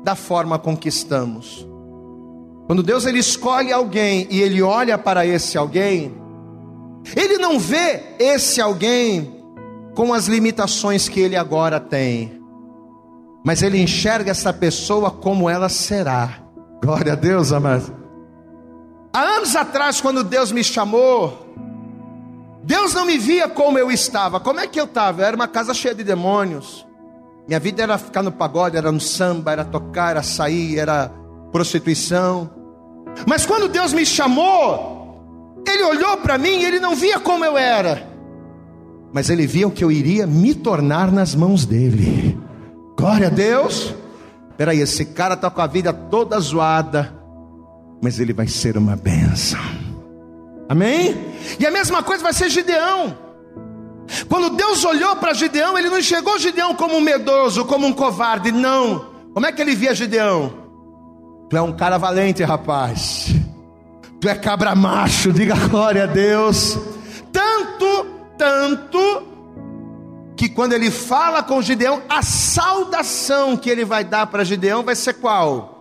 da 0.04 0.16
forma 0.16 0.58
com 0.58 0.76
que 0.76 0.90
estamos. 0.90 1.69
Quando 2.70 2.84
Deus 2.84 3.08
ele 3.08 3.18
escolhe 3.18 3.74
alguém 3.74 4.28
e 4.30 4.44
ele 4.44 4.62
olha 4.62 4.96
para 4.96 5.26
esse 5.26 5.58
alguém, 5.58 6.14
ele 7.16 7.40
não 7.40 7.58
vê 7.58 8.00
esse 8.20 8.62
alguém 8.62 9.44
com 9.96 10.14
as 10.14 10.28
limitações 10.28 11.10
que 11.10 11.20
ele 11.20 11.36
agora 11.36 11.80
tem, 11.80 12.40
mas 13.44 13.64
ele 13.64 13.82
enxerga 13.82 14.30
essa 14.30 14.54
pessoa 14.54 15.10
como 15.10 15.50
ela 15.50 15.68
será. 15.68 16.44
Glória 16.84 17.14
a 17.14 17.16
Deus, 17.16 17.52
amado. 17.52 17.92
Há 19.12 19.20
anos 19.20 19.56
atrás, 19.56 20.00
quando 20.00 20.24
Deus 20.24 20.52
me 20.52 20.64
chamou, 20.64 21.48
Deus 22.64 22.94
não 22.94 23.04
me 23.04 23.18
via 23.18 23.50
como 23.50 23.80
eu 23.80 23.90
estava. 23.90 24.40
Como 24.40 24.60
é 24.60 24.68
que 24.68 24.80
eu 24.80 24.86
estava? 24.86 25.26
Era 25.26 25.36
uma 25.36 25.48
casa 25.48 25.74
cheia 25.74 25.96
de 25.96 26.04
demônios. 26.04 26.86
Minha 27.48 27.60
vida 27.60 27.82
era 27.82 27.98
ficar 27.98 28.22
no 28.22 28.32
pagode, 28.32 28.78
era 28.78 28.92
no 28.92 29.02
samba, 29.02 29.54
era 29.54 29.66
tocar, 29.66 30.12
era 30.12 30.22
sair, 30.22 30.78
era 30.78 31.12
prostituição. 31.52 32.59
Mas 33.26 33.46
quando 33.46 33.68
Deus 33.68 33.94
me 33.94 34.06
chamou, 34.06 35.64
Ele 35.68 35.84
olhou 35.84 36.18
para 36.18 36.38
mim 36.38 36.60
e 36.60 36.66
Ele 36.66 36.80
não 36.80 36.96
via 36.96 37.20
como 37.20 37.44
eu 37.46 37.58
era, 37.58 38.08
mas 39.14 39.30
Ele 39.30 39.46
via 39.46 39.68
o 39.68 39.72
que 39.72 39.84
eu 39.84 39.92
iria 39.92 40.26
me 40.26 40.54
tornar 40.54 41.12
nas 41.12 41.36
mãos 41.36 41.66
dEle. 41.66 42.38
Glória 42.98 43.28
a 43.28 43.30
Deus. 43.30 43.96
Peraí, 44.58 44.82
esse 44.82 45.06
cara 45.06 45.36
está 45.36 45.50
com 45.50 45.62
a 45.62 45.68
vida 45.68 45.94
toda 45.94 46.38
zoada, 46.38 47.16
mas 48.02 48.20
ele 48.20 48.34
vai 48.34 48.46
ser 48.46 48.76
uma 48.76 48.94
benção. 48.94 49.58
Amém? 50.68 51.16
E 51.58 51.66
a 51.66 51.72
mesma 51.72 52.04
coisa 52.04 52.22
vai 52.22 52.34
ser 52.34 52.50
Gideão. 52.50 53.18
Quando 54.28 54.50
Deus 54.58 54.84
olhou 54.84 55.16
para 55.16 55.34
Gideão, 55.34 55.78
ele 55.78 55.90
não 55.90 55.98
enxergou 55.98 56.38
Gideão 56.38 56.76
como 56.76 56.98
um 56.98 57.02
medroso, 57.02 57.64
como 57.64 57.88
um 57.88 57.94
covarde, 57.94 58.52
não. 58.52 59.06
Como 59.34 59.46
é 59.46 59.52
que 59.54 59.62
ele 59.62 59.76
via 59.76 59.96
Gideão? 59.96 60.59
Tu 61.50 61.58
é 61.58 61.62
um 61.62 61.74
cara 61.74 61.98
valente, 61.98 62.44
rapaz. 62.44 63.34
Tu 64.22 64.30
é 64.30 64.36
cabra 64.36 64.76
macho, 64.76 65.34
diga 65.34 65.56
glória 65.68 66.04
a 66.04 66.08
Deus. 66.08 66.78
Tanto, 67.32 68.06
tanto, 68.38 69.24
que 70.38 70.48
quando 70.48 70.74
ele 70.74 70.92
fala 70.92 71.42
com 71.42 71.62
Gideão, 71.62 72.02
a 72.08 72.22
saudação 72.22 73.58
que 73.58 73.70
ele 73.70 73.84
vai 73.84 74.04
dar 74.04 74.28
para 74.28 74.44
Gideão 74.44 74.84
vai 74.84 74.96
ser 74.96 75.16
qual? 75.16 75.78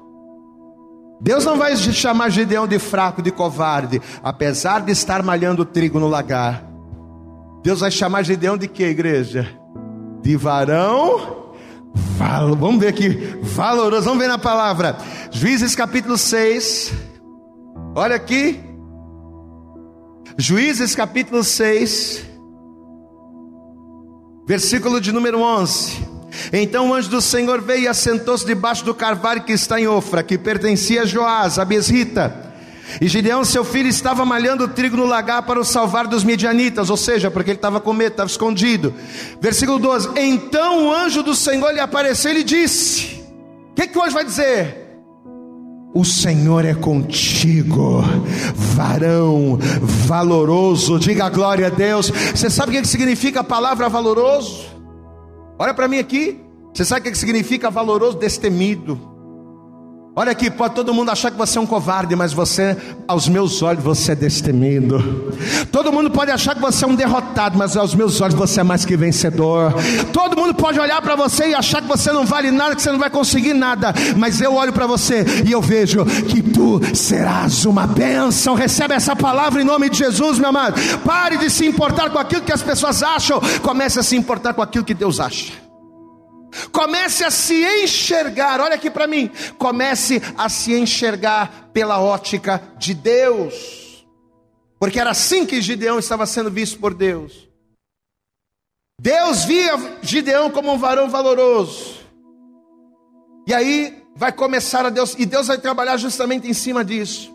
Deus 1.20 1.44
não 1.44 1.56
vai 1.56 1.76
chamar 1.76 2.30
Gideão 2.30 2.66
de 2.66 2.78
fraco, 2.78 3.20
de 3.20 3.30
covarde, 3.30 4.00
apesar 4.22 4.80
de 4.80 4.92
estar 4.92 5.22
malhando 5.22 5.64
trigo 5.64 5.98
no 5.98 6.08
lagar. 6.08 6.64
Deus 7.62 7.80
vai 7.80 7.90
chamar 7.90 8.22
Gideão 8.22 8.56
de 8.56 8.68
que, 8.68 8.84
igreja? 8.84 9.48
De 10.22 10.36
varão 10.36 11.47
Vamos 12.58 12.80
ver 12.80 12.88
aqui, 12.88 13.08
valoroso. 13.42 14.04
Vamos 14.04 14.18
ver 14.18 14.28
na 14.28 14.38
palavra. 14.38 14.96
Juízes 15.30 15.74
capítulo 15.74 16.18
6. 16.18 16.92
Olha 17.94 18.16
aqui. 18.16 18.60
Juízes 20.36 20.94
capítulo 20.94 21.44
6. 21.44 22.24
Versículo 24.46 25.00
de 25.00 25.12
número 25.12 25.40
11. 25.40 26.08
Então 26.52 26.90
o 26.90 26.94
anjo 26.94 27.10
do 27.10 27.20
Senhor 27.20 27.60
veio 27.60 27.82
e 27.82 27.88
assentou-se 27.88 28.46
debaixo 28.46 28.84
do 28.84 28.94
carvalho 28.94 29.44
que 29.44 29.52
está 29.52 29.80
em 29.80 29.86
Ofra, 29.86 30.22
que 30.22 30.38
pertencia 30.38 31.02
a 31.02 31.06
Joás, 31.06 31.58
a 31.58 31.64
Besrita. 31.64 32.47
E 33.00 33.08
Gideão, 33.08 33.44
seu 33.44 33.64
filho, 33.64 33.88
estava 33.88 34.24
malhando 34.24 34.64
o 34.64 34.68
trigo 34.68 34.96
no 34.96 35.06
lagar 35.06 35.42
para 35.42 35.60
o 35.60 35.64
salvar 35.64 36.06
dos 36.06 36.24
medianitas, 36.24 36.90
ou 36.90 36.96
seja, 36.96 37.30
porque 37.30 37.50
ele 37.50 37.58
estava 37.58 37.80
com 37.80 37.92
medo, 37.92 38.12
estava 38.12 38.28
escondido. 38.28 38.94
Versículo 39.40 39.78
12: 39.78 40.10
Então 40.16 40.86
o 40.86 40.92
anjo 40.92 41.22
do 41.22 41.34
Senhor 41.34 41.72
lhe 41.72 41.80
apareceu 41.80 42.30
e 42.30 42.34
lhe 42.34 42.44
disse: 42.44 43.22
O 43.70 43.74
que, 43.74 43.88
que 43.88 43.98
o 43.98 44.02
anjo 44.02 44.14
vai 44.14 44.24
dizer? 44.24 44.88
o 45.94 46.04
Senhor 46.04 46.64
é 46.64 46.74
contigo, 46.74 48.02
varão 48.54 49.58
valoroso, 50.06 50.98
diga 50.98 51.28
glória 51.28 51.66
a 51.66 51.70
Deus. 51.70 52.10
Você 52.10 52.48
sabe 52.50 52.76
o 52.76 52.80
que 52.80 52.86
significa 52.86 53.40
a 53.40 53.44
palavra 53.44 53.88
valoroso? 53.88 54.66
Olha 55.58 55.74
para 55.74 55.88
mim 55.88 55.98
aqui, 55.98 56.40
você 56.72 56.84
sabe 56.84 57.08
o 57.08 57.12
que 57.12 57.18
significa 57.18 57.70
valoroso? 57.70 58.18
Destemido. 58.18 59.17
Olha 60.18 60.32
aqui, 60.32 60.50
pode 60.50 60.74
todo 60.74 60.92
mundo 60.92 61.12
achar 61.12 61.30
que 61.30 61.36
você 61.36 61.58
é 61.58 61.60
um 61.60 61.66
covarde, 61.66 62.16
mas 62.16 62.32
você, 62.32 62.76
aos 63.06 63.28
meus 63.28 63.62
olhos, 63.62 63.84
você 63.84 64.10
é 64.10 64.14
destemido. 64.16 65.32
Todo 65.70 65.92
mundo 65.92 66.10
pode 66.10 66.32
achar 66.32 66.56
que 66.56 66.60
você 66.60 66.84
é 66.84 66.88
um 66.88 66.96
derrotado, 66.96 67.56
mas 67.56 67.76
aos 67.76 67.94
meus 67.94 68.20
olhos 68.20 68.34
você 68.34 68.58
é 68.58 68.64
mais 68.64 68.84
que 68.84 68.96
vencedor. 68.96 69.74
Todo 70.12 70.36
mundo 70.36 70.54
pode 70.54 70.80
olhar 70.80 71.00
para 71.02 71.14
você 71.14 71.50
e 71.50 71.54
achar 71.54 71.82
que 71.82 71.86
você 71.86 72.10
não 72.10 72.26
vale 72.26 72.50
nada, 72.50 72.74
que 72.74 72.82
você 72.82 72.90
não 72.90 72.98
vai 72.98 73.10
conseguir 73.10 73.54
nada, 73.54 73.94
mas 74.16 74.40
eu 74.40 74.56
olho 74.56 74.72
para 74.72 74.88
você 74.88 75.24
e 75.46 75.52
eu 75.52 75.62
vejo 75.62 76.04
que 76.04 76.42
tu 76.42 76.80
serás 76.96 77.64
uma 77.64 77.86
bênção. 77.86 78.56
Recebe 78.56 78.94
essa 78.94 79.14
palavra 79.14 79.62
em 79.62 79.64
nome 79.64 79.88
de 79.88 79.98
Jesus, 79.98 80.36
meu 80.40 80.48
amado. 80.48 80.80
Pare 81.04 81.36
de 81.36 81.48
se 81.48 81.64
importar 81.64 82.10
com 82.10 82.18
aquilo 82.18 82.42
que 82.42 82.52
as 82.52 82.60
pessoas 82.60 83.04
acham, 83.04 83.40
comece 83.62 84.00
a 84.00 84.02
se 84.02 84.16
importar 84.16 84.52
com 84.52 84.62
aquilo 84.62 84.84
que 84.84 84.94
Deus 84.94 85.20
acha. 85.20 85.67
Comece 86.72 87.24
a 87.24 87.30
se 87.30 87.64
enxergar, 87.82 88.60
olha 88.60 88.74
aqui 88.74 88.90
para 88.90 89.06
mim. 89.06 89.30
Comece 89.58 90.22
a 90.36 90.48
se 90.48 90.72
enxergar 90.74 91.70
pela 91.72 92.00
ótica 92.00 92.62
de 92.78 92.94
Deus. 92.94 94.06
Porque 94.78 95.00
era 95.00 95.10
assim 95.10 95.44
que 95.44 95.60
Gideão 95.60 95.98
estava 95.98 96.26
sendo 96.26 96.50
visto 96.50 96.78
por 96.78 96.94
Deus. 96.94 97.48
Deus 99.00 99.44
via 99.44 99.74
Gideão 100.02 100.50
como 100.50 100.72
um 100.72 100.78
varão 100.78 101.08
valoroso. 101.08 101.98
E 103.46 103.54
aí 103.54 104.02
vai 104.14 104.32
começar 104.32 104.84
a 104.84 104.90
Deus, 104.90 105.14
e 105.16 105.24
Deus 105.24 105.46
vai 105.46 105.58
trabalhar 105.58 105.96
justamente 105.96 106.48
em 106.48 106.52
cima 106.52 106.84
disso. 106.84 107.32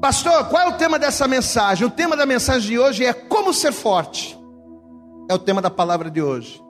Pastor, 0.00 0.44
qual 0.48 0.62
é 0.62 0.68
o 0.68 0.76
tema 0.76 0.98
dessa 0.98 1.26
mensagem? 1.26 1.86
O 1.86 1.90
tema 1.90 2.16
da 2.16 2.26
mensagem 2.26 2.68
de 2.68 2.78
hoje 2.78 3.04
é 3.04 3.12
como 3.12 3.52
ser 3.52 3.72
forte. 3.72 4.38
É 5.28 5.34
o 5.34 5.38
tema 5.38 5.62
da 5.62 5.70
palavra 5.70 6.10
de 6.10 6.20
hoje. 6.20 6.62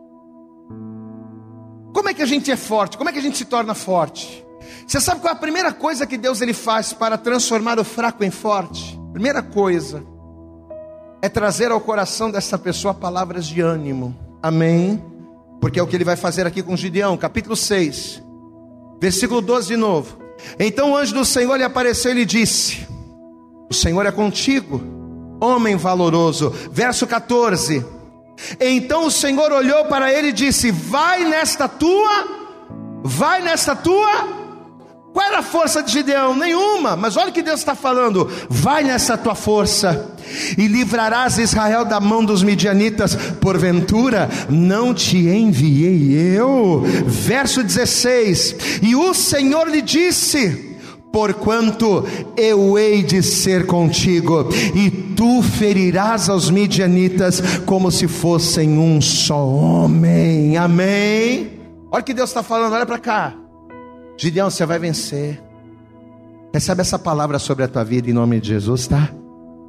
Como 1.96 2.10
é 2.10 2.12
que 2.12 2.20
a 2.20 2.26
gente 2.26 2.50
é 2.50 2.56
forte? 2.56 2.98
Como 2.98 3.08
é 3.08 3.12
que 3.12 3.18
a 3.18 3.22
gente 3.22 3.38
se 3.38 3.46
torna 3.46 3.72
forte? 3.74 4.44
Você 4.86 5.00
sabe 5.00 5.22
qual 5.22 5.32
é 5.32 5.34
a 5.34 5.40
primeira 5.40 5.72
coisa 5.72 6.06
que 6.06 6.18
Deus 6.18 6.42
ele 6.42 6.52
faz 6.52 6.92
para 6.92 7.16
transformar 7.16 7.78
o 7.78 7.84
fraco 7.84 8.22
em 8.22 8.30
forte? 8.30 9.00
Primeira 9.14 9.42
coisa 9.42 10.04
é 11.22 11.28
trazer 11.30 11.70
ao 11.70 11.80
coração 11.80 12.30
dessa 12.30 12.58
pessoa 12.58 12.92
palavras 12.92 13.46
de 13.46 13.62
ânimo. 13.62 14.14
Amém? 14.42 15.02
Porque 15.58 15.80
é 15.80 15.82
o 15.82 15.86
que 15.86 15.96
ele 15.96 16.04
vai 16.04 16.16
fazer 16.16 16.46
aqui 16.46 16.62
com 16.62 16.76
Gideão, 16.76 17.16
capítulo 17.16 17.56
6, 17.56 18.22
versículo 19.00 19.40
12 19.40 19.68
de 19.68 19.76
novo. 19.78 20.18
Então 20.58 20.92
o 20.92 20.96
anjo 20.98 21.14
do 21.14 21.24
Senhor 21.24 21.56
lhe 21.56 21.64
apareceu 21.64 22.10
e 22.10 22.14
lhe 22.16 22.26
disse: 22.26 22.86
O 23.70 23.72
Senhor 23.74 24.04
é 24.04 24.12
contigo, 24.12 24.82
homem 25.40 25.76
valoroso. 25.76 26.50
Verso 26.70 27.06
14. 27.06 27.95
Então 28.60 29.06
o 29.06 29.10
Senhor 29.10 29.52
olhou 29.52 29.84
para 29.86 30.12
ele 30.12 30.28
e 30.28 30.32
disse: 30.32 30.70
Vai 30.70 31.24
nesta 31.24 31.68
tua, 31.68 32.26
vai 33.02 33.42
nesta 33.42 33.74
tua. 33.74 34.46
Qual 35.12 35.26
era 35.26 35.38
a 35.38 35.42
força 35.42 35.82
de 35.82 35.90
Gideão? 35.92 36.36
Nenhuma, 36.36 36.94
mas 36.94 37.16
olha 37.16 37.30
o 37.30 37.32
que 37.32 37.42
Deus 37.42 37.60
está 37.60 37.74
falando: 37.74 38.30
vai 38.50 38.84
nessa 38.84 39.16
tua 39.16 39.34
força 39.34 40.14
e 40.58 40.66
livrarás 40.66 41.38
Israel 41.38 41.86
da 41.86 41.98
mão 41.98 42.22
dos 42.22 42.42
midianitas, 42.42 43.16
porventura 43.40 44.28
não 44.50 44.92
te 44.92 45.16
enviei 45.16 46.36
eu? 46.36 46.82
Verso 47.06 47.62
16: 47.62 48.80
E 48.82 48.94
o 48.94 49.14
Senhor 49.14 49.68
lhe 49.68 49.80
disse: 49.80 50.65
porquanto 51.16 52.04
eu 52.36 52.78
hei 52.78 53.02
de 53.02 53.22
ser 53.22 53.64
contigo, 53.64 54.50
e 54.74 54.90
tu 54.90 55.42
ferirás 55.42 56.28
aos 56.28 56.50
midianitas 56.50 57.40
como 57.64 57.90
se 57.90 58.06
fossem 58.06 58.78
um 58.78 59.00
só 59.00 59.48
homem. 59.48 60.58
Amém. 60.58 61.52
Olha 61.90 62.02
o 62.02 62.04
que 62.04 62.12
Deus 62.12 62.28
está 62.28 62.42
falando, 62.42 62.74
olha 62.74 62.84
para 62.84 62.98
cá. 62.98 63.34
Gideão, 64.18 64.50
você 64.50 64.66
vai 64.66 64.78
vencer. 64.78 65.42
Recebe 66.52 66.82
essa 66.82 66.98
palavra 66.98 67.38
sobre 67.38 67.64
a 67.64 67.68
tua 67.68 67.82
vida 67.82 68.10
em 68.10 68.12
nome 68.12 68.38
de 68.38 68.48
Jesus, 68.48 68.86
tá? 68.86 69.08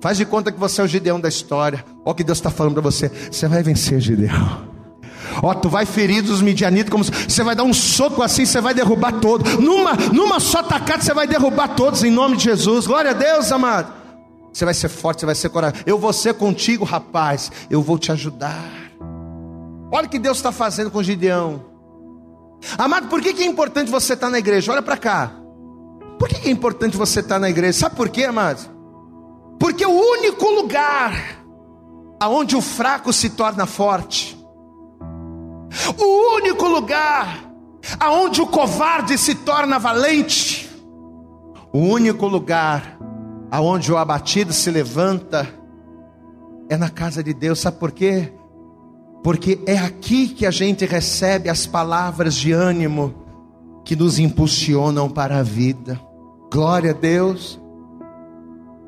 Faz 0.01 0.17
de 0.17 0.25
conta 0.25 0.51
que 0.51 0.59
você 0.59 0.81
é 0.81 0.83
o 0.83 0.87
Gideão 0.87 1.17
da 1.17 1.29
história. 1.29 1.81
Olha 2.03 2.11
o 2.11 2.13
que 2.13 2.25
Deus 2.25 2.39
está 2.39 2.49
falando 2.49 2.73
para 2.73 2.81
você. 2.81 3.09
Você 3.31 3.47
vai 3.47 3.63
vencer, 3.63 4.01
Gideão. 4.01 4.76
Ó, 5.41 5.53
tu 5.53 5.69
vai 5.69 5.85
ferir 5.85 6.23
os 6.23 6.41
midianitas, 6.41 6.89
como 6.89 7.03
você 7.03 7.43
vai 7.43 7.55
dar 7.55 7.63
um 7.63 7.73
soco 7.73 8.21
assim, 8.21 8.45
você 8.45 8.59
vai 8.59 8.73
derrubar 8.73 9.13
todos. 9.19 9.55
Numa, 9.55 9.93
numa 9.93 10.39
só 10.39 10.63
tacada 10.63 11.01
você 11.01 11.13
vai 11.13 11.27
derrubar 11.27 11.69
todos 11.69 12.03
em 12.03 12.11
nome 12.11 12.37
de 12.37 12.45
Jesus. 12.45 12.87
Glória 12.87 13.11
a 13.11 13.13
Deus, 13.13 13.51
amado. 13.51 13.93
Você 14.51 14.65
vai 14.65 14.73
ser 14.73 14.89
forte, 14.89 15.19
você 15.19 15.25
vai 15.25 15.35
ser 15.35 15.49
corajoso. 15.49 15.83
Eu 15.85 15.99
vou 15.99 16.11
ser 16.11 16.33
contigo, 16.33 16.83
rapaz. 16.83 17.51
Eu 17.69 17.81
vou 17.81 17.97
te 17.99 18.11
ajudar. 18.11 18.71
Olha 19.91 20.07
o 20.07 20.09
que 20.09 20.19
Deus 20.19 20.37
está 20.37 20.51
fazendo 20.51 20.89
com 20.89 21.03
Gideão. 21.03 21.63
Amado, 22.77 23.07
por 23.07 23.21
que, 23.21 23.33
que 23.33 23.43
é 23.43 23.45
importante 23.45 23.91
você 23.91 24.13
estar 24.13 24.29
na 24.29 24.39
igreja? 24.39 24.71
Olha 24.71 24.81
para 24.81 24.97
cá. 24.97 25.31
Por 26.17 26.27
que, 26.27 26.39
que 26.39 26.49
é 26.49 26.51
importante 26.51 26.97
você 26.97 27.19
estar 27.19 27.39
na 27.39 27.49
igreja? 27.49 27.79
Sabe 27.79 27.95
por 27.95 28.09
quê, 28.09 28.25
amado? 28.25 28.67
Porque 29.59 29.85
o 29.85 29.91
único 29.91 30.49
lugar 30.49 31.37
aonde 32.19 32.55
o 32.55 32.61
fraco 32.61 33.13
se 33.13 33.29
torna 33.29 33.65
forte 33.65 34.36
o 35.97 36.35
único 36.35 36.67
lugar 36.67 37.51
aonde 37.99 38.41
o 38.41 38.47
covarde 38.47 39.17
se 39.17 39.35
torna 39.35 39.79
valente, 39.79 40.69
o 41.71 41.79
único 41.79 42.27
lugar 42.27 42.97
aonde 43.49 43.91
o 43.91 43.97
abatido 43.97 44.51
se 44.51 44.69
levanta 44.69 45.47
é 46.69 46.75
na 46.75 46.89
casa 46.89 47.23
de 47.23 47.33
Deus. 47.33 47.59
Sabe 47.59 47.77
por 47.77 47.91
quê? 47.91 48.33
Porque 49.23 49.59
é 49.65 49.77
aqui 49.77 50.27
que 50.27 50.45
a 50.45 50.51
gente 50.51 50.85
recebe 50.85 51.49
as 51.49 51.65
palavras 51.65 52.35
de 52.35 52.51
ânimo 52.51 53.13
que 53.85 53.95
nos 53.95 54.19
impulsionam 54.19 55.09
para 55.09 55.39
a 55.39 55.43
vida. 55.43 55.99
Glória 56.51 56.91
a 56.91 56.93
Deus. 56.93 57.59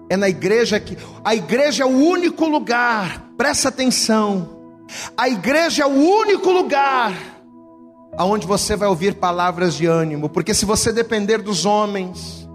É 0.09 0.17
na 0.17 0.27
igreja 0.27 0.79
que 0.79 0.97
a 1.23 1.35
igreja 1.35 1.83
é 1.83 1.85
o 1.85 1.89
único 1.89 2.45
lugar. 2.45 3.29
Presta 3.37 3.69
atenção 3.69 4.58
a 5.15 5.29
igreja 5.29 5.83
é 5.83 5.85
o 5.85 5.89
único 5.89 6.51
lugar 6.51 7.13
aonde 8.17 8.45
você 8.45 8.75
vai 8.75 8.87
ouvir 8.87 9.15
palavras 9.15 9.75
de 9.75 9.85
ânimo, 9.85 10.29
porque 10.29 10.53
se 10.53 10.65
você 10.65 10.91
depender 10.91 11.37
dos 11.37 11.65
homens, 11.65 12.47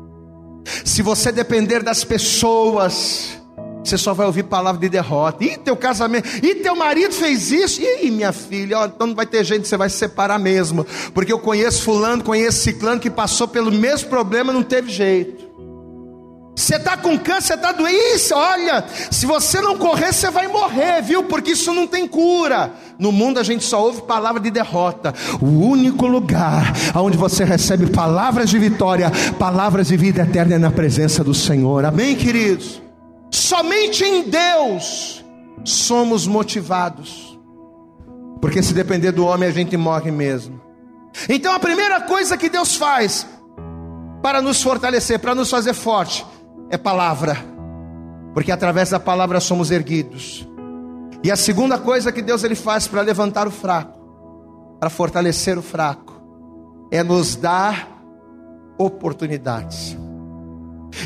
se 0.85 1.01
você 1.03 1.33
depender 1.33 1.83
das 1.83 2.05
pessoas, 2.05 3.39
você 3.83 3.97
só 3.97 4.13
vai 4.13 4.27
ouvir 4.27 4.45
palavra 4.45 4.81
de 4.81 4.89
derrota. 4.89 5.45
E 5.45 5.57
teu 5.57 5.77
casamento, 5.77 6.29
e 6.43 6.57
teu 6.57 6.75
marido 6.75 7.15
fez 7.15 7.51
isso, 7.51 7.81
e 7.81 8.11
minha 8.11 8.33
filha, 8.33 8.81
ó, 8.81 8.87
então 8.87 9.07
não 9.07 9.15
vai 9.15 9.27
ter 9.27 9.45
gente, 9.45 9.69
você 9.69 9.77
vai 9.77 9.89
se 9.89 9.97
separar 9.97 10.39
mesmo, 10.39 10.87
porque 11.13 11.33
eu 11.33 11.39
conheço 11.39 11.83
fulano, 11.83 12.23
conheço 12.23 12.59
ciclano 12.59 13.01
que 13.01 13.11
passou 13.11 13.47
pelo 13.47 13.71
mesmo 13.71 14.09
problema, 14.09 14.53
não 14.53 14.63
teve 14.63 14.91
jeito. 14.91 15.44
Você 16.55 16.77
está 16.77 16.97
com 16.97 17.19
câncer, 17.19 17.55
está 17.55 17.73
doente. 17.73 18.33
Olha, 18.33 18.85
se 19.11 19.27
você 19.27 19.61
não 19.61 19.77
correr, 19.77 20.13
você 20.13 20.31
vai 20.31 20.47
morrer, 20.47 21.03
viu? 21.03 21.25
Porque 21.25 21.53
isso 21.53 21.73
não 21.75 21.87
tem 21.87 22.07
cura. 22.07 22.73
No 22.99 23.11
mundo 23.11 23.41
a 23.41 23.43
gente 23.43 23.65
só 23.65 23.83
ouve 23.83 24.03
palavra 24.03 24.41
de 24.41 24.51
derrota. 24.51 25.13
O 25.41 25.47
único 25.47 26.07
lugar 26.07 26.73
onde 26.95 27.17
você 27.17 27.45
recebe 27.45 27.87
palavras 27.89 28.51
de 28.51 28.59
vitória, 28.59 29.11
palavras 29.39 29.89
de 29.89 29.97
vida 29.97 30.23
eterna 30.23 30.55
é 30.55 30.59
na 30.59 30.71
presença 30.71 31.25
do 31.25 31.35
Senhor. 31.35 31.85
Amém, 31.85 32.15
queridos? 32.15 32.81
Somente 33.33 34.05
em 34.05 34.23
Deus 34.31 35.25
somos 35.65 36.25
motivados. 36.27 37.37
Porque 38.41 38.63
se 38.63 38.73
depender 38.75 39.11
do 39.11 39.27
homem, 39.27 39.49
a 39.49 39.53
gente 39.53 39.77
morre 39.77 40.11
mesmo. 40.11 40.61
Então 41.29 41.53
a 41.53 41.59
primeira 41.59 42.03
coisa 42.03 42.37
que 42.37 42.49
Deus 42.49 42.77
faz 42.77 43.27
para 44.23 44.41
nos 44.41 44.63
fortalecer, 44.63 45.19
para 45.19 45.35
nos 45.35 45.51
fazer 45.51 45.75
forte, 45.75 46.25
é 46.71 46.77
palavra, 46.77 47.37
porque 48.33 48.53
através 48.53 48.91
da 48.91 49.01
palavra 49.01 49.41
somos 49.41 49.71
erguidos. 49.71 50.49
E 51.23 51.31
a 51.31 51.37
segunda 51.37 51.79
coisa 51.79 52.13
que 52.13 52.21
Deus 52.21 52.45
ele 52.45 52.55
faz 52.55 52.87
para 52.87 53.01
levantar 53.01 53.47
o 53.47 53.51
fraco, 53.51 53.99
para 54.79 54.91
fortalecer 54.91 55.57
o 55.57 55.63
fraco, 55.63 56.21
é 56.91 57.03
nos 57.03 57.37
dar 57.37 57.89
oportunidades. 58.79 59.97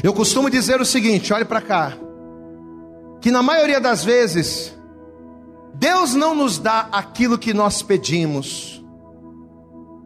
Eu 0.02 0.12
costumo 0.12 0.50
dizer 0.50 0.80
o 0.80 0.84
seguinte, 0.84 1.32
olhe 1.32 1.44
para 1.44 1.61
cá, 1.61 1.92
que 3.20 3.30
na 3.30 3.42
maioria 3.42 3.80
das 3.80 4.04
vezes 4.04 4.76
Deus 5.74 6.14
não 6.14 6.34
nos 6.34 6.59
dá 6.59 6.88
aquilo 6.90 7.38
que 7.38 7.54
nós 7.54 7.82
pedimos. 7.82 8.84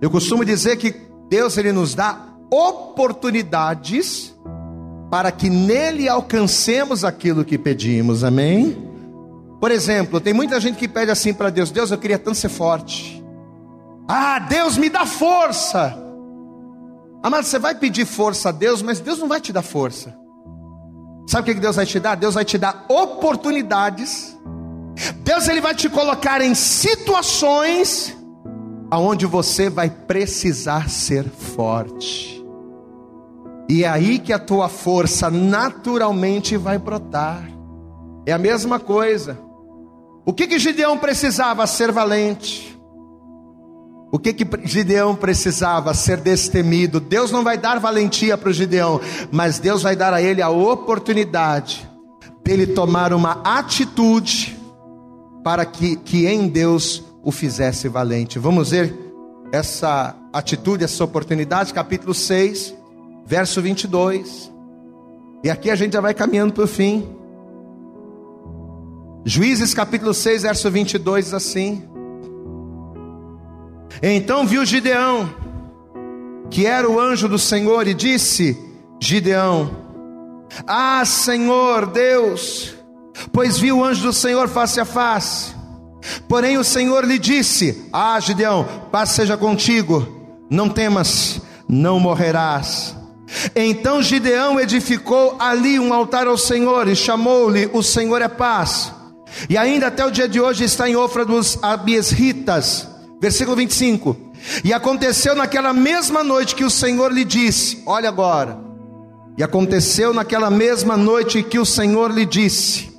Eu 0.01 0.11
costumo 0.11 0.45
dizer 0.45 0.77
que 0.77 0.95
Deus 1.29 1.57
ele 1.57 1.73
nos 1.73 1.95
dá 1.95 2.29
oportunidades 2.51 4.32
para 5.13 5.31
que 5.31 5.51
nele 5.51 6.09
alcancemos 6.09 7.05
aquilo 7.05 7.45
que 7.45 7.59
pedimos, 7.59 8.25
amém? 8.25 8.91
Por 9.61 9.71
exemplo, 9.71 10.19
tem 10.19 10.33
muita 10.33 10.59
gente 10.59 10.79
que 10.79 10.89
pede 10.89 11.11
assim 11.11 11.35
para 11.35 11.51
Deus: 11.51 11.71
Deus, 11.71 11.91
eu 11.91 11.99
queria 11.99 12.19
tanto 12.19 12.39
ser 12.39 12.49
forte. 12.49 13.23
Ah, 14.09 14.39
Deus 14.39 14.79
me 14.79 14.89
dá 14.89 15.05
força. 15.05 15.95
Amado, 17.23 17.45
você 17.45 17.59
vai 17.59 17.75
pedir 17.75 18.07
força 18.07 18.49
a 18.49 18.53
Deus, 18.53 18.81
mas 18.81 19.01
Deus 19.01 19.19
não 19.19 19.29
vai 19.29 19.39
te 19.39 19.53
dar 19.53 19.61
força. 19.61 20.17
Sabe 21.29 21.51
o 21.51 21.55
que 21.55 21.61
Deus 21.61 21.77
vai 21.77 21.85
te 21.85 22.01
dar? 22.01 22.15
Deus 22.15 22.33
vai 22.33 22.45
te 22.47 22.57
dar 22.57 22.87
oportunidades. 22.89 24.35
Deus 25.17 25.47
ele 25.47 25.61
vai 25.61 25.75
te 25.75 25.91
colocar 25.91 26.41
em 26.41 26.55
situações 26.55 28.17
aonde 28.91 29.27
você 29.27 29.69
vai 29.69 29.91
precisar 29.91 30.89
ser 30.89 31.29
forte. 31.29 32.42
E 33.73 33.85
é 33.85 33.89
aí 33.89 34.19
que 34.19 34.35
a 34.35 34.39
tua 34.39 34.69
força 34.69 35.31
naturalmente 35.31 36.59
vai 36.59 36.77
brotar. 36.77 37.43
É 38.27 38.31
a 38.31 38.37
mesma 38.37 38.79
coisa. 38.79 39.39
O 40.27 40.33
que 40.35 40.47
que 40.47 40.59
Gideão 40.59 40.99
precisava? 40.99 41.67
Ser 41.67 41.91
valente. 41.91 42.79
O 44.13 44.19
que 44.19 44.35
que 44.35 44.47
Gideão 44.69 45.17
precisava? 45.17 45.95
Ser 45.95 46.19
destemido. 46.19 47.01
Deus 47.01 47.33
não 47.33 47.43
vai 47.43 47.57
dar 47.57 47.81
valentia 47.81 48.37
para 48.37 48.51
o 48.51 48.53
Gideão, 48.53 49.01
mas 49.31 49.59
Deus 49.59 49.83
vai 49.83 49.97
dar 49.97 50.13
a 50.13 50.21
ele 50.21 50.43
a 50.43 50.51
oportunidade 50.51 51.89
dele 52.45 52.67
tomar 52.67 53.15
uma 53.15 53.41
atitude 53.43 54.55
para 55.43 55.65
que, 55.65 55.97
que 55.97 56.27
em 56.27 56.47
Deus 56.47 57.03
o 57.23 57.33
fizesse 57.33 57.89
valente. 57.89 58.39
Vamos 58.39 58.69
ver 58.71 58.95
essa 59.51 60.15
atitude, 60.31 60.85
essa 60.85 61.03
oportunidade, 61.03 61.73
capítulo 61.73 62.13
6, 62.13 62.82
verso 63.25 63.61
22. 63.63 64.53
E 65.45 65.51
aqui 65.51 65.71
a 65.71 65.75
gente 65.75 65.93
já 65.93 66.01
vai 66.01 66.15
caminhando 66.15 66.53
para 66.53 66.65
o 66.65 66.69
fim. 66.69 67.09
Juízes 69.25 69.73
capítulo 69.75 70.13
6, 70.13 70.43
verso 70.43 70.71
22 70.71 71.27
diz 71.27 71.35
assim: 71.35 71.85
Então 74.03 74.47
viu 74.47 74.65
Gideão, 74.65 75.29
que 76.51 76.67
era 76.67 76.89
o 76.89 76.99
anjo 76.99 77.29
do 77.29 77.39
Senhor, 77.39 77.87
e 77.87 77.95
disse: 77.95 78.57
Gideão, 79.01 79.71
Ah, 80.67 81.05
Senhor 81.05 81.87
Deus, 81.87 82.75
pois 83.33 83.59
viu 83.59 83.79
o 83.79 83.85
anjo 83.85 84.03
do 84.03 84.13
Senhor 84.13 84.49
face 84.49 84.81
a 84.81 84.85
face. 84.85 85.55
Porém 86.29 86.59
o 86.59 86.65
Senhor 86.65 87.05
lhe 87.05 87.19
disse: 87.19 87.89
Ah, 87.93 88.19
Gideão, 88.19 88.67
paz 88.91 89.11
seja 89.11 89.37
contigo, 89.37 90.07
não 90.51 90.69
temas, 90.69 91.41
não 91.69 92.01
morrerás. 92.01 92.97
Então 93.55 94.03
Gideão 94.03 94.61
edificou 94.61 95.37
ali 95.39 95.79
um 95.79 95.93
altar 95.93 96.27
ao 96.27 96.37
Senhor 96.37 96.89
e 96.89 96.97
chamou-lhe: 96.97 97.69
O 97.73 97.83
Senhor 97.83 98.21
é 98.23 98.29
paz. 98.29 98.93
E 99.49 99.57
ainda 99.57 99.87
até 99.87 100.05
o 100.05 100.11
dia 100.11 100.29
de 100.29 100.41
hoje 100.41 100.65
está 100.65 100.89
em 100.89 100.97
Ofra 100.97 101.25
dos 101.25 101.59
Abiesritas, 101.63 102.87
versículo 103.21 103.57
25. 103.57 104.17
E 104.65 104.73
aconteceu 104.73 105.35
naquela 105.35 105.73
mesma 105.73 106.23
noite 106.23 106.55
que 106.55 106.65
o 106.65 106.71
Senhor 106.71 107.13
lhe 107.13 107.25
disse: 107.25 107.83
Olha 107.87 108.09
agora. 108.09 108.59
E 109.37 109.43
aconteceu 109.43 110.13
naquela 110.13 110.51
mesma 110.51 110.97
noite 110.97 111.43
que 111.43 111.59
o 111.59 111.65
Senhor 111.65 112.11
lhe 112.11 112.27
disse: 112.27 112.93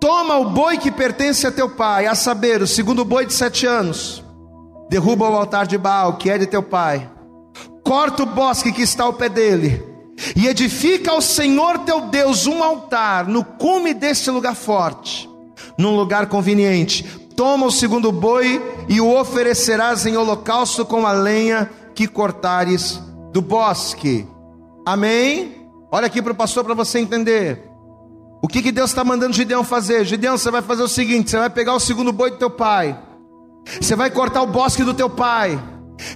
Toma 0.00 0.36
o 0.38 0.50
boi 0.50 0.78
que 0.78 0.90
pertence 0.90 1.46
a 1.46 1.52
teu 1.52 1.68
pai, 1.68 2.06
a 2.06 2.14
saber, 2.14 2.62
o 2.62 2.66
segundo 2.66 3.04
boi 3.04 3.24
de 3.26 3.32
sete 3.32 3.66
anos. 3.66 4.24
Derruba 4.90 5.28
o 5.28 5.36
altar 5.36 5.66
de 5.66 5.78
Baal, 5.78 6.16
que 6.16 6.28
é 6.28 6.36
de 6.36 6.46
teu 6.46 6.62
pai. 6.62 7.11
Corta 7.92 8.22
o 8.22 8.26
bosque 8.26 8.72
que 8.72 8.80
está 8.80 9.04
ao 9.04 9.12
pé 9.12 9.28
dele. 9.28 9.84
E 10.34 10.46
edifica 10.46 11.10
ao 11.10 11.20
Senhor 11.20 11.80
teu 11.80 12.00
Deus 12.06 12.46
um 12.46 12.62
altar 12.62 13.28
no 13.28 13.44
cume 13.44 13.92
deste 13.92 14.30
lugar 14.30 14.54
forte 14.54 15.28
num 15.76 15.94
lugar 15.94 16.24
conveniente. 16.24 17.04
Toma 17.36 17.66
o 17.66 17.70
segundo 17.70 18.10
boi 18.10 18.62
e 18.88 18.98
o 18.98 19.14
oferecerás 19.14 20.06
em 20.06 20.16
holocausto 20.16 20.86
com 20.86 21.06
a 21.06 21.12
lenha 21.12 21.70
que 21.94 22.06
cortares 22.06 22.98
do 23.30 23.42
bosque. 23.42 24.26
Amém? 24.86 25.68
Olha 25.90 26.06
aqui 26.06 26.22
para 26.22 26.32
o 26.32 26.36
pastor 26.36 26.64
para 26.64 26.72
você 26.72 26.98
entender. 26.98 27.62
O 28.42 28.48
que, 28.48 28.62
que 28.62 28.72
Deus 28.72 28.88
está 28.88 29.04
mandando 29.04 29.34
Gideão 29.34 29.62
fazer? 29.62 30.06
Gideão, 30.06 30.38
você 30.38 30.50
vai 30.50 30.62
fazer 30.62 30.82
o 30.82 30.88
seguinte: 30.88 31.30
você 31.30 31.36
vai 31.36 31.50
pegar 31.50 31.74
o 31.74 31.80
segundo 31.80 32.10
boi 32.10 32.30
do 32.30 32.38
teu 32.38 32.48
pai, 32.48 32.98
você 33.78 33.94
vai 33.94 34.10
cortar 34.10 34.40
o 34.40 34.46
bosque 34.46 34.82
do 34.82 34.94
teu 34.94 35.10
pai, 35.10 35.62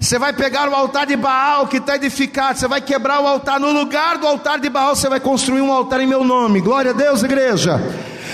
você 0.00 0.18
vai 0.18 0.32
pegar 0.32 0.68
o 0.68 0.74
altar 0.74 1.06
de 1.06 1.16
Baal 1.16 1.66
que 1.66 1.78
está 1.78 1.96
edificado, 1.96 2.58
você 2.58 2.68
vai 2.68 2.80
quebrar 2.80 3.20
o 3.20 3.26
altar. 3.26 3.58
No 3.60 3.72
lugar 3.72 4.18
do 4.18 4.26
altar 4.26 4.58
de 4.58 4.68
Baal, 4.68 4.94
você 4.94 5.08
vai 5.08 5.20
construir 5.20 5.60
um 5.60 5.72
altar 5.72 6.00
em 6.00 6.06
meu 6.06 6.24
nome. 6.24 6.60
Glória 6.60 6.90
a 6.90 6.94
Deus, 6.94 7.22
igreja. 7.22 7.80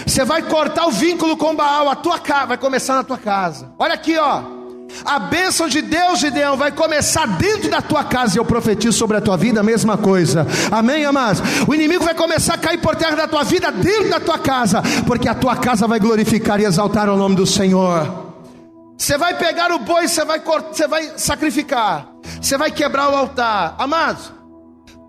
Você 0.06 0.24
vai 0.24 0.42
cortar 0.42 0.86
o 0.86 0.90
vínculo 0.90 1.36
com 1.36 1.54
Baal, 1.54 1.88
a 1.88 1.96
tua 1.96 2.18
casa 2.18 2.46
vai 2.46 2.58
começar 2.58 2.94
na 2.94 3.04
tua 3.04 3.18
casa. 3.18 3.70
Olha 3.78 3.94
aqui, 3.94 4.16
ó. 4.18 4.42
A 5.04 5.18
bênção 5.18 5.68
de 5.68 5.80
Deus, 5.80 6.20
Gideão, 6.20 6.56
vai 6.56 6.70
começar 6.70 7.26
dentro 7.26 7.70
da 7.70 7.80
tua 7.80 8.04
casa. 8.04 8.36
E 8.36 8.38
eu 8.38 8.44
profetizo 8.44 8.96
sobre 8.96 9.16
a 9.16 9.20
tua 9.20 9.36
vida 9.36 9.60
a 9.60 9.62
mesma 9.62 9.96
coisa. 9.96 10.46
Amém, 10.70 11.04
amados? 11.04 11.42
O 11.66 11.74
inimigo 11.74 12.04
vai 12.04 12.14
começar 12.14 12.54
a 12.54 12.58
cair 12.58 12.78
por 12.78 12.94
terra 12.94 13.16
da 13.16 13.28
tua 13.28 13.42
vida 13.42 13.70
dentro 13.72 14.10
da 14.10 14.20
tua 14.20 14.38
casa. 14.38 14.82
Porque 15.06 15.28
a 15.28 15.34
tua 15.34 15.56
casa 15.56 15.88
vai 15.88 15.98
glorificar 15.98 16.60
e 16.60 16.64
exaltar 16.64 17.08
o 17.08 17.16
nome 17.16 17.34
do 17.34 17.46
Senhor. 17.46 18.31
Você 19.02 19.18
vai 19.18 19.36
pegar 19.36 19.72
o 19.72 19.80
boi, 19.80 20.06
você 20.06 20.24
vai, 20.24 20.38
você 20.38 20.86
vai 20.86 21.18
sacrificar. 21.18 22.06
Você 22.40 22.56
vai 22.56 22.70
quebrar 22.70 23.10
o 23.10 23.16
altar. 23.16 23.74
Amados, 23.76 24.32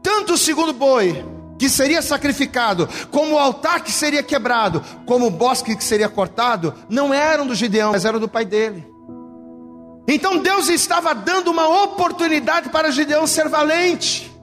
tanto 0.02 0.34
o 0.34 0.38
segundo 0.38 0.74
boi 0.74 1.24
que 1.60 1.70
seria 1.70 2.02
sacrificado, 2.02 2.90
como 3.12 3.36
o 3.36 3.38
altar 3.38 3.82
que 3.82 3.92
seria 3.92 4.24
quebrado, 4.24 4.84
como 5.06 5.28
o 5.28 5.30
bosque 5.30 5.76
que 5.76 5.84
seria 5.84 6.10
cortado, 6.10 6.74
não 6.90 7.14
eram 7.14 7.46
do 7.46 7.54
Gideão, 7.54 7.92
mas 7.92 8.04
eram 8.04 8.20
do 8.20 8.28
pai 8.28 8.46
dele. 8.46 8.84
Então 10.08 10.40
Deus 10.40 10.70
estava 10.70 11.14
dando 11.14 11.52
uma 11.52 11.84
oportunidade 11.84 12.70
para 12.70 12.90
Gideão 12.90 13.28
ser 13.28 13.48
valente. 13.48 14.36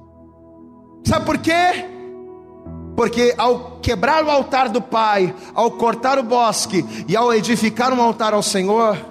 Sabe 1.04 1.26
por 1.26 1.38
quê? 1.38 1.88
Porque 2.94 3.34
ao 3.36 3.80
quebrar 3.82 4.24
o 4.24 4.30
altar 4.30 4.68
do 4.68 4.80
pai, 4.80 5.34
ao 5.52 5.72
cortar 5.72 6.20
o 6.20 6.22
bosque 6.22 6.86
e 7.08 7.16
ao 7.16 7.34
edificar 7.34 7.92
um 7.92 8.00
altar 8.00 8.32
ao 8.32 8.44
Senhor, 8.44 9.09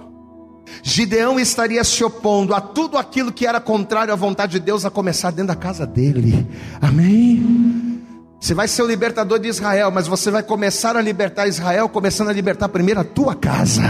Gideão 0.82 1.40
estaria 1.40 1.84
se 1.84 2.04
opondo 2.04 2.54
a 2.54 2.62
tudo 2.62 2.98
aquilo 2.98 3.32
que 3.32 3.46
era 3.46 3.60
contrário 3.60 4.14
à 4.14 4.16
vontade 4.16 4.54
de 4.54 4.60
Deus, 4.60 4.86
a 4.86 4.90
começar 4.90 5.32
dentro 5.32 5.48
da 5.48 5.56
casa 5.56 5.86
dele. 5.86 6.48
Amém? 6.82 8.02
Você 8.40 8.54
vai 8.54 8.68
ser 8.68 8.84
o 8.84 8.88
libertador 8.88 9.40
de 9.40 9.50
Israel, 9.50 9.92
mas 9.92 10.08
você 10.08 10.32
vai 10.32 10.42
começar 10.42 10.96
a 10.96 11.02
libertar 11.02 11.48
Israel, 11.48 11.90
começando 11.90 12.30
a 12.30 12.34
libertar 12.34 12.70
primeiro 12.70 13.02
a 13.02 13.04
tua 13.04 13.36
casa. 13.36 13.84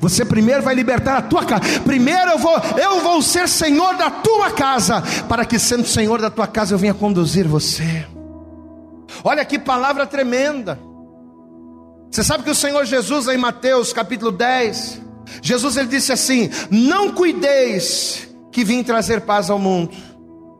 Você 0.00 0.24
primeiro 0.24 0.62
vai 0.62 0.74
libertar 0.74 1.16
a 1.16 1.22
tua 1.22 1.44
casa. 1.44 1.80
Primeiro 1.80 2.30
eu 2.30 2.38
vou, 2.38 2.56
eu 2.76 3.00
vou 3.00 3.20
ser 3.20 3.48
senhor 3.48 3.96
da 3.96 4.10
tua 4.10 4.50
casa, 4.52 5.02
para 5.28 5.44
que 5.44 5.58
sendo 5.58 5.86
senhor 5.86 6.20
da 6.20 6.30
tua 6.30 6.46
casa 6.46 6.74
eu 6.74 6.78
venha 6.78 6.94
conduzir 6.94 7.48
você. 7.48 8.06
Olha 9.24 9.44
que 9.44 9.58
palavra 9.58 10.06
tremenda. 10.06 10.78
Você 12.10 12.24
sabe 12.24 12.42
que 12.42 12.50
o 12.50 12.54
Senhor 12.54 12.84
Jesus 12.84 13.28
em 13.28 13.36
Mateus 13.36 13.92
capítulo 13.92 14.32
10, 14.32 15.00
Jesus 15.42 15.76
ele 15.76 15.88
disse 15.88 16.12
assim: 16.12 16.50
"Não 16.70 17.12
cuideis 17.12 18.28
que 18.50 18.64
vim 18.64 18.82
trazer 18.82 19.22
paz 19.22 19.50
ao 19.50 19.58
mundo. 19.58 19.96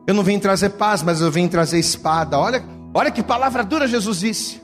Eu 0.07 0.13
não 0.13 0.23
vim 0.23 0.39
trazer 0.39 0.69
paz, 0.71 1.01
mas 1.01 1.21
eu 1.21 1.31
vim 1.31 1.47
trazer 1.47 1.79
espada." 1.79 2.37
Olha 2.37 2.63
Olha 2.93 3.11
que 3.11 3.23
palavra 3.23 3.63
dura 3.63 3.87
Jesus 3.87 4.19
disse. 4.19 4.61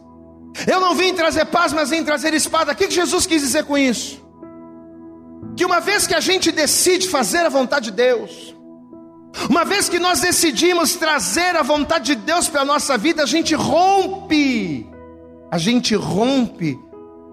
Eu 0.65 0.79
não 0.79 0.95
vim 0.95 1.13
trazer 1.13 1.45
paz, 1.45 1.71
mas 1.71 1.89
vim 1.89 2.03
trazer 2.03 2.33
espada. 2.33 2.71
O 2.71 2.75
que 2.75 2.89
Jesus 2.89 3.25
quis 3.25 3.41
dizer 3.41 3.63
com 3.63 3.77
isso? 3.77 4.21
Que 5.55 5.63
uma 5.63 5.79
vez 5.79 6.05
que 6.05 6.15
a 6.15 6.19
gente 6.19 6.51
decide 6.51 7.07
fazer 7.07 7.45
a 7.45 7.49
vontade 7.49 7.85
de 7.85 7.91
Deus, 7.91 8.55
uma 9.49 9.63
vez 9.63 9.87
que 9.87 9.99
nós 9.99 10.19
decidimos 10.19 10.95
trazer 10.95 11.55
a 11.55 11.63
vontade 11.63 12.15
de 12.15 12.15
Deus 12.15 12.47
para 12.49 12.61
a 12.61 12.65
nossa 12.65 12.97
vida, 12.97 13.23
a 13.23 13.25
gente 13.25 13.55
rompe, 13.55 14.87
a 15.51 15.57
gente 15.57 15.95
rompe 15.95 16.77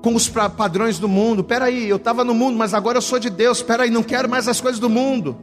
com 0.05 0.15
os 0.15 0.29
padrões 0.29 0.99
do 0.99 1.09
mundo. 1.09 1.43
Peraí, 1.43 1.89
eu 1.89 1.97
estava 1.97 2.23
no 2.23 2.35
mundo, 2.35 2.59
mas 2.59 2.75
agora 2.75 2.99
eu 2.99 3.03
sou 3.03 3.19
de 3.19 3.31
Deus. 3.31 3.63
Peraí, 3.63 3.89
não 3.89 4.03
quero 4.03 4.29
mais 4.29 4.47
as 4.47 4.61
coisas 4.61 4.79
do 4.79 4.91
mundo. 4.91 5.35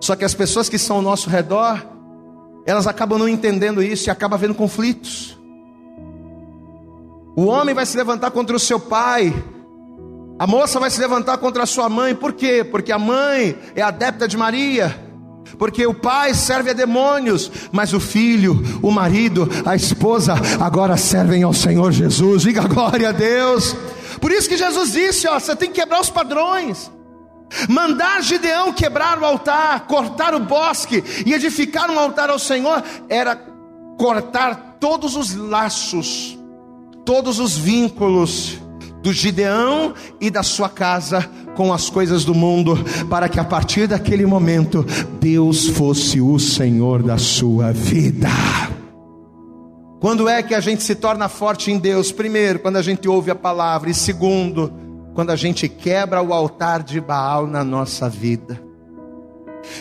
Só 0.00 0.16
que 0.16 0.24
as 0.24 0.32
pessoas 0.32 0.66
que 0.66 0.76
estão 0.76 0.96
ao 0.96 1.02
nosso 1.02 1.28
redor, 1.28 1.84
elas 2.64 2.86
acabam 2.86 3.18
não 3.18 3.28
entendendo 3.28 3.82
isso 3.82 4.08
e 4.08 4.10
acabam 4.10 4.38
havendo 4.38 4.54
conflitos. 4.54 5.38
O 7.36 7.44
homem 7.44 7.74
vai 7.74 7.84
se 7.84 7.94
levantar 7.94 8.30
contra 8.30 8.56
o 8.56 8.58
seu 8.58 8.80
pai, 8.80 9.30
a 10.38 10.46
moça 10.46 10.80
vai 10.80 10.90
se 10.90 10.98
levantar 10.98 11.36
contra 11.36 11.64
a 11.64 11.66
sua 11.66 11.90
mãe, 11.90 12.14
por 12.14 12.32
quê? 12.32 12.64
Porque 12.64 12.92
a 12.92 12.98
mãe 12.98 13.58
é 13.74 13.82
adepta 13.82 14.26
de 14.26 14.38
Maria, 14.38 14.98
porque 15.58 15.86
o 15.86 15.94
pai 15.94 16.34
serve 16.34 16.70
a 16.70 16.74
demônios, 16.74 17.50
mas 17.70 17.92
o 17.92 18.00
filho, 18.00 18.62
o 18.82 18.90
marido, 18.90 19.48
a 19.64 19.74
esposa 19.74 20.34
agora 20.60 20.96
servem 20.96 21.42
ao 21.42 21.52
Senhor 21.52 21.92
Jesus, 21.92 22.42
diga 22.42 22.62
glória 22.66 23.10
a 23.10 23.12
Deus. 23.12 23.76
Por 24.20 24.30
isso 24.30 24.48
que 24.48 24.56
Jesus 24.56 24.92
disse: 24.92 25.26
ó, 25.28 25.38
você 25.38 25.56
tem 25.56 25.68
que 25.70 25.80
quebrar 25.80 26.00
os 26.00 26.10
padrões. 26.10 26.90
Mandar 27.68 28.22
Gideão 28.22 28.72
quebrar 28.72 29.18
o 29.18 29.24
altar, 29.24 29.86
cortar 29.86 30.34
o 30.34 30.40
bosque 30.40 31.04
e 31.26 31.34
edificar 31.34 31.90
um 31.90 31.98
altar 31.98 32.30
ao 32.30 32.38
Senhor 32.38 32.82
era 33.08 33.36
cortar 33.98 34.76
todos 34.80 35.16
os 35.16 35.34
laços, 35.34 36.38
todos 37.04 37.38
os 37.38 37.56
vínculos, 37.56 38.58
do 39.02 39.12
Gideão 39.12 39.92
e 40.20 40.30
da 40.30 40.42
sua 40.42 40.68
casa 40.68 41.28
com 41.54 41.72
as 41.72 41.90
coisas 41.90 42.24
do 42.24 42.34
mundo, 42.34 42.78
para 43.10 43.28
que 43.28 43.38
a 43.38 43.44
partir 43.44 43.86
daquele 43.86 44.24
momento 44.24 44.86
Deus 45.20 45.66
fosse 45.68 46.20
o 46.20 46.38
Senhor 46.38 47.02
da 47.02 47.18
sua 47.18 47.72
vida. 47.72 48.28
Quando 50.00 50.28
é 50.28 50.42
que 50.42 50.54
a 50.54 50.60
gente 50.60 50.82
se 50.82 50.94
torna 50.94 51.28
forte 51.28 51.70
em 51.70 51.78
Deus? 51.78 52.10
Primeiro, 52.10 52.58
quando 52.58 52.76
a 52.76 52.82
gente 52.82 53.08
ouve 53.08 53.30
a 53.30 53.34
palavra, 53.34 53.90
e 53.90 53.94
segundo, 53.94 54.72
quando 55.14 55.30
a 55.30 55.36
gente 55.36 55.68
quebra 55.68 56.22
o 56.22 56.32
altar 56.32 56.82
de 56.82 57.00
Baal 57.00 57.46
na 57.46 57.62
nossa 57.62 58.08
vida. 58.08 58.60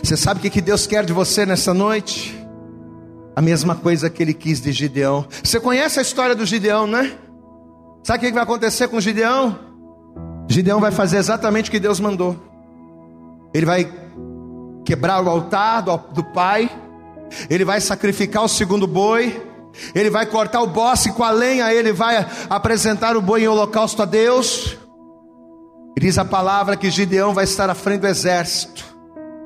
Você 0.03 0.15
sabe 0.15 0.47
o 0.47 0.51
que 0.51 0.61
Deus 0.61 0.85
quer 0.85 1.05
de 1.05 1.13
você 1.13 1.45
nessa 1.45 1.73
noite? 1.73 2.37
A 3.35 3.41
mesma 3.41 3.75
coisa 3.75 4.09
que 4.09 4.21
ele 4.21 4.33
quis 4.33 4.61
de 4.61 4.71
Gideão. 4.71 5.25
Você 5.43 5.59
conhece 5.59 5.99
a 5.99 6.01
história 6.01 6.35
do 6.35 6.45
Gideão, 6.45 6.85
né? 6.85 7.13
Sabe 8.03 8.17
o 8.17 8.27
que 8.27 8.33
vai 8.33 8.43
acontecer 8.43 8.87
com 8.87 8.99
Gideão? 8.99 9.57
Gideão 10.47 10.79
vai 10.79 10.91
fazer 10.91 11.17
exatamente 11.17 11.69
o 11.69 11.71
que 11.71 11.79
Deus 11.79 11.99
mandou. 11.99 12.35
Ele 13.53 13.65
vai 13.65 13.91
quebrar 14.83 15.23
o 15.23 15.29
altar 15.29 15.81
do, 15.83 15.97
do 16.11 16.23
pai, 16.23 16.69
ele 17.49 17.63
vai 17.63 17.79
sacrificar 17.79 18.43
o 18.43 18.47
segundo 18.47 18.87
boi, 18.87 19.41
ele 19.93 20.09
vai 20.09 20.25
cortar 20.25 20.61
o 20.61 20.67
bosque 20.67 21.11
com 21.11 21.23
a 21.23 21.31
lenha, 21.31 21.73
ele 21.73 21.93
vai 21.93 22.25
apresentar 22.49 23.15
o 23.15 23.21
boi 23.21 23.43
em 23.43 23.47
holocausto 23.47 24.01
a 24.01 24.05
Deus. 24.05 24.77
Diz 25.99 26.17
a 26.17 26.25
palavra 26.25 26.75
que 26.75 26.89
Gideão 26.89 27.33
vai 27.33 27.43
estar 27.43 27.69
à 27.69 27.75
frente 27.75 28.01
do 28.01 28.07
exército. 28.07 28.83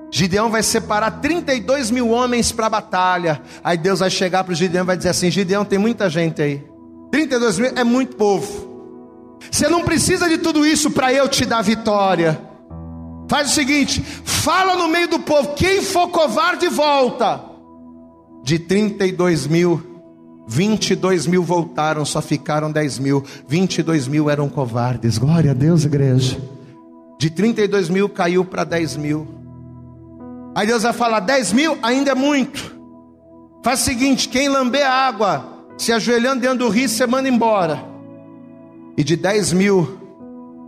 Gideão 0.09 0.49
vai 0.49 0.63
separar 0.63 1.19
32 1.19 1.91
mil 1.91 2.09
homens 2.09 2.51
para 2.51 2.67
a 2.67 2.69
batalha. 2.69 3.41
Aí 3.61 3.77
Deus 3.77 3.99
vai 3.99 4.09
chegar 4.09 4.43
para 4.45 4.53
o 4.53 4.55
Gideão 4.55 4.83
e 4.83 4.87
vai 4.87 4.95
dizer 4.95 5.09
assim: 5.09 5.29
Gideão, 5.29 5.65
tem 5.65 5.77
muita 5.77 6.09
gente 6.09 6.41
aí. 6.41 6.74
32 7.15 7.59
mil 7.59 7.71
é 7.77 7.83
muito 7.85 8.17
povo. 8.17 9.37
Você 9.49 9.69
não 9.69 9.83
precisa 9.83 10.27
de 10.27 10.37
tudo 10.37 10.65
isso 10.65 10.91
para 10.91 11.13
eu 11.13 11.29
te 11.29 11.45
dar 11.45 11.61
vitória. 11.61 12.37
Faz 13.29 13.51
o 13.51 13.53
seguinte: 13.53 14.01
fala 14.01 14.75
no 14.75 14.89
meio 14.89 15.07
do 15.07 15.19
povo, 15.19 15.53
quem 15.53 15.81
for 15.81 16.09
covarde, 16.09 16.67
volta. 16.67 17.41
De 18.43 18.59
32 18.59 19.47
mil, 19.47 19.81
22 20.45 21.25
mil 21.25 21.41
voltaram, 21.41 22.03
só 22.03 22.21
ficaram 22.21 22.69
10 22.69 22.99
mil. 22.99 23.23
22 23.47 24.09
mil 24.09 24.29
eram 24.29 24.49
covardes. 24.49 25.17
Glória 25.17 25.51
a 25.51 25.53
Deus, 25.53 25.85
igreja. 25.85 26.37
De 27.17 27.29
32 27.29 27.87
mil 27.87 28.09
caiu 28.09 28.43
para 28.43 28.65
10 28.65 28.97
mil. 28.97 29.25
Aí 30.53 30.67
Deus 30.67 30.83
vai 30.83 30.91
falar: 30.91 31.21
10 31.21 31.53
mil 31.53 31.77
ainda 31.81 32.11
é 32.11 32.15
muito. 32.15 32.75
Faz 33.63 33.79
o 33.79 33.83
seguinte: 33.85 34.27
quem 34.27 34.49
lamber 34.49 34.85
a 34.85 34.91
água, 34.91 35.54
se 35.77 35.91
ajoelhando 35.91 36.41
dentro 36.41 36.59
do 36.59 36.69
rio, 36.69 36.87
você 36.87 37.05
manda 37.05 37.27
embora. 37.27 37.83
E 38.97 39.03
de 39.03 39.15
10 39.15 39.53
mil, 39.53 39.99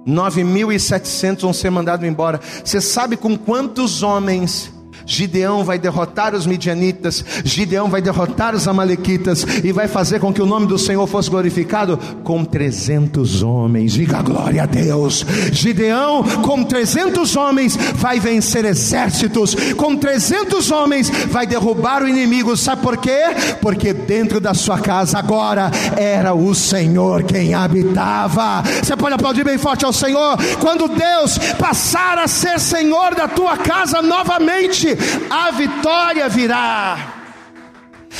9.700 0.07 1.41
vão 1.41 1.53
ser 1.53 1.69
mandados 1.69 2.07
embora. 2.07 2.39
Você 2.63 2.79
sabe 2.81 3.17
com 3.17 3.37
quantos 3.37 4.03
homens 4.03 4.71
Gideão 5.07 5.63
vai 5.63 5.79
derrotar 5.79 6.35
os 6.35 6.45
midianitas, 6.45 7.23
Gideão 7.45 7.89
vai 7.89 8.01
derrotar 8.01 8.53
os 8.53 8.67
amalequitas 8.67 9.45
e 9.63 9.71
vai 9.71 9.87
fazer 9.87 10.19
com 10.19 10.33
que 10.33 10.41
o 10.41 10.45
nome 10.45 10.67
do 10.67 10.77
Senhor 10.77 11.07
fosse 11.07 11.29
glorificado 11.29 11.97
com 12.25 12.43
300 12.43 13.41
homens. 13.41 13.93
Diga 13.93 14.21
glória 14.21 14.63
a 14.63 14.65
Deus. 14.65 15.25
Gideão 15.53 16.23
com 16.41 16.61
300 16.61 17.35
homens 17.37 17.77
vai 17.95 18.19
vencer 18.19 18.65
exércitos, 18.65 19.55
com 19.77 19.95
300 19.95 20.71
homens 20.71 21.09
vai 21.29 21.47
derrubar 21.47 22.03
o 22.03 22.07
inimigo. 22.07 22.57
Sabe 22.57 22.81
por 22.81 22.97
quê? 22.97 23.21
Porque 23.61 23.93
dentro 23.93 24.41
da 24.41 24.53
sua 24.53 24.77
casa 24.77 25.17
agora 25.17 25.71
era 25.95 26.33
o 26.33 26.53
Senhor 26.53 27.23
quem 27.23 27.53
habitava. 27.53 28.61
Você 28.83 28.95
pode 28.97 29.15
aplaudir 29.15 29.45
bem 29.45 29.57
forte 29.57 29.85
ao 29.85 29.93
Senhor 29.93 30.37
quando 30.59 30.89
Deus 30.89 31.37
passar 31.57 32.17
a 32.17 32.27
ser 32.27 32.59
Senhor 32.59 33.15
da 33.15 33.29
tua 33.29 33.55
casa 33.55 34.01
novamente 34.01 34.96
a 35.29 35.51
vitória 35.51 36.29
virá. 36.29 37.13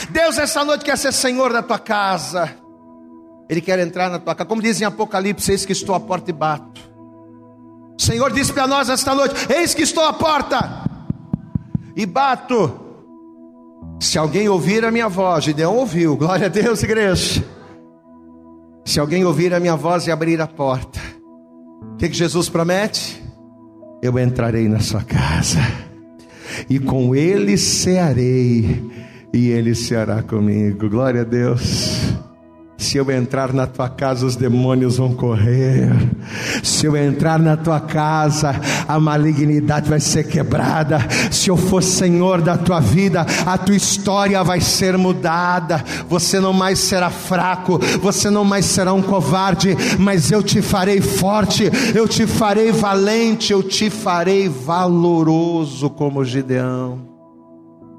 Deus, 0.10 0.38
essa 0.38 0.64
noite 0.64 0.86
quer 0.86 0.98
ser 0.98 1.14
Senhor 1.14 1.52
da 1.52 1.62
tua 1.62 1.80
casa. 1.80 2.50
Ele 3.50 3.62
quer 3.62 3.80
entrar 3.80 4.10
na 4.10 4.20
tua 4.20 4.36
casa. 4.36 4.48
Como 4.48 4.62
diz 4.62 4.80
em 4.82 4.86
Apocalipse: 4.86 5.52
Eis 5.52 5.66
que 5.66 5.72
estou 5.72 5.96
à 5.96 6.00
porta 6.00 6.30
e 6.30 6.34
bato. 6.34 6.82
O 7.98 8.02
Senhor 8.02 8.32
disse 8.32 8.54
para 8.54 8.68
nós 8.68 8.90
esta 8.90 9.16
noite: 9.16 9.36
Eis 9.52 9.74
que 9.74 9.84
estou 9.84 10.06
à 10.06 10.14
porta 10.14 10.84
e 11.96 12.06
bato. 12.06 12.86
Se 14.00 14.18
alguém 14.18 14.48
ouvir 14.48 14.86
a 14.86 14.92
minha 14.92 15.10
voz, 15.10 15.46
Gideão 15.46 15.76
ouviu, 15.76 16.16
glória 16.16 16.46
a 16.46 16.50
Deus, 16.50 16.84
igreja. 16.84 17.44
Se 18.86 19.00
alguém 19.00 19.26
ouvir 19.26 19.54
a 19.54 19.60
minha 19.60 19.76
voz 19.76 20.06
e 20.08 20.12
abrir 20.12 20.40
a 20.40 20.48
porta, 20.48 21.00
o 21.94 21.98
que, 21.98 22.08
que 22.08 22.16
Jesus 22.16 22.48
promete? 22.48 23.24
Eu 24.02 24.18
entrarei 24.20 24.68
na 24.68 24.80
sua 24.80 25.04
casa 25.04 25.60
e 26.70 26.80
com 26.80 27.16
ele 27.16 27.58
cearei, 27.58 28.82
e 29.34 29.50
ele 29.50 29.76
ceará 29.76 30.22
comigo. 30.22 30.90
Glória 30.90 31.22
a 31.22 31.26
Deus. 31.26 31.97
Se 32.88 32.96
eu 32.96 33.12
entrar 33.12 33.52
na 33.52 33.68
tua 33.68 33.90
casa, 33.90 34.26
os 34.26 34.38
demônios 34.38 34.96
vão 34.96 35.14
correr. 35.14 35.90
Se 36.64 36.86
eu 36.86 36.96
entrar 36.96 37.38
na 37.38 37.58
tua 37.58 37.82
casa, 37.82 38.56
a 38.88 38.98
malignidade 38.98 39.90
vai 39.90 40.00
ser 40.00 40.24
quebrada. 40.26 41.00
Se 41.30 41.50
eu 41.50 41.58
for 41.58 41.84
senhor 41.84 42.42
da 42.42 42.58
tua 42.58 42.80
vida, 42.80 43.26
a 43.46 43.58
tua 43.58 43.76
história 43.76 44.42
vai 44.42 44.62
ser 44.62 44.98
mudada. 44.98 45.84
Você 46.08 46.40
não 46.40 46.54
mais 46.54 46.80
será 46.80 47.10
fraco, 47.10 47.78
você 48.02 48.30
não 48.30 48.46
mais 48.46 48.64
será 48.64 48.94
um 48.94 49.02
covarde, 49.02 49.76
mas 50.00 50.32
eu 50.32 50.42
te 50.42 50.62
farei 50.62 51.02
forte, 51.02 51.70
eu 51.94 52.08
te 52.08 52.26
farei 52.26 52.72
valente, 52.72 53.52
eu 53.52 53.62
te 53.62 53.90
farei 53.90 54.48
valoroso 54.48 55.90
como 55.90 56.24
Gideão. 56.24 57.02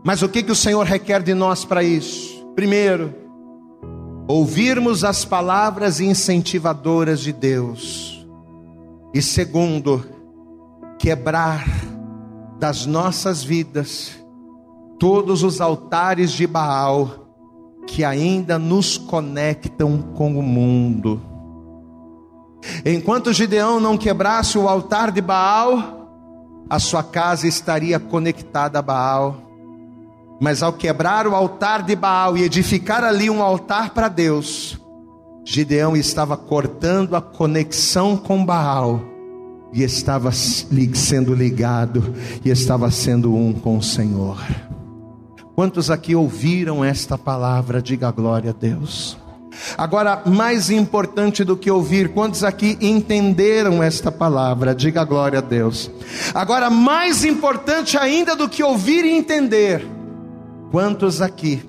Mas 0.03 0.23
o 0.23 0.31
que, 0.31 0.43
que 0.43 0.53
o 0.53 0.57
Senhor 0.57 0.87
requer 0.87 1.23
de 1.23 1.35
nós 1.35 1.63
para 1.63 1.83
isso? 1.83 2.43
Primeiro, 2.55 3.28
ouvirmos 4.29 5.05
as 5.05 5.25
palavras 5.25 6.01
incentivadoras 6.01 7.21
de 7.21 7.33
Deus. 7.33 8.27
E 9.15 9.23
segundo, 9.23 10.05
quebrar 10.99 11.67
das 12.59 12.85
nossas 12.85 13.43
vidas 13.43 14.13
todos 14.99 15.43
os 15.43 15.63
altares 15.63 16.31
de 16.31 16.47
Baal 16.47 17.27
que 17.87 18.05
ainda 18.05 18.59
nos 18.59 18.99
conectam 18.99 20.03
com 20.15 20.39
o 20.39 20.43
mundo. 20.43 21.23
Enquanto 22.85 23.33
Gideão 23.33 23.81
não 23.81 23.97
quebrasse 23.97 24.59
o 24.59 24.69
altar 24.69 25.11
de 25.11 25.23
Baal, 25.23 26.11
a 26.69 26.79
sua 26.79 27.03
casa 27.03 27.49
estaria 27.49 27.99
conectada 27.99 28.79
a 28.79 28.83
Baal 28.83 29.48
mas 30.41 30.63
ao 30.63 30.73
quebrar 30.73 31.27
o 31.27 31.35
altar 31.35 31.83
de 31.83 31.97
Baal 31.97 32.37
e 32.37 32.43
edificar 32.43 33.05
ali 33.05 33.29
um 33.29 33.43
altar 33.43 33.91
para 33.91 34.09
Deus, 34.09 34.79
Gideão 35.45 35.97
estava 35.97 36.37
cortando 36.37 37.17
a 37.17 37.23
conexão 37.23 38.17
com 38.17 38.45
Baal 38.45 39.01
e 39.73 39.83
estava 39.83 40.31
sendo 40.33 41.35
ligado 41.35 42.15
e 42.45 42.51
estava 42.51 42.91
sendo 42.91 43.35
um 43.35 43.53
com 43.53 43.79
o 43.79 43.83
Senhor. 43.83 44.39
Quantos 45.55 45.91
aqui 45.91 46.15
ouviram 46.15 46.85
esta 46.85 47.19
palavra? 47.19 47.83
Diga 47.83 48.11
glória 48.11 48.51
a 48.51 48.53
Deus. 48.53 49.19
Agora, 49.77 50.23
mais 50.25 50.71
importante 50.71 51.43
do 51.43 51.57
que 51.57 51.71
ouvir, 51.71 52.11
quantos 52.11 52.45
aqui 52.45 52.79
entenderam 52.81 53.83
esta 53.83 54.13
palavra? 54.13 54.75
Diga 54.75 55.05
glória 55.05 55.41
a 55.41 55.43
Deus. 55.43 55.91
Agora, 56.33 56.71
mais 56.71 57.25
importante 57.25 57.99
ainda 57.99 58.37
do 58.37 58.49
que 58.49 58.63
ouvir 58.63 59.05
e 59.05 59.11
entender, 59.11 59.85
Quantos 60.71 61.23
aqui 61.23 61.63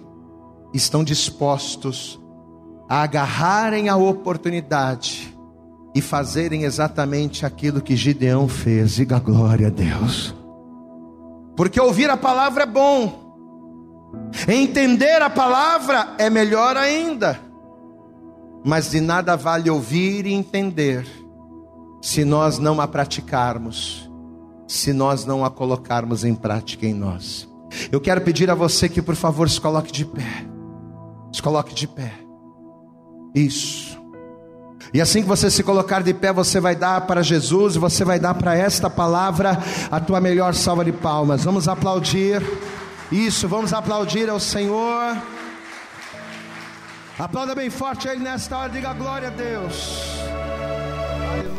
estão 0.74 1.04
dispostos 1.04 2.20
a 2.90 3.02
agarrarem 3.02 3.88
a 3.88 3.96
oportunidade 3.96 5.36
e 5.96 6.02
fazerem 6.02 6.64
exatamente 6.64 7.46
aquilo 7.46 7.82
que 7.82 7.96
Gideão 7.96 8.48
fez? 8.48 8.96
Diga 8.96 9.20
glória 9.20 9.68
a 9.68 9.70
Deus. 9.70 10.36
Porque 11.56 11.80
ouvir 11.80 12.10
a 12.10 12.18
palavra 12.18 12.64
é 12.64 12.66
bom, 12.66 14.12
entender 14.48 15.22
a 15.22 15.30
palavra 15.30 16.16
é 16.18 16.30
melhor 16.30 16.76
ainda, 16.76 17.40
mas 18.66 18.92
de 18.92 19.00
nada 19.00 19.36
vale 19.38 19.70
ouvir 19.70 20.26
e 20.26 20.34
entender 20.34 21.06
se 22.02 22.24
nós 22.26 22.60
não 22.60 22.80
a 22.80 22.88
praticarmos, 22.88 24.10
se 24.68 24.94
nós 24.94 25.26
não 25.26 25.44
a 25.44 25.50
colocarmos 25.50 26.24
em 26.24 26.36
prática 26.36 26.86
em 26.86 26.94
nós. 26.94 27.49
Eu 27.92 28.02
quero 28.02 28.22
pedir 28.22 28.50
a 28.50 28.56
você 28.56 28.90
que, 28.90 29.02
por 29.02 29.16
favor, 29.16 29.50
se 29.50 29.60
coloque 29.60 29.92
de 29.92 30.06
pé. 30.06 30.46
Se 31.34 31.42
coloque 31.42 31.74
de 31.74 31.88
pé. 31.88 32.14
Isso. 33.34 34.00
E 34.94 35.00
assim 35.00 35.22
que 35.22 35.28
você 35.28 35.52
se 35.52 35.62
colocar 35.62 36.02
de 36.02 36.14
pé, 36.14 36.34
você 36.34 36.60
vai 36.60 36.76
dar 36.76 37.02
para 37.02 37.22
Jesus, 37.22 37.76
você 37.76 38.04
vai 38.04 38.20
dar 38.20 38.34
para 38.34 38.56
esta 38.56 38.90
palavra 38.90 39.60
a 39.92 40.00
tua 40.00 40.20
melhor 40.20 40.56
salva 40.56 40.84
de 40.84 40.92
palmas. 40.92 41.44
Vamos 41.44 41.68
aplaudir. 41.68 42.42
Isso, 43.12 43.48
vamos 43.48 43.72
aplaudir 43.72 44.30
ao 44.30 44.40
Senhor. 44.40 45.16
Aplauda 47.18 47.54
bem 47.54 47.70
forte 47.70 48.08
Ele 48.08 48.24
nesta 48.24 48.58
hora, 48.58 48.70
diga 48.70 48.94
glória 48.94 49.28
a 49.28 49.32
Deus. 49.32 50.20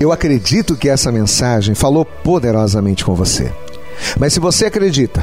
Eu 0.01 0.11
acredito 0.11 0.75
que 0.75 0.89
essa 0.89 1.13
mensagem 1.13 1.75
falou 1.75 2.05
poderosamente 2.05 3.05
com 3.05 3.15
você. 3.15 3.53
Mas 4.19 4.33
se 4.33 4.41
você 4.41 4.67
acredita 4.67 5.23